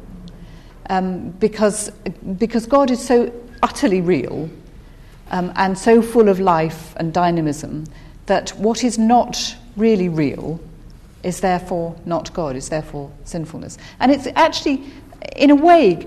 Um, 0.89 1.31
because, 1.31 1.91
because 2.39 2.67
God 2.67 2.91
is 2.91 3.05
so 3.05 3.33
utterly 3.63 4.01
real 4.01 4.49
um, 5.31 5.53
and 5.57 5.77
so 5.77 6.01
full 6.01 6.29
of 6.29 6.39
life 6.39 6.95
and 6.97 7.13
dynamism 7.13 7.87
that 8.27 8.51
what 8.51 8.85
is 8.85 8.99
not 8.99 9.57
really 9.77 10.09
real 10.09 10.61
is 11.23 11.41
therefore 11.41 11.97
not 12.05 12.33
God, 12.33 12.57
is 12.57 12.69
therefore 12.69 13.11
sinfulness. 13.25 13.79
And 13.99 14.13
it's 14.13 14.29
actually, 14.37 14.85
in 15.35 15.51
a 15.51 15.57
way, 15.57 16.07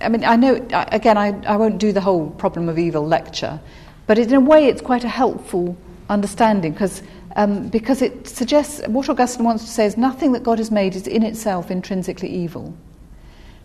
I 0.00 0.08
mean, 0.08 0.24
I 0.24 0.36
know, 0.36 0.54
again, 0.72 1.16
I, 1.16 1.40
I 1.44 1.56
won't 1.56 1.78
do 1.78 1.92
the 1.92 2.00
whole 2.00 2.30
problem 2.30 2.68
of 2.68 2.78
evil 2.78 3.06
lecture, 3.06 3.58
but 4.06 4.18
in 4.18 4.34
a 4.34 4.40
way 4.40 4.66
it's 4.66 4.82
quite 4.82 5.04
a 5.04 5.08
helpful 5.08 5.76
understanding 6.10 6.72
because 6.72 7.02
um, 7.36 7.68
because 7.68 8.00
it 8.02 8.28
suggests 8.28 8.86
what 8.86 9.08
Augustine 9.08 9.44
wants 9.44 9.64
to 9.64 9.70
say 9.70 9.86
is 9.86 9.96
nothing 9.96 10.32
that 10.32 10.42
God 10.42 10.58
has 10.58 10.70
made 10.70 10.94
is 10.94 11.06
in 11.06 11.22
itself 11.22 11.70
intrinsically 11.70 12.28
evil. 12.28 12.74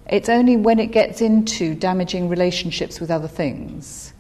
It's 0.08 0.30
only 0.30 0.58
when 0.58 0.80
it 0.80 0.88
gets 0.88 1.22
into 1.22 1.76
damaging 1.76 2.30
relationships 2.30 3.00
with 3.00 3.12
other 3.12 3.28
things 3.28 4.12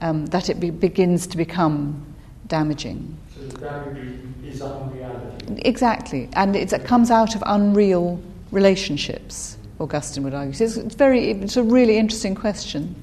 um, 0.00 0.26
that 0.26 0.50
it 0.50 0.58
be- 0.58 0.70
begins 0.70 1.28
to 1.28 1.36
become 1.36 2.04
damaging. 2.48 3.16
So 3.34 3.42
the 3.42 3.58
damage 3.58 4.20
is 4.44 4.60
unreality. 4.60 5.62
Exactly, 5.64 6.28
and 6.32 6.56
it 6.56 6.72
comes 6.84 7.10
out 7.10 7.36
of 7.36 7.42
unreal 7.46 8.20
relationships. 8.50 9.56
Augustine 9.78 10.24
would 10.24 10.34
argue. 10.34 10.54
So 10.54 10.64
it's, 10.64 10.76
it's 10.76 10.94
very, 10.96 11.30
it's 11.30 11.56
a 11.56 11.62
really 11.62 11.98
interesting 11.98 12.34
question, 12.34 13.00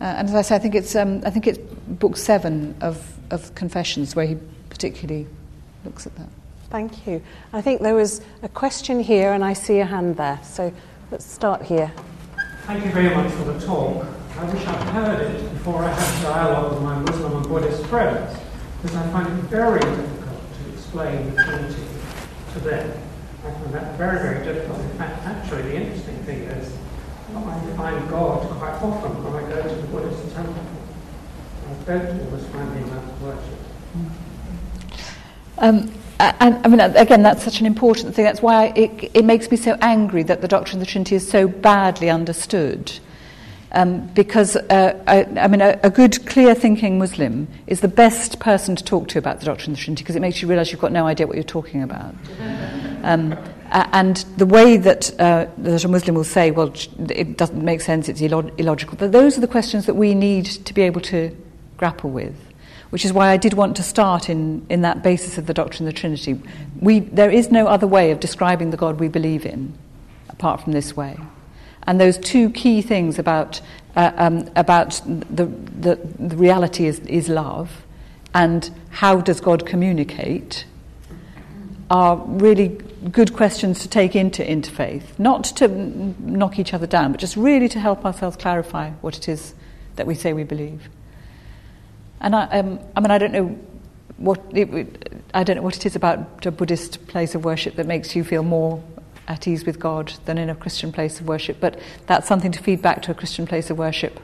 uh, 0.00 0.04
and 0.04 0.28
as 0.28 0.34
I 0.34 0.42
say, 0.42 0.54
I 0.54 0.58
think 0.60 0.76
it's, 0.76 0.94
um, 0.94 1.22
I 1.26 1.30
think 1.30 1.48
it's 1.48 1.58
book 1.58 2.16
seven 2.16 2.76
of, 2.80 3.18
of 3.32 3.52
Confessions 3.56 4.14
where 4.14 4.26
he 4.26 4.36
particularly 4.74 5.24
looks 5.84 6.04
at 6.04 6.16
that. 6.16 6.28
Thank 6.68 7.06
you. 7.06 7.22
I 7.52 7.62
think 7.62 7.80
there 7.80 7.94
was 7.94 8.20
a 8.42 8.48
question 8.48 8.98
here, 8.98 9.32
and 9.32 9.44
I 9.44 9.52
see 9.52 9.78
a 9.78 9.84
hand 9.86 10.16
there. 10.16 10.40
So 10.42 10.72
let's 11.12 11.24
start 11.24 11.62
here. 11.62 11.92
Thank 12.66 12.84
you 12.84 12.90
very 12.90 13.14
much 13.14 13.30
for 13.34 13.44
the 13.44 13.64
talk. 13.64 14.04
I 14.36 14.44
wish 14.52 14.66
I'd 14.66 14.88
heard 14.88 15.20
it 15.30 15.52
before 15.52 15.84
I 15.84 15.92
had 15.92 16.18
a 16.18 16.22
dialogue 16.22 16.72
with 16.72 16.82
my 16.82 16.98
Muslim 16.98 17.36
and 17.36 17.48
Buddhist 17.48 17.86
friends, 17.86 18.36
because 18.82 18.96
I 18.96 19.08
find 19.12 19.28
it 19.28 19.44
very 19.44 19.78
difficult 19.78 20.42
to 20.58 20.72
explain 20.72 21.36
the 21.36 21.44
Trinity 21.44 21.86
to 22.54 22.58
them. 22.58 23.00
I 23.44 23.50
find 23.52 23.74
that 23.74 23.96
very, 23.96 24.18
very 24.18 24.44
difficult. 24.44 24.80
In 24.80 24.98
fact, 24.98 25.22
actually, 25.24 25.62
the 25.62 25.76
interesting 25.76 26.16
thing 26.24 26.40
is 26.40 26.76
I 27.36 27.76
find 27.76 28.10
God 28.10 28.48
quite 28.58 28.82
often 28.82 29.22
when 29.22 29.44
I 29.44 29.48
go 29.48 29.62
to 29.62 29.74
the 29.74 29.86
Buddhist 29.86 30.34
temple. 30.34 30.66
I 31.68 31.74
don't 31.84 32.20
always 32.26 32.46
find 32.46 32.74
him 32.74 32.90
at 32.90 33.20
worship. 33.20 33.63
Um, 35.64 35.90
and 36.20 36.60
I 36.62 36.68
mean, 36.68 36.80
again, 36.80 37.22
that's 37.22 37.42
such 37.42 37.60
an 37.60 37.66
important 37.66 38.14
thing. 38.14 38.26
That's 38.26 38.42
why 38.42 38.66
it, 38.76 39.10
it 39.14 39.24
makes 39.24 39.50
me 39.50 39.56
so 39.56 39.78
angry 39.80 40.22
that 40.24 40.42
the 40.42 40.48
doctrine 40.48 40.78
of 40.78 40.86
the 40.86 40.90
Trinity 40.92 41.16
is 41.16 41.26
so 41.26 41.48
badly 41.48 42.10
understood. 42.10 42.92
Um, 43.72 44.06
because, 44.08 44.56
uh, 44.56 45.02
I, 45.06 45.24
I, 45.40 45.48
mean, 45.48 45.62
a, 45.62 45.80
a, 45.82 45.90
good, 45.90 46.26
clear 46.26 46.54
thinking 46.54 46.98
Muslim 46.98 47.48
is 47.66 47.80
the 47.80 47.88
best 47.88 48.38
person 48.38 48.76
to 48.76 48.84
talk 48.84 49.08
to 49.08 49.18
about 49.18 49.40
the 49.40 49.46
doctrine 49.46 49.72
of 49.72 49.78
the 49.78 49.84
Trinity 49.84 50.04
because 50.04 50.14
it 50.14 50.20
makes 50.20 50.42
you 50.42 50.48
realize 50.48 50.70
you've 50.70 50.82
got 50.82 50.92
no 50.92 51.06
idea 51.06 51.26
what 51.26 51.34
you're 51.34 51.42
talking 51.42 51.82
about. 51.82 52.14
Um, 53.02 53.36
and 53.70 54.18
the 54.36 54.46
way 54.46 54.76
that, 54.76 55.18
uh, 55.18 55.46
that 55.58 55.84
a 55.84 55.88
Muslim 55.88 56.14
will 56.14 56.24
say, 56.24 56.50
well, 56.50 56.72
it 57.08 57.38
doesn't 57.38 57.64
make 57.64 57.80
sense, 57.80 58.08
it's 58.08 58.20
illog- 58.20 58.56
illogical, 58.60 58.96
but 58.98 59.12
those 59.12 59.38
are 59.38 59.40
the 59.40 59.48
questions 59.48 59.86
that 59.86 59.94
we 59.94 60.14
need 60.14 60.44
to 60.44 60.74
be 60.74 60.82
able 60.82 61.00
to 61.00 61.34
grapple 61.78 62.10
with 62.10 62.36
which 62.90 63.04
is 63.04 63.12
why 63.12 63.30
I 63.30 63.36
did 63.36 63.54
want 63.54 63.76
to 63.76 63.82
start 63.82 64.28
in, 64.28 64.64
in 64.68 64.82
that 64.82 65.02
basis 65.02 65.38
of 65.38 65.46
the 65.46 65.54
doctrine 65.54 65.86
of 65.88 65.94
the 65.94 66.00
Trinity. 66.00 66.40
We, 66.80 67.00
there 67.00 67.30
is 67.30 67.50
no 67.50 67.66
other 67.66 67.86
way 67.86 68.10
of 68.10 68.20
describing 68.20 68.70
the 68.70 68.76
God 68.76 69.00
we 69.00 69.08
believe 69.08 69.44
in 69.44 69.74
apart 70.28 70.60
from 70.60 70.72
this 70.72 70.96
way. 70.96 71.18
And 71.86 72.00
those 72.00 72.18
two 72.18 72.50
key 72.50 72.82
things 72.82 73.18
about, 73.18 73.60
uh, 73.96 74.12
um, 74.16 74.50
about 74.56 75.00
the, 75.04 75.46
the, 75.46 75.96
the 76.18 76.36
reality 76.36 76.86
is, 76.86 76.98
is 77.00 77.28
love 77.28 77.84
and 78.34 78.70
how 78.90 79.20
does 79.20 79.40
God 79.40 79.64
communicate 79.66 80.64
are 81.90 82.16
really 82.16 82.68
good 83.12 83.34
questions 83.34 83.80
to 83.80 83.88
take 83.88 84.16
into 84.16 84.42
interfaith, 84.42 85.18
not 85.18 85.44
to 85.44 85.68
knock 85.68 86.58
each 86.58 86.72
other 86.72 86.86
down, 86.86 87.12
but 87.12 87.20
just 87.20 87.36
really 87.36 87.68
to 87.68 87.78
help 87.78 88.04
ourselves 88.04 88.36
clarify 88.36 88.90
what 89.02 89.16
it 89.16 89.28
is 89.28 89.54
that 89.96 90.06
we 90.06 90.14
say 90.14 90.32
we 90.32 90.42
believe. 90.42 90.88
And 92.24 92.34
I, 92.34 92.44
um, 92.58 92.80
I 92.96 93.00
mean, 93.00 93.10
I 93.10 93.18
don't 93.18 93.32
know 93.32 93.58
what 94.16 94.40
it, 94.54 95.12
I 95.34 95.44
don't 95.44 95.56
know 95.56 95.62
what 95.62 95.76
it 95.76 95.84
is 95.84 95.94
about 95.94 96.46
a 96.46 96.50
Buddhist 96.50 97.06
place 97.06 97.34
of 97.34 97.44
worship 97.44 97.76
that 97.76 97.86
makes 97.86 98.16
you 98.16 98.24
feel 98.24 98.42
more 98.42 98.82
at 99.28 99.46
ease 99.46 99.66
with 99.66 99.78
God 99.78 100.14
than 100.24 100.38
in 100.38 100.48
a 100.48 100.54
Christian 100.54 100.90
place 100.90 101.20
of 101.20 101.28
worship, 101.28 101.58
but 101.60 101.78
that's 102.06 102.26
something 102.26 102.50
to 102.52 102.62
feed 102.62 102.80
back 102.80 103.02
to 103.02 103.10
a 103.10 103.14
Christian 103.14 103.46
place 103.46 103.68
of 103.68 103.76
worship 103.76 104.20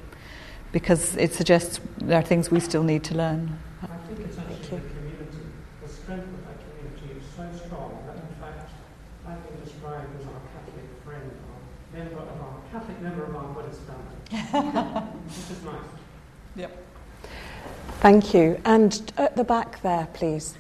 because 0.72 1.14
it 1.18 1.34
suggests 1.34 1.78
there 1.98 2.18
are 2.18 2.22
things 2.22 2.50
we 2.50 2.58
still 2.58 2.82
need 2.82 3.04
to 3.04 3.14
learn. 3.14 3.58
I 3.82 3.88
think 4.08 4.20
it's 4.20 4.38
actually 4.38 4.78
the 4.78 4.88
community. 4.94 5.44
The 5.82 5.88
strength 5.92 6.24
of 6.24 6.46
that 6.46 6.56
community 6.64 7.20
is 7.20 7.24
so 7.36 7.66
strong 7.66 8.02
that, 8.06 8.16
in 8.16 8.34
fact, 8.40 8.70
I've 9.28 9.46
been 9.46 9.62
described 9.62 10.08
as 10.18 10.26
our 10.26 10.40
Catholic 10.56 10.88
friend, 11.04 11.30
our 11.52 11.98
member 11.98 12.16
of 12.16 12.40
our 12.40 12.56
Catholic 12.72 13.02
member 13.02 13.24
of 13.24 13.36
our 13.36 13.52
Buddhist 13.52 13.82
family, 13.82 14.16
which 15.36 15.58
is 15.58 15.64
nice. 15.64 15.84
Yep. 16.56 16.86
Thank 18.00 18.32
you. 18.32 18.58
And 18.64 19.12
at 19.18 19.36
the 19.36 19.44
back 19.44 19.82
there, 19.82 20.08
please. 20.14 20.54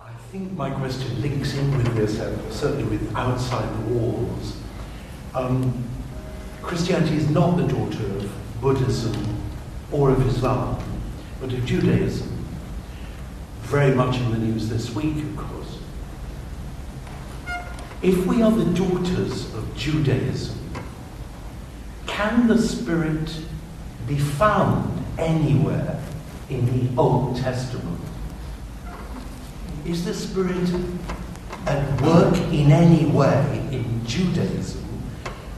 I 0.00 0.12
think 0.30 0.52
my 0.52 0.70
question 0.70 1.20
links 1.20 1.54
in 1.54 1.76
with 1.76 1.92
this, 1.96 2.20
and 2.20 2.52
certainly 2.52 2.84
with 2.84 3.16
outside 3.16 3.68
the 3.68 3.94
walls. 3.94 4.56
Um, 5.34 5.84
Christianity 6.62 7.16
is 7.16 7.28
not 7.30 7.56
the 7.56 7.66
daughter 7.66 8.04
of 8.04 8.60
Buddhism 8.60 9.42
or 9.90 10.10
of 10.10 10.24
Islam, 10.24 10.80
but 11.40 11.52
of 11.52 11.64
Judaism. 11.64 12.46
Very 13.62 13.96
much 13.96 14.18
in 14.18 14.30
the 14.30 14.38
news 14.38 14.68
this 14.68 14.94
week, 14.94 15.16
of 15.16 15.36
course. 15.36 15.78
If 18.02 18.24
we 18.24 18.40
are 18.40 18.52
the 18.52 18.66
daughters 18.66 19.52
of 19.54 19.76
Judaism, 19.76 20.56
can 22.06 22.46
the 22.46 22.56
Spirit 22.56 23.36
be 24.06 24.16
found 24.16 25.06
anywhere 25.18 26.00
in 26.48 26.64
the 26.66 27.00
Old 27.00 27.36
Testament? 27.36 28.00
Is 29.84 30.04
the 30.04 30.14
Spirit 30.14 30.68
at 31.66 32.00
work 32.02 32.34
in 32.52 32.72
any 32.72 33.06
way 33.06 33.68
in 33.70 34.04
Judaism? 34.06 34.84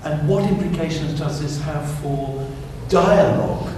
And 0.02 0.28
what 0.28 0.44
implications 0.44 1.18
does 1.18 1.40
this 1.40 1.60
have 1.60 1.90
for 2.00 2.48
dialogue 2.88 3.70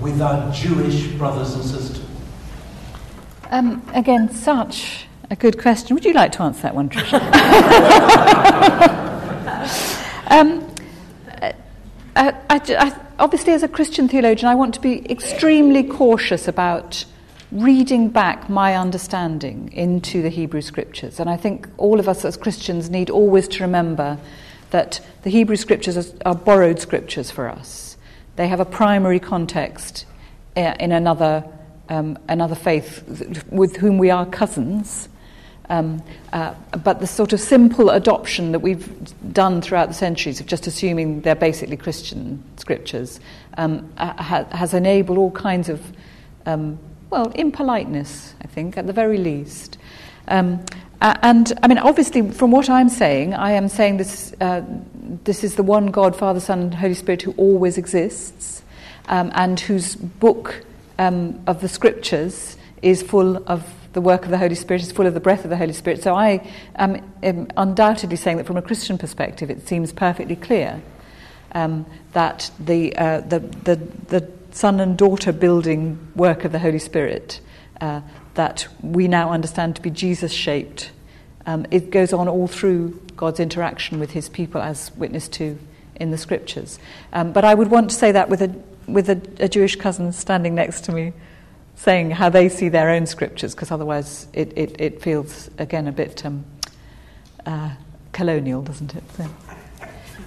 with 0.00 0.20
our 0.20 0.52
Jewish 0.52 1.08
brothers 1.12 1.54
and 1.54 1.64
sisters? 1.64 2.04
Um, 3.50 3.82
again, 3.94 4.30
such 4.30 5.06
a 5.30 5.36
good 5.36 5.60
question. 5.60 5.94
Would 5.94 6.04
you 6.04 6.12
like 6.12 6.32
to 6.32 6.42
answer 6.42 6.62
that 6.62 6.74
one, 6.74 6.88
Tricia? 6.88 7.20
um, 10.30 10.63
I, 12.16 12.34
I, 12.48 13.00
obviously, 13.18 13.52
as 13.52 13.62
a 13.62 13.68
Christian 13.68 14.08
theologian, 14.08 14.48
I 14.48 14.54
want 14.54 14.74
to 14.74 14.80
be 14.80 15.10
extremely 15.10 15.82
cautious 15.82 16.46
about 16.46 17.04
reading 17.50 18.08
back 18.08 18.48
my 18.48 18.74
understanding 18.74 19.72
into 19.72 20.22
the 20.22 20.28
Hebrew 20.28 20.60
scriptures. 20.60 21.20
And 21.20 21.30
I 21.30 21.36
think 21.36 21.68
all 21.76 22.00
of 22.00 22.08
us 22.08 22.24
as 22.24 22.36
Christians 22.36 22.90
need 22.90 23.10
always 23.10 23.48
to 23.48 23.62
remember 23.62 24.18
that 24.70 25.00
the 25.22 25.30
Hebrew 25.30 25.56
scriptures 25.56 25.96
are, 25.96 26.16
are 26.26 26.34
borrowed 26.34 26.80
scriptures 26.80 27.30
for 27.30 27.48
us. 27.48 27.96
They 28.36 28.48
have 28.48 28.60
a 28.60 28.64
primary 28.64 29.20
context 29.20 30.06
uh, 30.56 30.74
in 30.80 30.90
another, 30.90 31.44
um, 31.88 32.18
another 32.28 32.56
faith 32.56 33.44
with 33.50 33.76
whom 33.76 33.98
we 33.98 34.10
are 34.10 34.26
cousins. 34.26 35.08
Um, 35.70 36.02
uh, 36.32 36.54
but 36.84 37.00
the 37.00 37.06
sort 37.06 37.32
of 37.32 37.40
simple 37.40 37.88
adoption 37.90 38.52
that 38.52 38.58
we've 38.58 39.32
done 39.32 39.62
throughout 39.62 39.88
the 39.88 39.94
centuries 39.94 40.38
of 40.40 40.46
just 40.46 40.66
assuming 40.66 41.22
they're 41.22 41.34
basically 41.34 41.76
Christian 41.76 42.42
scriptures 42.56 43.18
um, 43.56 43.90
ha- 43.96 44.46
has 44.52 44.74
enabled 44.74 45.16
all 45.16 45.30
kinds 45.30 45.70
of, 45.70 45.82
um, 46.44 46.78
well, 47.08 47.30
impoliteness, 47.34 48.34
I 48.42 48.46
think, 48.46 48.76
at 48.76 48.86
the 48.86 48.92
very 48.92 49.16
least. 49.16 49.78
Um, 50.28 50.64
and 51.00 51.52
I 51.62 51.68
mean, 51.68 51.78
obviously, 51.78 52.30
from 52.30 52.50
what 52.50 52.70
I'm 52.70 52.88
saying, 52.88 53.34
I 53.34 53.52
am 53.52 53.68
saying 53.68 53.98
this, 53.98 54.34
uh, 54.40 54.62
this 55.24 55.44
is 55.44 55.56
the 55.56 55.62
one 55.62 55.86
God, 55.86 56.16
Father, 56.16 56.40
Son, 56.40 56.60
and 56.60 56.74
Holy 56.74 56.94
Spirit 56.94 57.22
who 57.22 57.32
always 57.36 57.76
exists 57.76 58.62
um, 59.08 59.30
and 59.34 59.60
whose 59.60 59.96
book 59.96 60.64
um, 60.98 61.42
of 61.46 61.60
the 61.60 61.68
scriptures 61.68 62.56
is 62.80 63.02
full 63.02 63.42
of 63.48 63.66
the 63.94 64.00
work 64.00 64.24
of 64.24 64.30
the 64.30 64.38
Holy 64.38 64.54
Spirit 64.54 64.82
is 64.82 64.92
full 64.92 65.06
of 65.06 65.14
the 65.14 65.20
breath 65.20 65.44
of 65.44 65.50
the 65.50 65.56
Holy 65.56 65.72
Spirit. 65.72 66.02
So 66.02 66.14
I 66.14 66.46
am, 66.76 67.02
am 67.22 67.48
undoubtedly 67.56 68.16
saying 68.16 68.36
that 68.36 68.46
from 68.46 68.56
a 68.56 68.62
Christian 68.62 68.98
perspective, 68.98 69.50
it 69.50 69.66
seems 69.66 69.92
perfectly 69.92 70.36
clear. 70.36 70.82
um, 71.54 71.86
that 72.12 72.50
the, 72.58 72.94
uh, 72.96 73.20
the, 73.20 73.38
the, 73.38 73.76
the 74.08 74.30
son 74.50 74.80
and 74.80 74.98
daughter 74.98 75.32
building 75.32 75.98
work 76.14 76.44
of 76.44 76.52
the 76.52 76.58
Holy 76.58 76.78
Spirit 76.78 77.40
uh, 77.80 78.00
that 78.34 78.66
we 78.82 79.08
now 79.08 79.30
understand 79.30 79.76
to 79.76 79.82
be 79.82 79.90
Jesus 79.90 80.32
shaped. 80.32 80.90
Um, 81.46 81.66
it 81.70 81.90
goes 81.90 82.12
on 82.12 82.28
all 82.28 82.48
through 82.48 83.00
God's 83.16 83.38
interaction 83.38 84.00
with 84.00 84.10
his 84.10 84.28
people, 84.28 84.60
as 84.60 84.90
witnessed 84.96 85.32
to 85.34 85.58
in 85.96 86.10
the 86.10 86.18
scriptures. 86.18 86.78
Um, 87.12 87.32
but 87.32 87.44
I 87.44 87.54
would 87.54 87.70
want 87.70 87.90
to 87.90 87.96
say 87.96 88.10
that 88.12 88.28
with, 88.28 88.42
a, 88.42 88.54
with 88.88 89.08
a, 89.08 89.20
a, 89.38 89.48
Jewish 89.48 89.76
cousin 89.76 90.10
standing 90.12 90.54
next 90.56 90.84
to 90.84 90.92
me, 90.92 91.12
saying 91.76 92.10
how 92.10 92.28
they 92.28 92.48
see 92.48 92.68
their 92.68 92.90
own 92.90 93.06
scriptures, 93.06 93.54
because 93.54 93.70
otherwise 93.70 94.26
it, 94.32 94.52
it, 94.56 94.80
it, 94.80 95.02
feels, 95.02 95.50
again, 95.58 95.86
a 95.86 95.92
bit 95.92 96.24
um, 96.24 96.44
uh, 97.46 97.70
colonial, 98.12 98.62
doesn't 98.62 98.94
it? 98.94 99.04
So. 99.16 99.28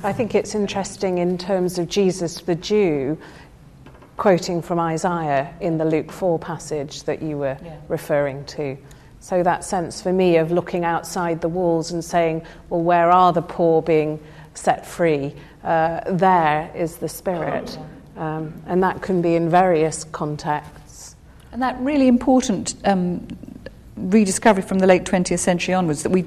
I 0.04 0.14
think 0.14 0.36
it's 0.36 0.54
interesting 0.54 1.18
in 1.18 1.38
terms 1.38 1.80
of 1.80 1.90
Jesus 1.90 2.42
the 2.42 2.56
Jew 2.56 3.18
quoting 4.18 4.62
from 4.62 4.80
Isaiah 4.80 5.54
in 5.62 5.78
the 5.78 5.86
Luke 5.86 6.12
4 6.12 6.40
passage 6.40 7.04
that 7.04 7.22
you 7.22 7.38
were 7.38 7.58
yeah. 7.64 7.78
referring 7.88 8.46
to. 8.46 8.78
So, 9.20 9.42
that 9.44 9.64
sense 9.64 10.02
for 10.02 10.14
me 10.14 10.38
of 10.38 10.52
looking 10.52 10.86
outside 10.86 11.42
the 11.42 11.50
walls 11.50 11.92
and 11.92 12.04
saying, 12.04 12.46
well, 12.70 12.82
where 12.82 13.12
are 13.12 13.34
the 13.34 13.42
poor 13.42 13.82
being 13.82 14.20
set 14.54 14.86
free? 14.86 15.34
Uh, 15.64 16.02
there 16.14 16.72
is 16.76 16.98
the 16.98 17.10
Spirit. 17.10 17.78
Um, 18.16 18.54
and 18.66 18.82
that 18.84 19.02
can 19.02 19.22
be 19.22 19.36
in 19.36 19.50
various 19.50 20.04
contexts. 20.04 20.87
And 21.52 21.62
that 21.62 21.80
really 21.80 22.08
important 22.08 22.76
um, 22.86 23.28
rediscovery 23.96 24.64
from 24.64 24.80
the 24.80 24.88
late 24.88 25.06
20th 25.06 25.40
century 25.40 25.74
onwards 25.74 26.04
that 26.04 26.12
we 26.12 26.26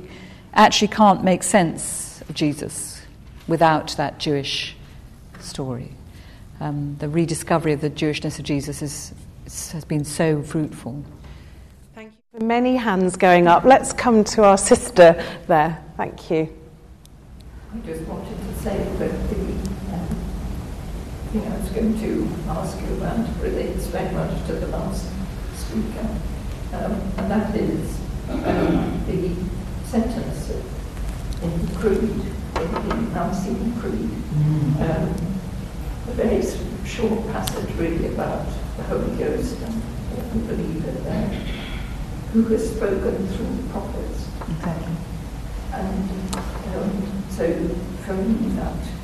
actually 0.54 0.88
can't 0.88 1.22
make 1.22 1.42
sense 1.42 2.22
of 2.22 2.34
Jesus 2.34 3.02
without 3.46 3.96
that 3.96 4.18
Jewish 4.18 4.76
story 5.40 5.92
um, 6.60 6.96
the 6.98 7.08
rediscovery 7.08 7.72
of 7.72 7.80
the 7.80 7.90
Jewishness 7.90 8.38
of 8.38 8.44
Jesus 8.44 8.82
is, 8.82 9.12
has 9.72 9.84
been 9.84 10.04
so 10.04 10.42
fruitful. 10.42 11.02
Thank 11.94 12.12
you. 12.34 12.46
Many 12.46 12.76
hands 12.76 13.16
going 13.16 13.48
up. 13.48 13.64
Let's 13.64 13.92
come 13.92 14.24
to 14.24 14.44
our 14.44 14.58
sister 14.58 15.24
there. 15.46 15.82
Thank 15.96 16.30
you. 16.30 16.54
I 17.74 17.78
just 17.86 18.02
wanted 18.02 18.36
to 18.36 18.54
say 18.60 18.76
that 18.76 19.30
the, 19.30 19.79
you 21.32 21.40
know, 21.40 21.54
I 21.54 21.58
was 21.60 21.70
going 21.70 21.98
to 22.00 22.28
ask 22.48 22.80
you 22.80 22.94
about 22.94 23.26
relates 23.40 23.86
very 23.86 24.12
much 24.12 24.46
to 24.46 24.54
the 24.54 24.66
last 24.66 25.06
speaker, 25.54 26.08
um, 26.74 26.92
and 27.18 27.30
that 27.30 27.54
is 27.54 27.98
um, 28.28 29.04
the 29.06 29.34
sentence 29.86 30.50
in 31.42 31.66
the 31.66 31.78
Creed, 31.78 32.02
in 32.02 32.88
the 32.88 32.94
Nicene 33.14 33.80
Creed. 33.80 34.10
Mm. 34.34 34.80
Um, 34.80 35.30
a 36.08 36.12
very 36.12 36.42
short 36.84 37.24
passage 37.32 37.72
really 37.76 38.06
about 38.06 38.46
the 38.76 38.82
Holy 38.84 39.16
Ghost 39.16 39.56
and 39.62 40.48
believe 40.48 40.84
in 40.84 41.04
there, 41.04 41.28
who 42.32 42.44
has 42.46 42.70
spoken 42.74 43.28
through 43.28 43.56
the 43.56 43.68
prophets. 43.70 44.26
Exactly. 44.50 44.94
And 45.72 46.34
um, 46.74 47.24
so 47.30 47.46
for 48.04 48.14
me 48.14 48.48
that 48.56 48.99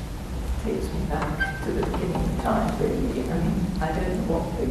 takes 0.67 0.85
me 0.91 0.99
back 1.07 1.63
to 1.63 1.71
the 1.71 1.85
beginning 1.85 2.15
of 2.15 2.41
time 2.43 2.67
really. 2.79 3.23
I 3.31 3.39
mean, 3.39 3.65
I 3.79 3.87
don't 3.95 4.27
know 4.27 4.35
what 4.35 4.45
the 4.59 4.67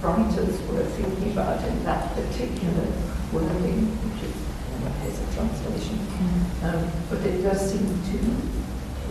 writers 0.00 0.56
were 0.68 0.84
thinking 0.96 1.32
about 1.32 1.62
in 1.68 1.84
that 1.84 2.14
particular 2.16 2.88
wording, 3.32 3.92
which 4.00 4.24
is 4.24 4.36
is 5.06 5.20
a 5.20 5.34
translation. 5.36 5.98
Mm. 5.98 6.74
Um, 6.74 6.92
but 7.08 7.20
it 7.20 7.42
does 7.42 7.70
seem 7.70 7.86
to 7.86 8.18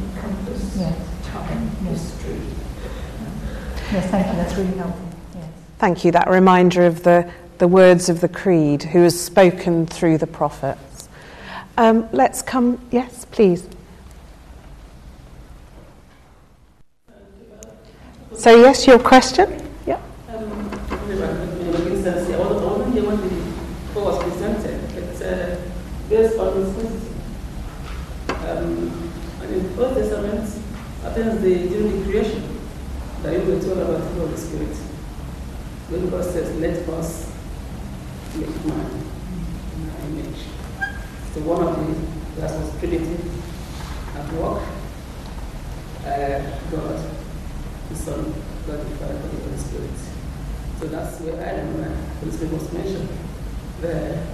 encompass 0.02 0.78
yes 0.78 1.12
time 1.26 1.70
history. 1.86 2.42
Yes, 3.92 4.10
thank 4.10 4.28
you. 4.28 4.34
That's 4.34 4.56
really 4.56 4.78
helpful. 4.78 5.10
Yes. 5.36 5.50
Thank 5.78 6.06
you. 6.06 6.12
That 6.12 6.30
reminder 6.30 6.86
of 6.86 7.04
the, 7.04 7.30
the 7.58 7.68
words 7.68 8.10
of 8.10 8.22
the 8.22 8.30
Creed, 8.30 8.84
who 8.84 9.04
has 9.04 9.20
spoken 9.20 9.86
through 9.86 10.18
the 10.18 10.28
prophets. 10.28 11.10
Um, 11.78 12.08
let's 12.12 12.42
come. 12.42 12.80
Yes, 12.92 13.26
please. 13.32 13.68
So, 18.42 18.50
yes, 18.60 18.88
your 18.88 18.98
question? 18.98 19.46
Yeah. 19.86 20.02
Um, 20.28 20.68
based 26.10 26.40
on 26.40 26.58
um, 28.50 29.12
and 29.44 29.54
in 29.54 29.76
the 29.76 29.86
Old 29.86 29.96
Testament, 29.96 30.50
happens 31.04 31.42
the, 31.44 31.70
during 31.70 32.00
the 32.00 32.10
creation 32.10 32.60
that 33.22 33.34
you 33.34 33.42
were 33.42 33.62
told 33.62 33.78
about 33.78 34.02
the 34.02 34.20
Holy 34.20 34.36
Spirit. 34.36 34.76
When 35.90 36.10
God 36.10 36.24
says, 36.24 36.50
let 36.60 36.90
us 36.90 37.32
make 38.38 38.66
man 38.66 38.90
in 39.78 39.90
our 39.92 40.02
image. 40.10 40.42
So 41.36 41.42
one 41.42 41.62
of 41.62 41.78
the, 41.78 42.42
that 42.42 42.60
was 42.60 42.80
Trinity 42.80 43.18
at 44.16 44.34
work. 44.34 44.64
Uh, 46.04 46.42
God, 46.72 47.21
the 47.92 47.98
Son, 47.98 48.34
God 48.66 48.80
the 48.80 48.96
Father, 48.96 49.14
the 49.14 49.28
Holy 49.28 49.58
Spirit. 49.58 49.92
So 50.80 50.88
that's 50.88 51.20
where 51.20 51.36
I 51.36 51.60
am, 51.60 51.84
uh, 51.84 52.20
Holy 52.20 52.32
Spirit 52.32 52.54
was 52.54 52.72
mentioned 52.74 53.10
there. 53.82 54.28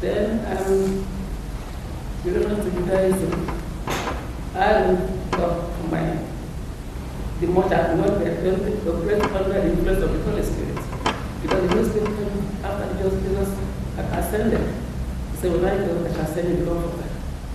Then, 0.00 0.46
um, 0.46 1.06
relevant 2.24 2.62
to 2.62 2.70
Judaism, 2.70 3.50
I 4.54 4.62
of 5.42 5.90
my 5.90 6.18
the 7.40 7.48
more 7.48 7.68
that 7.68 7.96
we 7.96 8.04
operate 8.04 9.22
under 9.22 9.52
the 9.52 9.70
influence 9.72 10.02
of 10.04 10.12
the 10.12 10.30
Holy 10.30 10.42
Spirit. 10.44 10.78
Because 11.42 11.62
the 11.62 11.74
Holy 11.74 11.88
Spirit 11.88 12.06
came 12.06 12.64
after 12.64 13.02
just 13.02 13.16
Jesus 13.24 13.58
had 13.96 14.04
ascended. 14.18 14.74
So 15.40 15.50
when 15.50 15.64
I 15.64 15.84
go, 15.84 16.04
I 16.04 16.22
ascended 16.22 16.60
the 16.60 16.66
Comforter. 16.66 17.08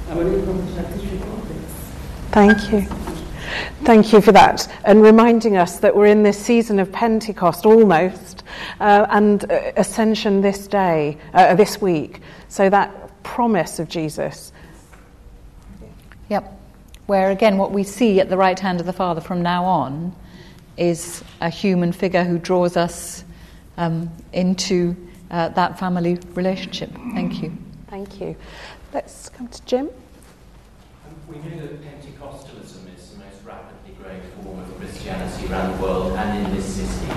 And 0.09 0.17
when 0.17 0.27
to 0.27 0.99
teach 0.99 1.11
you 1.11 1.19
complex. 1.19 1.61
Thank 2.31 2.71
you. 2.73 3.06
Thank 3.87 4.13
you 4.13 4.21
for 4.21 4.33
that. 4.33 4.71
And 4.85 5.01
reminding 5.01 5.57
us 5.57 5.79
that 5.79 5.95
we're 5.95 6.07
in 6.07 6.21
this 6.21 6.37
season 6.37 6.77
of 6.79 6.91
Pentecost 6.91 7.65
almost, 7.65 8.43
uh, 8.79 9.07
and 9.09 9.49
uh, 9.49 9.71
Ascension 9.77 10.41
this 10.41 10.67
day, 10.67 11.17
uh, 11.33 11.55
this 11.55 11.81
week. 11.81 12.21
So 12.49 12.69
that 12.69 13.23
promise 13.23 13.79
of 13.79 13.87
Jesus. 13.89 14.51
Yep 16.29 16.57
where 17.07 17.31
again 17.31 17.57
what 17.57 17.71
we 17.71 17.83
see 17.83 18.19
at 18.19 18.29
the 18.29 18.37
right 18.37 18.59
hand 18.59 18.79
of 18.79 18.85
the 18.85 18.93
Father 18.93 19.21
from 19.21 19.41
now 19.41 19.65
on 19.65 20.15
is 20.75 21.23
a 21.41 21.49
human 21.49 21.91
figure 21.91 22.23
who 22.23 22.37
draws 22.37 22.77
us 22.77 23.23
um, 23.77 24.11
into 24.33 24.95
uh, 25.31 25.49
that 25.49 25.79
family 25.79 26.19
relationship. 26.33 26.91
Thank 27.13 27.41
you. 27.41 27.57
Thank 27.89 28.21
you. 28.21 28.35
Let's 28.93 29.29
come 29.29 29.47
to 29.47 29.65
Jim. 29.65 29.89
We 31.27 31.37
know 31.37 31.67
that 31.67 31.81
Pentecostalism 31.81 32.95
is 32.95 33.09
the 33.11 33.19
most 33.19 33.43
rapidly 33.43 33.95
growing 34.01 34.21
form 34.47 34.59
of 34.59 34.77
Christianity 34.79 35.47
around 35.51 35.75
the 35.75 35.83
world 35.83 36.13
and 36.13 36.45
in 36.45 36.55
this 36.55 36.65
city. 36.75 37.07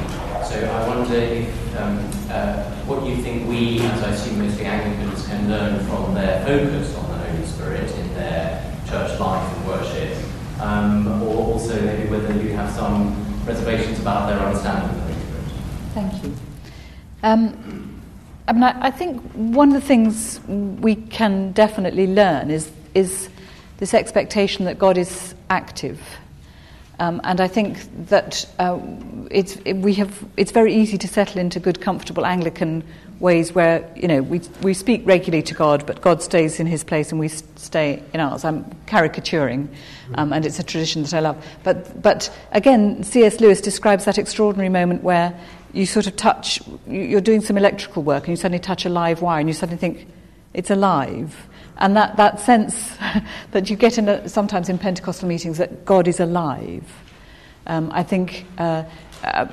So 0.45 0.69
I 0.69 0.89
wonder 0.89 1.15
if 1.15 1.77
um, 1.77 1.99
uh, 2.29 2.65
what 2.87 3.07
you 3.07 3.23
think 3.23 3.49
we, 3.49 3.81
as 3.81 4.03
I 4.03 4.11
assume 4.11 4.41
mostly 4.41 4.65
Anglicans, 4.65 5.27
can 5.27 5.49
learn 5.49 5.87
from 5.87 6.15
their 6.15 6.45
focus 6.45 6.97
on 6.97 7.09
the 7.11 7.19
Holy 7.19 7.47
Spirit 7.47 7.91
in 7.99 8.15
their 8.15 8.65
church 8.89 9.19
life 9.21 9.57
and 9.57 9.67
worship, 9.67 10.17
um, 10.61 11.23
or 11.23 11.53
also 11.53 11.81
maybe 11.83 12.11
whether 12.11 12.33
you 12.43 12.51
have 12.51 12.73
some 12.75 13.15
reservations 13.47 14.01
about 14.01 14.29
their 14.29 14.41
understanding 14.41 14.91
of 14.91 14.97
the 14.97 15.03
Holy 15.03 15.25
Spirit. 15.25 15.63
Thank 15.95 16.25
you. 16.25 16.35
Um, 17.23 18.03
I 18.49 18.53
mean, 18.53 18.63
I, 18.65 18.87
I, 18.87 18.91
think 18.91 19.23
one 19.35 19.69
of 19.69 19.75
the 19.75 19.87
things 19.87 20.41
we 20.49 20.97
can 20.97 21.53
definitely 21.53 22.09
learn 22.09 22.51
is 22.51 22.73
is 22.95 23.29
this 23.77 23.95
expectation 23.95 24.65
that 24.65 24.79
God 24.79 24.99
is 24.99 25.35
active. 25.49 26.01
Um, 27.01 27.21
and 27.25 27.41
I 27.41 27.49
think 27.49 27.79
that 28.09 28.47
uh, 28.59 28.79
it's, 29.31 29.57
it, 29.65 29.75
we 29.75 29.95
have, 29.95 30.25
it's 30.37 30.53
very 30.53 30.75
easy 30.75 30.99
to 30.99 31.09
settle 31.09 31.41
into 31.41 31.59
good, 31.59 31.81
comfortable 31.81 32.25
Anglican 32.25 32.85
ways 33.21 33.55
where 33.55 33.87
you 33.95 34.09
know 34.09 34.23
we 34.23 34.41
we 34.63 34.75
speak 34.75 35.03
regularly 35.05 35.43
to 35.43 35.55
God, 35.55 35.87
but 35.87 36.01
God 36.01 36.23
stays 36.23 36.59
in 36.59 36.67
His 36.67 36.83
place 36.83 37.11
and 37.11 37.21
we 37.21 37.29
stay 37.29 38.03
in 38.13 38.21
ours. 38.21 38.45
I'm 38.45 38.65
caricaturing, 38.87 39.69
um, 40.15 40.33
and 40.33 40.45
it's 40.45 40.59
a 40.59 40.63
tradition 40.63 41.03
that 41.03 41.15
I 41.15 41.21
love. 41.21 41.47
But 41.63 42.03
but 42.03 42.35
again, 42.53 43.05
C.S. 43.05 43.41
Lewis 43.41 43.61
describes 43.61 44.07
that 44.07 44.19
extraordinary 44.19 44.71
moment 44.71 45.03
where 45.03 45.39
you 45.73 45.87
sort 45.87 46.07
of 46.07 46.17
touch. 46.17 46.61
You're 46.89 47.21
doing 47.21 47.43
some 47.43 47.57
electrical 47.57 48.03
work, 48.03 48.25
and 48.25 48.31
you 48.31 48.37
suddenly 48.37 48.59
touch 48.59 48.85
a 48.85 48.89
live 48.89 49.23
wire, 49.23 49.41
and 49.41 49.49
you 49.49 49.55
suddenly 49.55 49.79
think 49.79 50.07
it's 50.55 50.71
alive. 50.71 51.47
And 51.81 51.97
that, 51.97 52.17
that 52.17 52.41
sense 52.41 52.97
that 53.53 53.71
you 53.71 53.77
get 53.77 53.99
in 53.99 54.09
a, 54.09 54.29
sometimes 54.29 54.69
in 54.69 54.79
Pentecostal 54.79 55.29
meetings 55.29 55.59
that 55.59 55.85
God 55.85 56.07
is 56.07 56.21
alive, 56.21 56.85
um, 57.67 57.91
I 57.93 58.03
think, 58.03 58.45
uh, 58.59 58.85
uh, 59.25 59.47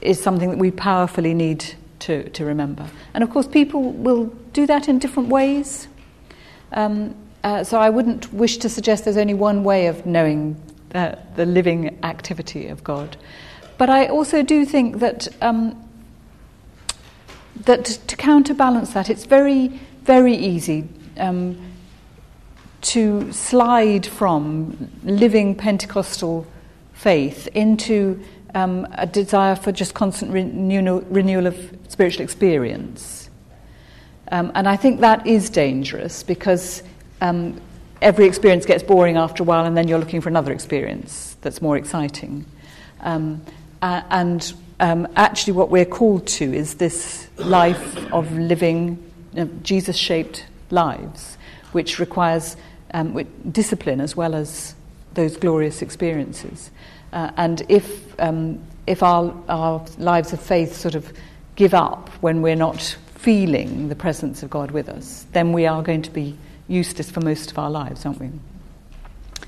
is 0.00 0.22
something 0.22 0.50
that 0.50 0.58
we 0.58 0.70
powerfully 0.70 1.34
need 1.34 1.64
to, 2.00 2.28
to 2.30 2.44
remember. 2.44 2.88
And 3.14 3.24
of 3.24 3.30
course, 3.30 3.46
people 3.46 3.92
will 3.92 4.26
do 4.52 4.66
that 4.66 4.88
in 4.88 4.98
different 4.98 5.28
ways. 5.28 5.88
Um, 6.72 7.14
uh, 7.42 7.64
so 7.64 7.80
I 7.80 7.90
wouldn't 7.90 8.32
wish 8.32 8.58
to 8.58 8.68
suggest 8.68 9.04
there's 9.04 9.16
only 9.16 9.34
one 9.34 9.64
way 9.64 9.86
of 9.86 10.04
knowing 10.04 10.60
uh, 10.94 11.16
the 11.36 11.46
living 11.46 11.98
activity 12.02 12.68
of 12.68 12.84
God. 12.84 13.16
But 13.78 13.88
I 13.88 14.06
also 14.06 14.42
do 14.42 14.66
think 14.66 14.98
that 14.98 15.28
um, 15.40 15.88
that 17.64 17.84
to 17.84 18.16
counterbalance 18.16 18.92
that, 18.92 19.08
it's 19.08 19.24
very 19.24 19.68
very 20.02 20.34
easy 20.34 20.88
um, 21.18 21.58
to 22.82 23.32
slide 23.32 24.06
from 24.06 24.90
living 25.02 25.54
Pentecostal 25.54 26.46
faith 26.92 27.48
into 27.48 28.22
um, 28.54 28.86
a 28.92 29.06
desire 29.06 29.56
for 29.56 29.72
just 29.72 29.94
constant 29.94 30.32
renewal, 30.32 31.46
of 31.46 31.78
spiritual 31.88 32.22
experience. 32.22 33.30
Um, 34.30 34.52
and 34.54 34.68
I 34.68 34.76
think 34.76 35.00
that 35.00 35.26
is 35.26 35.50
dangerous 35.50 36.22
because 36.22 36.82
um, 37.20 37.60
every 38.00 38.26
experience 38.26 38.66
gets 38.66 38.82
boring 38.82 39.16
after 39.16 39.42
a 39.42 39.46
while, 39.46 39.64
and 39.64 39.76
then 39.76 39.88
you're 39.88 39.98
looking 39.98 40.20
for 40.20 40.28
another 40.28 40.52
experience 40.52 41.36
that's 41.40 41.60
more 41.60 41.76
exciting. 41.76 42.44
Um, 43.00 43.42
and 43.82 44.52
um, 44.78 45.08
actually, 45.16 45.54
what 45.54 45.70
we're 45.70 45.84
called 45.84 46.26
to 46.26 46.44
is 46.54 46.74
this 46.74 47.28
life 47.36 48.12
of 48.12 48.30
living 48.32 49.02
you 49.34 49.44
know, 49.44 49.50
Jesus 49.62 49.96
shaped 49.96 50.46
lives, 50.70 51.36
which 51.72 51.98
requires 51.98 52.56
um, 52.94 53.26
discipline 53.50 54.00
as 54.00 54.16
well 54.16 54.34
as 54.34 54.74
those 55.14 55.36
glorious 55.36 55.82
experiences. 55.82 56.70
Uh, 57.12 57.30
and 57.36 57.62
if, 57.68 58.18
um, 58.20 58.60
if 58.86 59.02
our, 59.02 59.34
our 59.48 59.84
lives 59.98 60.32
of 60.32 60.40
faith 60.40 60.74
sort 60.74 60.94
of 60.94 61.12
give 61.56 61.74
up 61.74 62.08
when 62.20 62.42
we're 62.42 62.56
not 62.56 62.96
feeling 63.16 63.88
the 63.88 63.94
presence 63.94 64.42
of 64.42 64.50
God 64.50 64.70
with 64.70 64.88
us, 64.88 65.26
then 65.32 65.52
we 65.52 65.66
are 65.66 65.82
going 65.82 66.02
to 66.02 66.10
be 66.10 66.36
useless 66.68 67.10
for 67.10 67.20
most 67.20 67.50
of 67.50 67.58
our 67.58 67.70
lives, 67.70 68.06
aren't 68.06 68.20
we? 68.20 68.30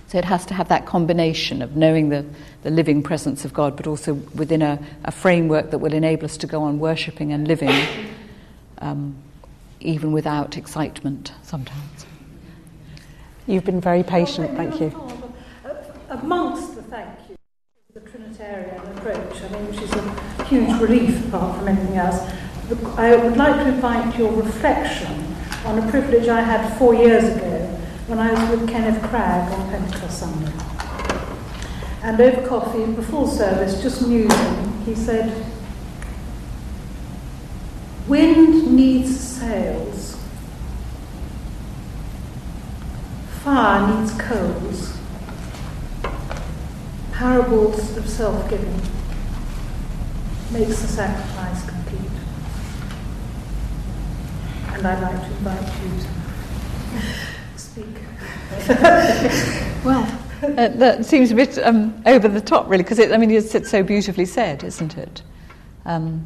So 0.09 0.19
it 0.19 0.25
has 0.27 0.45
to 0.47 0.55
have 0.55 0.69
that 0.69 0.85
combination 0.85 1.63
of 1.63 1.75
knowing 1.75 2.11
the, 2.11 2.27
the 2.65 2.71
living 2.71 3.03
presence 3.03 3.47
of 3.47 3.55
God, 3.55 3.77
but 3.77 3.87
also 3.87 4.13
within 4.13 4.61
a, 4.61 4.79
a 5.05 5.11
framework 5.11 5.71
that 5.71 5.79
will 5.79 5.95
enable 5.95 6.27
us 6.27 6.37
to 6.39 6.47
go 6.47 6.65
on 6.65 6.79
worshipping 6.79 7.33
and 7.33 7.49
living, 7.49 7.75
um, 8.79 9.17
even 9.81 10.13
without 10.13 10.59
excitement 10.59 11.33
sometimes. 11.43 12.05
You've 13.47 13.65
been 13.65 13.81
very 13.81 14.05
patient, 14.05 14.57
thank 14.57 14.81
you. 14.81 14.93
Uh, 15.65 15.75
amongst 16.11 16.77
the 16.77 16.83
thank 16.83 17.19
you, 17.29 17.35
the 17.93 18.01
Trinitarian 18.01 18.81
approach, 18.97 19.43
I 19.43 19.49
mean, 19.49 19.67
which 19.67 19.81
is 19.83 19.93
a 19.93 20.45
huge 20.45 20.81
relief 20.81 21.27
apart 21.27 21.59
from 21.59 21.67
anything 21.67 21.97
else, 21.97 22.21
I 22.97 23.17
would 23.17 23.37
like 23.37 23.57
to 23.65 23.69
invite 23.69 24.17
your 24.17 24.31
reflection 24.33 25.35
on 25.65 25.79
a 25.81 25.91
privilege 25.91 26.29
I 26.29 26.41
had 26.41 26.79
four 26.79 26.95
years 26.95 27.25
ago 27.37 27.67
when 28.07 28.21
I 28.21 28.33
was 28.33 28.61
with 28.61 28.69
Kenneth 28.69 29.03
Cragg 29.11 29.53
on 29.53 29.71
Pentecost 29.71 30.21
Sunday. 30.21 30.53
And 32.03 32.21
over 32.21 32.47
coffee, 32.47 32.87
before 32.93 33.29
service, 33.29 33.83
just 33.83 34.07
musing, 34.07 34.83
he 34.85 34.95
said, 34.95 35.45
Wind 38.07 38.73
needs 38.77 39.19
sails. 39.19 40.12
Fire 43.43 44.01
needs 44.01 44.13
coals. 44.13 44.97
Parables 47.11 47.97
of 47.97 48.09
self 48.09 48.49
giving 48.49 48.81
makes 50.53 50.81
the 50.81 50.87
sacrifice 50.87 51.69
complete. 51.69 52.13
And 54.69 54.87
I'd 54.87 55.03
like 55.03 55.21
to 55.21 55.27
invite 55.27 55.61
you 55.83 55.91
to 57.01 57.59
speak. 57.59 57.87
well, 59.85 60.21
uh, 60.45 60.69
that 60.69 61.05
seems 61.05 61.33
a 61.33 61.35
bit 61.35 61.59
um, 61.59 62.01
over 62.07 62.29
the 62.29 62.41
top, 62.41 62.69
really, 62.69 62.85
because 62.85 63.01
I 63.01 63.17
mean, 63.17 63.33
it's, 63.33 63.69
so 63.69 63.83
beautifully 63.83 64.27
said, 64.27 64.63
isn't 64.63 64.97
it? 64.97 65.23
Um, 65.85 66.25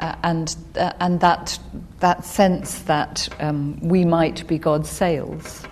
uh, 0.00 0.16
and 0.22 0.54
uh, 0.76 0.92
and 1.00 1.18
that 1.20 1.58
that 2.00 2.26
sense 2.26 2.80
that 2.80 3.26
um, 3.40 3.80
we 3.80 4.04
might 4.04 4.46
be 4.46 4.58
God's 4.58 4.90
sails 4.90 5.66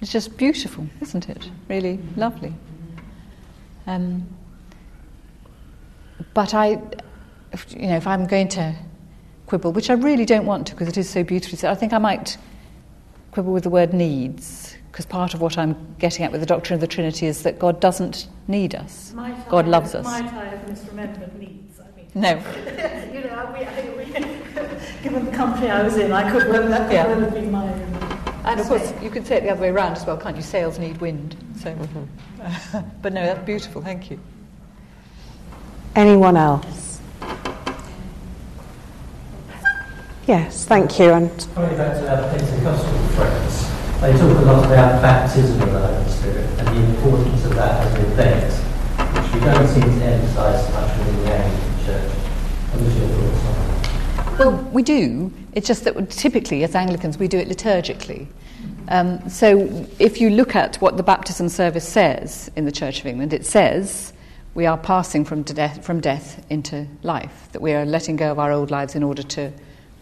it's 0.00 0.12
just 0.12 0.36
beautiful, 0.36 0.86
isn't 1.00 1.28
it? 1.28 1.50
Really 1.68 1.98
lovely. 2.16 2.54
Um, 3.86 4.26
but 6.34 6.54
I, 6.54 6.80
if, 7.52 7.72
you 7.72 7.88
know, 7.88 7.96
if 7.96 8.06
I'm 8.06 8.26
going 8.26 8.48
to 8.48 8.74
quibble, 9.46 9.72
which 9.72 9.90
I 9.90 9.94
really 9.94 10.24
don't 10.24 10.46
want 10.46 10.66
to 10.68 10.74
because 10.74 10.88
it 10.88 10.96
is 10.96 11.08
so 11.08 11.24
beautifully 11.24 11.58
said, 11.58 11.70
I 11.70 11.74
think 11.74 11.92
I 11.92 11.98
might 11.98 12.36
quibble 13.32 13.52
with 13.52 13.64
the 13.64 13.70
word 13.70 13.92
needs 13.92 14.76
because 14.92 15.06
part 15.06 15.34
of 15.34 15.40
what 15.40 15.56
I'm 15.56 15.76
getting 15.98 16.24
at 16.24 16.32
with 16.32 16.40
the 16.40 16.46
doctrine 16.46 16.74
of 16.74 16.80
the 16.80 16.86
Trinity 16.86 17.26
is 17.26 17.42
that 17.42 17.58
God 17.58 17.80
doesn't 17.80 18.28
need 18.46 18.74
us. 18.74 19.12
Might 19.14 19.48
God 19.48 19.66
I, 19.66 19.68
loves 19.68 19.94
us. 19.94 20.04
Might 20.04 20.32
I 20.32 20.44
have 20.46 20.60
misremembered 20.60 21.38
needs? 21.38 21.80
I 21.80 21.96
mean, 21.96 22.08
no. 22.14 22.30
you 23.12 23.24
know, 23.24 23.54
we, 23.56 23.64
I, 23.64 23.94
we, 23.96 24.04
given 25.02 25.24
the 25.24 25.32
country 25.32 25.70
I 25.70 25.82
was 25.82 25.96
in, 25.96 26.12
I 26.12 26.30
could 26.30 26.48
well, 26.48 26.68
that 26.68 26.88
could 26.88 26.94
yeah. 26.94 27.06
well 27.06 27.20
have 27.20 27.34
been 27.34 27.50
my 27.50 28.17
and 28.48 28.60
of 28.60 28.66
course, 28.66 28.92
you 29.02 29.10
could 29.10 29.26
say 29.26 29.36
it 29.36 29.42
the 29.42 29.50
other 29.50 29.60
way 29.60 29.68
around 29.68 29.92
as 29.92 30.06
well, 30.06 30.16
can't 30.16 30.34
you? 30.34 30.42
Sails 30.42 30.78
need 30.78 30.98
wind. 31.02 31.36
So, 31.60 31.74
mm-hmm. 31.74 32.88
but 33.02 33.12
no, 33.12 33.22
that's 33.22 33.44
beautiful. 33.44 33.82
Thank 33.82 34.10
you. 34.10 34.18
Anyone 35.94 36.36
else? 36.36 37.00
Yes, 40.26 40.64
thank 40.64 40.98
you. 40.98 41.10
And 41.10 41.30
coming 41.54 41.76
back 41.76 41.94
to 41.94 42.08
our 42.10 42.30
Pentecostal 42.30 42.98
friends, 43.16 43.68
they 44.00 44.12
talk 44.12 44.22
a 44.22 44.46
lot 44.46 44.64
about 44.64 45.02
baptism 45.02 45.60
of 45.62 45.72
the 45.72 45.86
Holy 45.86 46.10
Spirit 46.10 46.46
and 46.58 46.68
the 46.68 46.84
importance 46.84 47.44
of 47.44 47.54
that 47.54 47.86
as 47.86 47.94
an 47.94 48.12
event, 48.12 48.52
which 49.14 49.34
we 49.34 49.40
don't 49.40 49.68
seem 49.68 49.82
to 49.82 50.04
emphasise 50.04 50.72
much 50.72 50.98
within 50.98 51.16
the 51.24 51.32
Anglican 51.32 51.84
Church. 51.84 52.12
What 52.72 52.82
is 52.82 52.96
your 52.98 53.08
thoughts 53.08 53.46
on 53.46 54.26
that? 54.26 54.38
Well, 54.38 54.70
we 54.72 54.82
do. 54.82 55.32
It's 55.58 55.66
just 55.66 55.82
that 55.82 56.08
typically, 56.10 56.62
as 56.62 56.76
Anglicans, 56.76 57.18
we 57.18 57.26
do 57.26 57.36
it 57.36 57.48
liturgically. 57.48 58.28
Um, 58.86 59.28
so 59.28 59.86
if 59.98 60.20
you 60.20 60.30
look 60.30 60.54
at 60.54 60.76
what 60.76 60.96
the 60.96 61.02
baptism 61.02 61.48
service 61.48 61.86
says 61.86 62.48
in 62.54 62.64
the 62.64 62.70
Church 62.70 63.00
of 63.00 63.06
England, 63.06 63.32
it 63.32 63.44
says 63.44 64.12
we 64.54 64.66
are 64.66 64.78
passing 64.78 65.24
from 65.24 65.42
death, 65.42 65.84
from 65.84 65.98
death 65.98 66.46
into 66.48 66.86
life, 67.02 67.48
that 67.50 67.60
we 67.60 67.72
are 67.72 67.84
letting 67.84 68.14
go 68.14 68.30
of 68.30 68.38
our 68.38 68.52
old 68.52 68.70
lives 68.70 68.94
in 68.94 69.02
order 69.02 69.24
to 69.24 69.52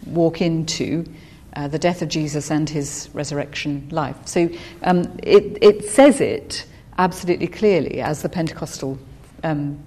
walk 0.05 0.43
into 0.43 1.07
uh, 1.55 1.69
the 1.69 1.79
death 1.79 2.03
of 2.03 2.11
Jesus 2.11 2.51
and 2.51 2.69
his 2.69 3.09
resurrection 3.15 3.89
life. 3.91 4.19
So 4.27 4.51
um, 4.83 5.05
it, 5.23 5.57
it, 5.63 5.89
says 5.89 6.21
it 6.21 6.67
absolutely 6.99 7.47
clearly, 7.47 8.03
as 8.03 8.21
the 8.21 8.29
Pentecostal 8.29 8.99
um, 9.43 9.83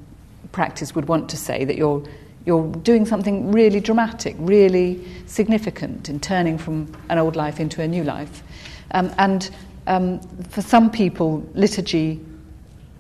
practice 0.52 0.96
would 0.96 1.08
want 1.08 1.30
to 1.30 1.38
say, 1.38 1.64
that 1.64 1.78
you're 1.78 2.04
you're 2.46 2.72
doing 2.78 3.06
something 3.06 3.52
really 3.52 3.80
dramatic, 3.80 4.36
really 4.40 5.06
significant 5.26 6.10
in 6.10 6.20
turning 6.20 6.58
from 6.58 6.92
an 7.10 7.18
old 7.18 7.36
life 7.36 7.60
into 7.60 7.82
a 7.82 7.88
new 7.88 8.04
life. 8.04 8.44
Um, 8.92 9.14
and 9.18 9.50
um, 9.88 10.20
for 10.50 10.62
some 10.62 10.90
people, 10.90 11.48
liturgy 11.54 12.20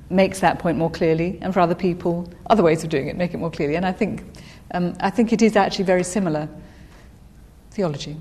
makes 0.10 0.40
that 0.40 0.60
point 0.60 0.78
more 0.78 0.90
clearly, 0.90 1.38
and 1.42 1.54
for 1.54 1.60
other 1.60 1.76
people, 1.76 2.32
other 2.50 2.64
ways 2.64 2.84
of 2.84 2.90
doing 2.90 3.08
it 3.08 3.16
make 3.16 3.34
it 3.34 3.38
more 3.38 3.52
clearly. 3.52 3.76
And 3.76 3.86
I 3.86 3.92
think, 3.92 4.24
um, 4.74 4.96
I 5.00 5.10
think 5.10 5.32
it 5.32 5.42
is 5.42 5.56
actually 5.56 5.86
very 5.86 6.04
similar 6.04 6.50
theology. 7.72 8.18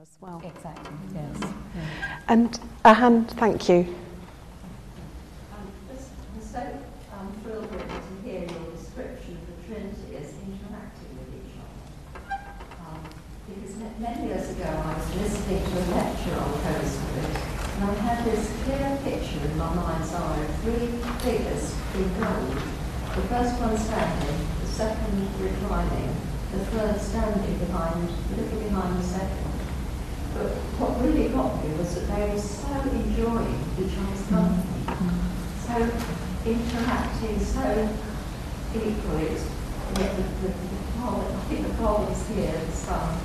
As 0.00 0.08
well. 0.20 0.42
Exactly, 0.44 0.96
yes. 1.14 1.52
And 2.28 2.60
a 2.84 2.94
hand, 2.94 3.30
thank 3.32 3.68
you. 3.68 3.94
many 14.00 14.28
years 14.28 14.50
ago 14.50 14.64
I 14.64 14.94
was 14.94 15.16
listening 15.16 15.57
to 15.68 15.76
a 15.76 15.84
lecture 15.92 16.32
on 16.32 16.52
the 16.52 16.88
Spirit, 16.88 17.36
and 17.76 17.84
I 17.84 17.94
had 18.00 18.24
this 18.24 18.48
clear 18.64 18.98
picture 19.04 19.44
in 19.44 19.58
my 19.58 19.74
mind's 19.74 20.14
eye 20.14 20.40
of 20.40 20.54
three 20.64 20.88
figures 21.20 21.76
in 21.92 22.08
gold. 22.16 22.56
The 23.12 23.22
first 23.28 23.60
one 23.60 23.76
standing, 23.76 24.48
the 24.60 24.66
second 24.66 25.28
reclining, 25.36 26.16
the 26.52 26.64
third 26.72 27.00
standing 27.00 27.58
behind, 27.58 28.08
a 28.08 28.40
little 28.40 28.60
behind 28.60 28.98
the 28.98 29.04
second. 29.04 29.52
But 30.32 30.56
what 30.80 31.04
really 31.04 31.28
got 31.28 31.62
me 31.62 31.76
was 31.76 31.94
that 31.96 32.08
they 32.16 32.32
were 32.32 32.40
so 32.40 32.72
enjoying 32.88 33.60
each 33.76 33.92
other's 33.92 34.24
company, 34.32 34.88
so 35.68 35.76
interacting 36.48 37.40
so 37.44 37.88
equally. 38.72 39.36
Yet 40.00 40.16
the, 40.16 40.22
the, 40.22 40.48
the, 40.48 41.00
I 41.04 41.44
think 41.48 41.66
the 41.66 41.74
problem 41.74 42.12
is 42.12 42.28
here, 42.28 42.52
the 42.52 42.72
Son, 42.72 43.18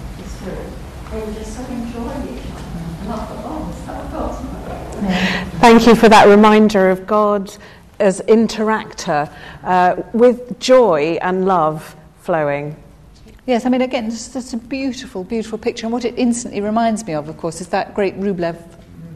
Thank 5.59 5.85
you 5.85 5.95
for 5.95 6.09
that 6.09 6.27
reminder 6.27 6.89
of 6.89 7.05
God 7.05 7.55
as 7.99 8.21
interactor 8.21 9.31
uh, 9.63 10.01
with 10.13 10.59
joy 10.59 11.19
and 11.21 11.45
love 11.45 11.95
flowing. 12.21 12.75
Yes, 13.45 13.67
I 13.67 13.69
mean, 13.69 13.81
again, 13.81 14.07
it's 14.07 14.33
just 14.33 14.53
a 14.55 14.57
beautiful, 14.57 15.23
beautiful 15.23 15.59
picture. 15.59 15.85
And 15.85 15.93
what 15.93 16.03
it 16.03 16.15
instantly 16.17 16.61
reminds 16.61 17.05
me 17.05 17.13
of, 17.13 17.29
of 17.29 17.37
course, 17.37 17.61
is 17.61 17.67
that 17.67 17.93
great 17.93 18.19
Rublev 18.19 18.57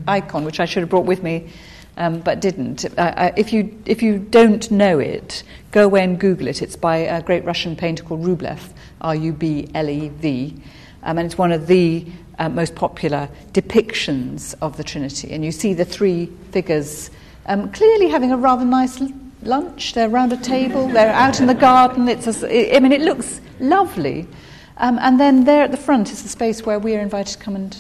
icon, 0.07 0.45
which 0.45 0.59
I 0.59 0.65
should 0.65 0.81
have 0.81 0.89
brought 0.89 1.05
with 1.05 1.23
me 1.23 1.49
um, 1.97 2.19
but 2.19 2.39
didn't. 2.39 2.85
Uh, 2.85 3.01
uh, 3.01 3.31
if, 3.35 3.51
you, 3.51 3.75
if 3.85 4.03
you 4.03 4.19
don't 4.19 4.69
know 4.69 4.99
it, 4.99 5.43
go 5.71 5.85
away 5.85 6.03
and 6.03 6.19
Google 6.19 6.47
it. 6.47 6.61
It's 6.61 6.75
by 6.75 6.97
a 6.97 7.21
great 7.21 7.43
Russian 7.43 7.75
painter 7.75 8.03
called 8.03 8.23
Rublev, 8.23 8.59
R 9.01 9.15
U 9.15 9.33
B 9.33 9.69
L 9.73 9.89
E 9.89 10.09
V. 10.09 10.61
Um, 11.07 11.17
and 11.17 11.25
it's 11.25 11.37
one 11.37 11.53
of 11.53 11.67
the 11.67 12.05
uh, 12.37 12.49
most 12.49 12.75
popular 12.75 13.29
depictions 13.53 14.53
of 14.61 14.75
the 14.75 14.83
Trinity. 14.83 15.31
And 15.31 15.43
you 15.43 15.53
see 15.53 15.73
the 15.73 15.85
three 15.85 16.29
figures 16.51 17.09
um, 17.45 17.71
clearly 17.71 18.09
having 18.09 18.33
a 18.33 18.37
rather 18.37 18.65
nice 18.65 18.99
l- 18.99 19.09
lunch. 19.41 19.93
They're 19.93 20.09
around 20.09 20.33
a 20.33 20.37
table, 20.37 20.89
they're 20.89 21.13
out 21.13 21.39
in 21.39 21.47
the 21.47 21.55
garden. 21.55 22.09
It's 22.09 22.27
a, 22.27 22.75
I 22.75 22.79
mean, 22.81 22.91
it 22.91 22.99
looks 22.99 23.39
lovely. 23.61 24.27
Um, 24.75 24.99
and 24.99 25.17
then 25.17 25.45
there 25.45 25.63
at 25.63 25.71
the 25.71 25.77
front 25.77 26.11
is 26.11 26.23
the 26.23 26.29
space 26.29 26.65
where 26.65 26.77
we 26.77 26.93
are 26.95 26.99
invited 26.99 27.37
to 27.37 27.43
come 27.43 27.55
and 27.55 27.75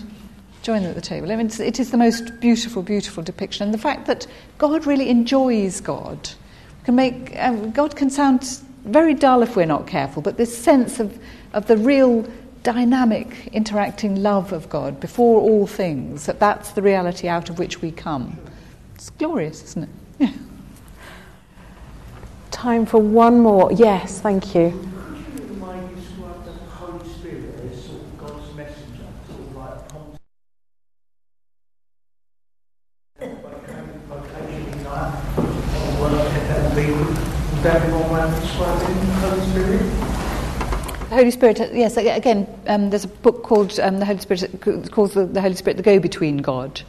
join 0.63 0.81
them 0.81 0.91
at 0.91 0.95
the 0.95 1.01
table. 1.01 1.29
I 1.29 1.35
mean, 1.35 1.51
it 1.59 1.81
is 1.81 1.91
the 1.91 1.97
most 1.97 2.39
beautiful, 2.39 2.81
beautiful 2.81 3.23
depiction. 3.23 3.65
And 3.65 3.73
the 3.73 3.77
fact 3.77 4.07
that 4.07 4.25
God 4.57 4.87
really 4.87 5.09
enjoys 5.09 5.81
God 5.81 6.29
can 6.85 6.95
make, 6.95 7.35
um, 7.37 7.71
God 7.71 7.97
can 7.97 8.09
sound 8.09 8.61
very 8.85 9.13
dull 9.13 9.43
if 9.43 9.57
we're 9.57 9.65
not 9.65 9.85
careful, 9.85 10.21
but 10.21 10.37
this 10.37 10.57
sense 10.57 11.01
of, 11.01 11.19
of 11.51 11.67
the 11.67 11.75
real 11.75 12.25
dynamic, 12.63 13.47
interacting 13.53 14.21
love 14.21 14.51
of 14.51 14.69
God 14.69 14.99
before 14.99 15.41
all 15.41 15.67
things, 15.67 16.25
that 16.25 16.39
that's 16.39 16.71
the 16.71 16.81
reality 16.81 17.27
out 17.27 17.49
of 17.49 17.59
which 17.59 17.81
we 17.81 17.91
come. 17.91 18.37
It's 18.95 19.09
glorious, 19.11 19.63
isn't 19.63 19.83
it? 19.83 19.89
Yeah. 20.19 20.31
Time 22.51 22.85
for 22.85 22.99
one 22.99 23.39
more. 23.39 23.71
Yes, 23.71 24.19
thank 24.19 24.55
you. 24.55 24.96
Holy 41.17 41.31
Spirit, 41.31 41.73
yes, 41.73 41.97
again, 41.97 42.47
um, 42.67 42.91
there's 42.91 43.05
a 43.05 43.07
book 43.07 43.41
called 43.41 43.79
um, 43.79 43.97
The 43.97 44.05
Holy 44.05 44.19
Spirit, 44.19 44.91
calls 44.91 45.15
the, 45.15 45.25
the, 45.25 45.41
Holy 45.41 45.55
Spirit 45.55 45.75
the 45.75 45.81
go 45.81 45.99
between 45.99 46.37
God, 46.37 46.79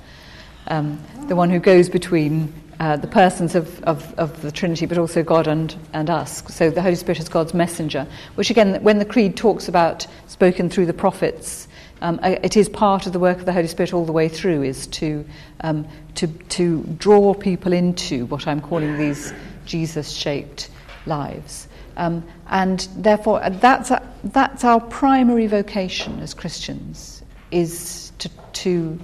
um, 0.67 1.03
the 1.29 1.35
one 1.35 1.49
who 1.49 1.59
goes 1.59 1.89
between 1.89 2.53
uh, 2.79 2.99
the 2.99 3.07
persons 3.07 3.55
of, 3.55 3.83
of, 3.85 4.13
of, 4.19 4.43
the 4.43 4.53
Trinity, 4.53 4.85
but 4.85 4.99
also 4.99 5.23
God 5.23 5.47
and, 5.47 5.75
and 5.95 6.11
us. 6.11 6.43
So 6.55 6.69
the 6.69 6.83
Holy 6.83 6.97
Spirit 6.97 7.21
is 7.21 7.31
God's 7.31 7.55
messenger, 7.55 8.07
which 8.35 8.51
again, 8.51 8.83
when 8.83 8.99
the 8.99 9.07
Creed 9.07 9.35
talks 9.35 9.67
about 9.67 10.07
spoken 10.27 10.69
through 10.69 10.85
the 10.85 10.93
prophets, 10.93 11.67
um, 12.03 12.21
it 12.23 12.55
is 12.55 12.69
part 12.69 13.07
of 13.07 13.15
the 13.15 13.19
work 13.19 13.39
of 13.39 13.47
the 13.47 13.55
Holy 13.55 13.67
Spirit 13.67 13.95
all 13.95 14.05
the 14.05 14.13
way 14.13 14.29
through, 14.29 14.63
is 14.63 14.89
to, 14.89 15.25
um, 15.63 15.89
to, 16.17 16.27
to 16.27 16.83
draw 16.99 17.33
people 17.33 17.73
into 17.73 18.27
what 18.27 18.47
I'm 18.47 18.61
calling 18.61 18.99
these 18.99 19.33
Jesus 19.65 20.11
shaped 20.11 20.69
lives. 21.07 21.67
Um, 21.99 22.23
and 22.49 22.89
therefore, 22.97 23.43
uh, 23.43 23.51
that's, 23.51 23.91
a, 23.91 24.01
that's 24.25 24.65
our 24.65 24.81
primary 24.81 25.49
vocation 25.49 26.21
as 26.21 26.33
Christians, 26.33 27.23
is 27.51 28.13
to, 28.19 28.31
to 28.55 28.99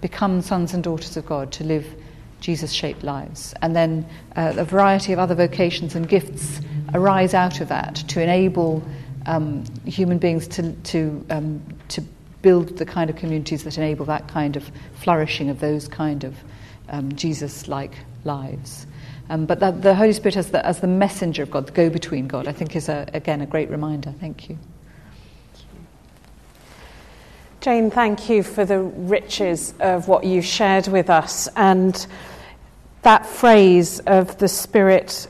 become 0.00 0.42
sons 0.42 0.74
and 0.74 0.82
daughters 0.82 1.16
of 1.16 1.24
God, 1.26 1.52
to 1.52 1.64
live 1.64 1.86
Jesus 2.40 2.72
shaped 2.72 3.02
lives. 3.02 3.54
And 3.62 3.74
then 3.76 4.06
uh, 4.36 4.54
a 4.56 4.64
variety 4.64 5.12
of 5.12 5.18
other 5.18 5.34
vocations 5.34 5.94
and 5.94 6.08
gifts 6.08 6.60
arise 6.92 7.34
out 7.34 7.60
of 7.60 7.68
that 7.68 7.94
to 8.08 8.20
enable 8.20 8.82
um, 9.26 9.64
human 9.86 10.18
beings 10.18 10.48
to, 10.48 10.72
to, 10.72 11.24
um, 11.30 11.62
to 11.88 12.02
build 12.42 12.78
the 12.78 12.86
kind 12.86 13.10
of 13.10 13.16
communities 13.16 13.64
that 13.64 13.78
enable 13.78 14.06
that 14.06 14.26
kind 14.28 14.56
of 14.56 14.70
flourishing 14.94 15.50
of 15.50 15.60
those 15.60 15.86
kind 15.86 16.24
of 16.24 16.34
um, 16.88 17.14
Jesus 17.14 17.68
like 17.68 17.92
lives. 18.24 18.86
Um, 19.30 19.46
but 19.46 19.60
that, 19.60 19.80
the 19.80 19.94
Holy 19.94 20.12
Spirit 20.12 20.36
as 20.36 20.50
the, 20.50 20.66
as 20.66 20.80
the 20.80 20.88
messenger 20.88 21.44
of 21.44 21.52
God, 21.52 21.68
the 21.68 21.72
go 21.72 21.88
between 21.88 22.26
God, 22.26 22.48
I 22.48 22.52
think 22.52 22.74
is, 22.74 22.88
a, 22.88 23.08
again, 23.14 23.40
a 23.40 23.46
great 23.46 23.70
reminder. 23.70 24.12
Thank 24.18 24.50
you. 24.50 24.58
Jane, 27.60 27.92
thank 27.92 28.28
you 28.28 28.42
for 28.42 28.64
the 28.64 28.80
riches 28.80 29.72
of 29.78 30.08
what 30.08 30.24
you 30.24 30.42
shared 30.42 30.88
with 30.88 31.08
us. 31.08 31.46
And 31.54 32.06
that 33.02 33.24
phrase 33.24 34.00
of 34.00 34.36
the 34.38 34.48
Spirit 34.48 35.28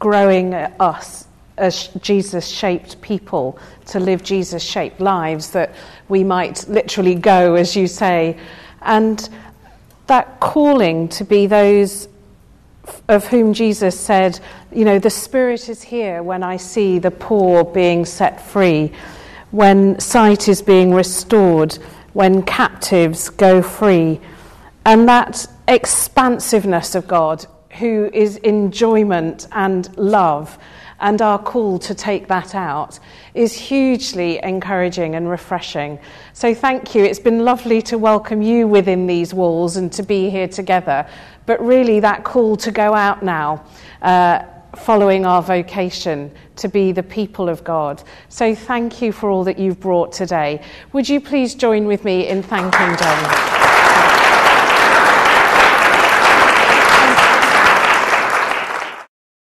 growing 0.00 0.52
us 0.52 1.28
as 1.56 1.86
Jesus 2.00 2.48
shaped 2.48 3.00
people 3.00 3.60
to 3.86 4.00
live 4.00 4.24
Jesus 4.24 4.60
shaped 4.60 5.00
lives, 5.00 5.50
that 5.50 5.72
we 6.08 6.24
might 6.24 6.68
literally 6.68 7.14
go, 7.14 7.54
as 7.54 7.76
you 7.76 7.86
say. 7.86 8.36
And 8.82 9.28
that 10.08 10.40
calling 10.40 11.08
to 11.10 11.22
be 11.22 11.46
those 11.46 12.08
of 13.08 13.26
whom 13.26 13.52
Jesus 13.52 13.98
said, 13.98 14.40
You 14.72 14.84
know, 14.84 14.98
the 14.98 15.10
Spirit 15.10 15.68
is 15.68 15.82
here 15.82 16.22
when 16.22 16.42
I 16.42 16.56
see 16.56 16.98
the 16.98 17.10
poor 17.10 17.64
being 17.64 18.04
set 18.04 18.40
free, 18.40 18.92
when 19.50 19.98
sight 20.00 20.48
is 20.48 20.62
being 20.62 20.92
restored, 20.92 21.74
when 22.12 22.42
captives 22.42 23.28
go 23.28 23.62
free. 23.62 24.20
And 24.84 25.08
that 25.08 25.46
expansiveness 25.68 26.94
of 26.94 27.08
God, 27.08 27.46
who 27.78 28.10
is 28.12 28.36
enjoyment 28.38 29.48
and 29.52 29.96
love, 29.98 30.58
and 31.00 31.20
our 31.20 31.38
call 31.38 31.78
to 31.80 31.94
take 31.94 32.26
that 32.28 32.54
out 32.54 32.98
is 33.34 33.52
hugely 33.52 34.40
encouraging 34.42 35.14
and 35.14 35.28
refreshing. 35.28 35.98
So, 36.32 36.54
thank 36.54 36.94
you. 36.94 37.04
It's 37.04 37.18
been 37.18 37.44
lovely 37.44 37.82
to 37.82 37.98
welcome 37.98 38.40
you 38.40 38.66
within 38.66 39.06
these 39.06 39.34
walls 39.34 39.76
and 39.76 39.92
to 39.92 40.02
be 40.02 40.30
here 40.30 40.48
together 40.48 41.06
but 41.46 41.60
really 41.64 42.00
that 42.00 42.24
call 42.24 42.56
to 42.56 42.70
go 42.70 42.94
out 42.94 43.22
now. 43.22 43.64
Uh, 44.02 44.44
following 44.76 45.24
our 45.24 45.42
vocation 45.42 46.30
to 46.54 46.68
be 46.68 46.92
the 46.92 47.02
people 47.02 47.48
of 47.48 47.64
God. 47.64 48.02
So, 48.28 48.54
thank 48.54 49.00
you 49.00 49.10
for 49.10 49.30
all 49.30 49.44
that 49.44 49.58
you've 49.58 49.80
brought 49.80 50.12
today. 50.12 50.62
Would 50.92 51.08
you 51.08 51.20
please 51.20 51.54
join 51.54 51.86
with 51.86 52.04
me 52.04 52.28
in 52.28 52.42
thanking 52.42 52.96
Jane? 52.98 53.65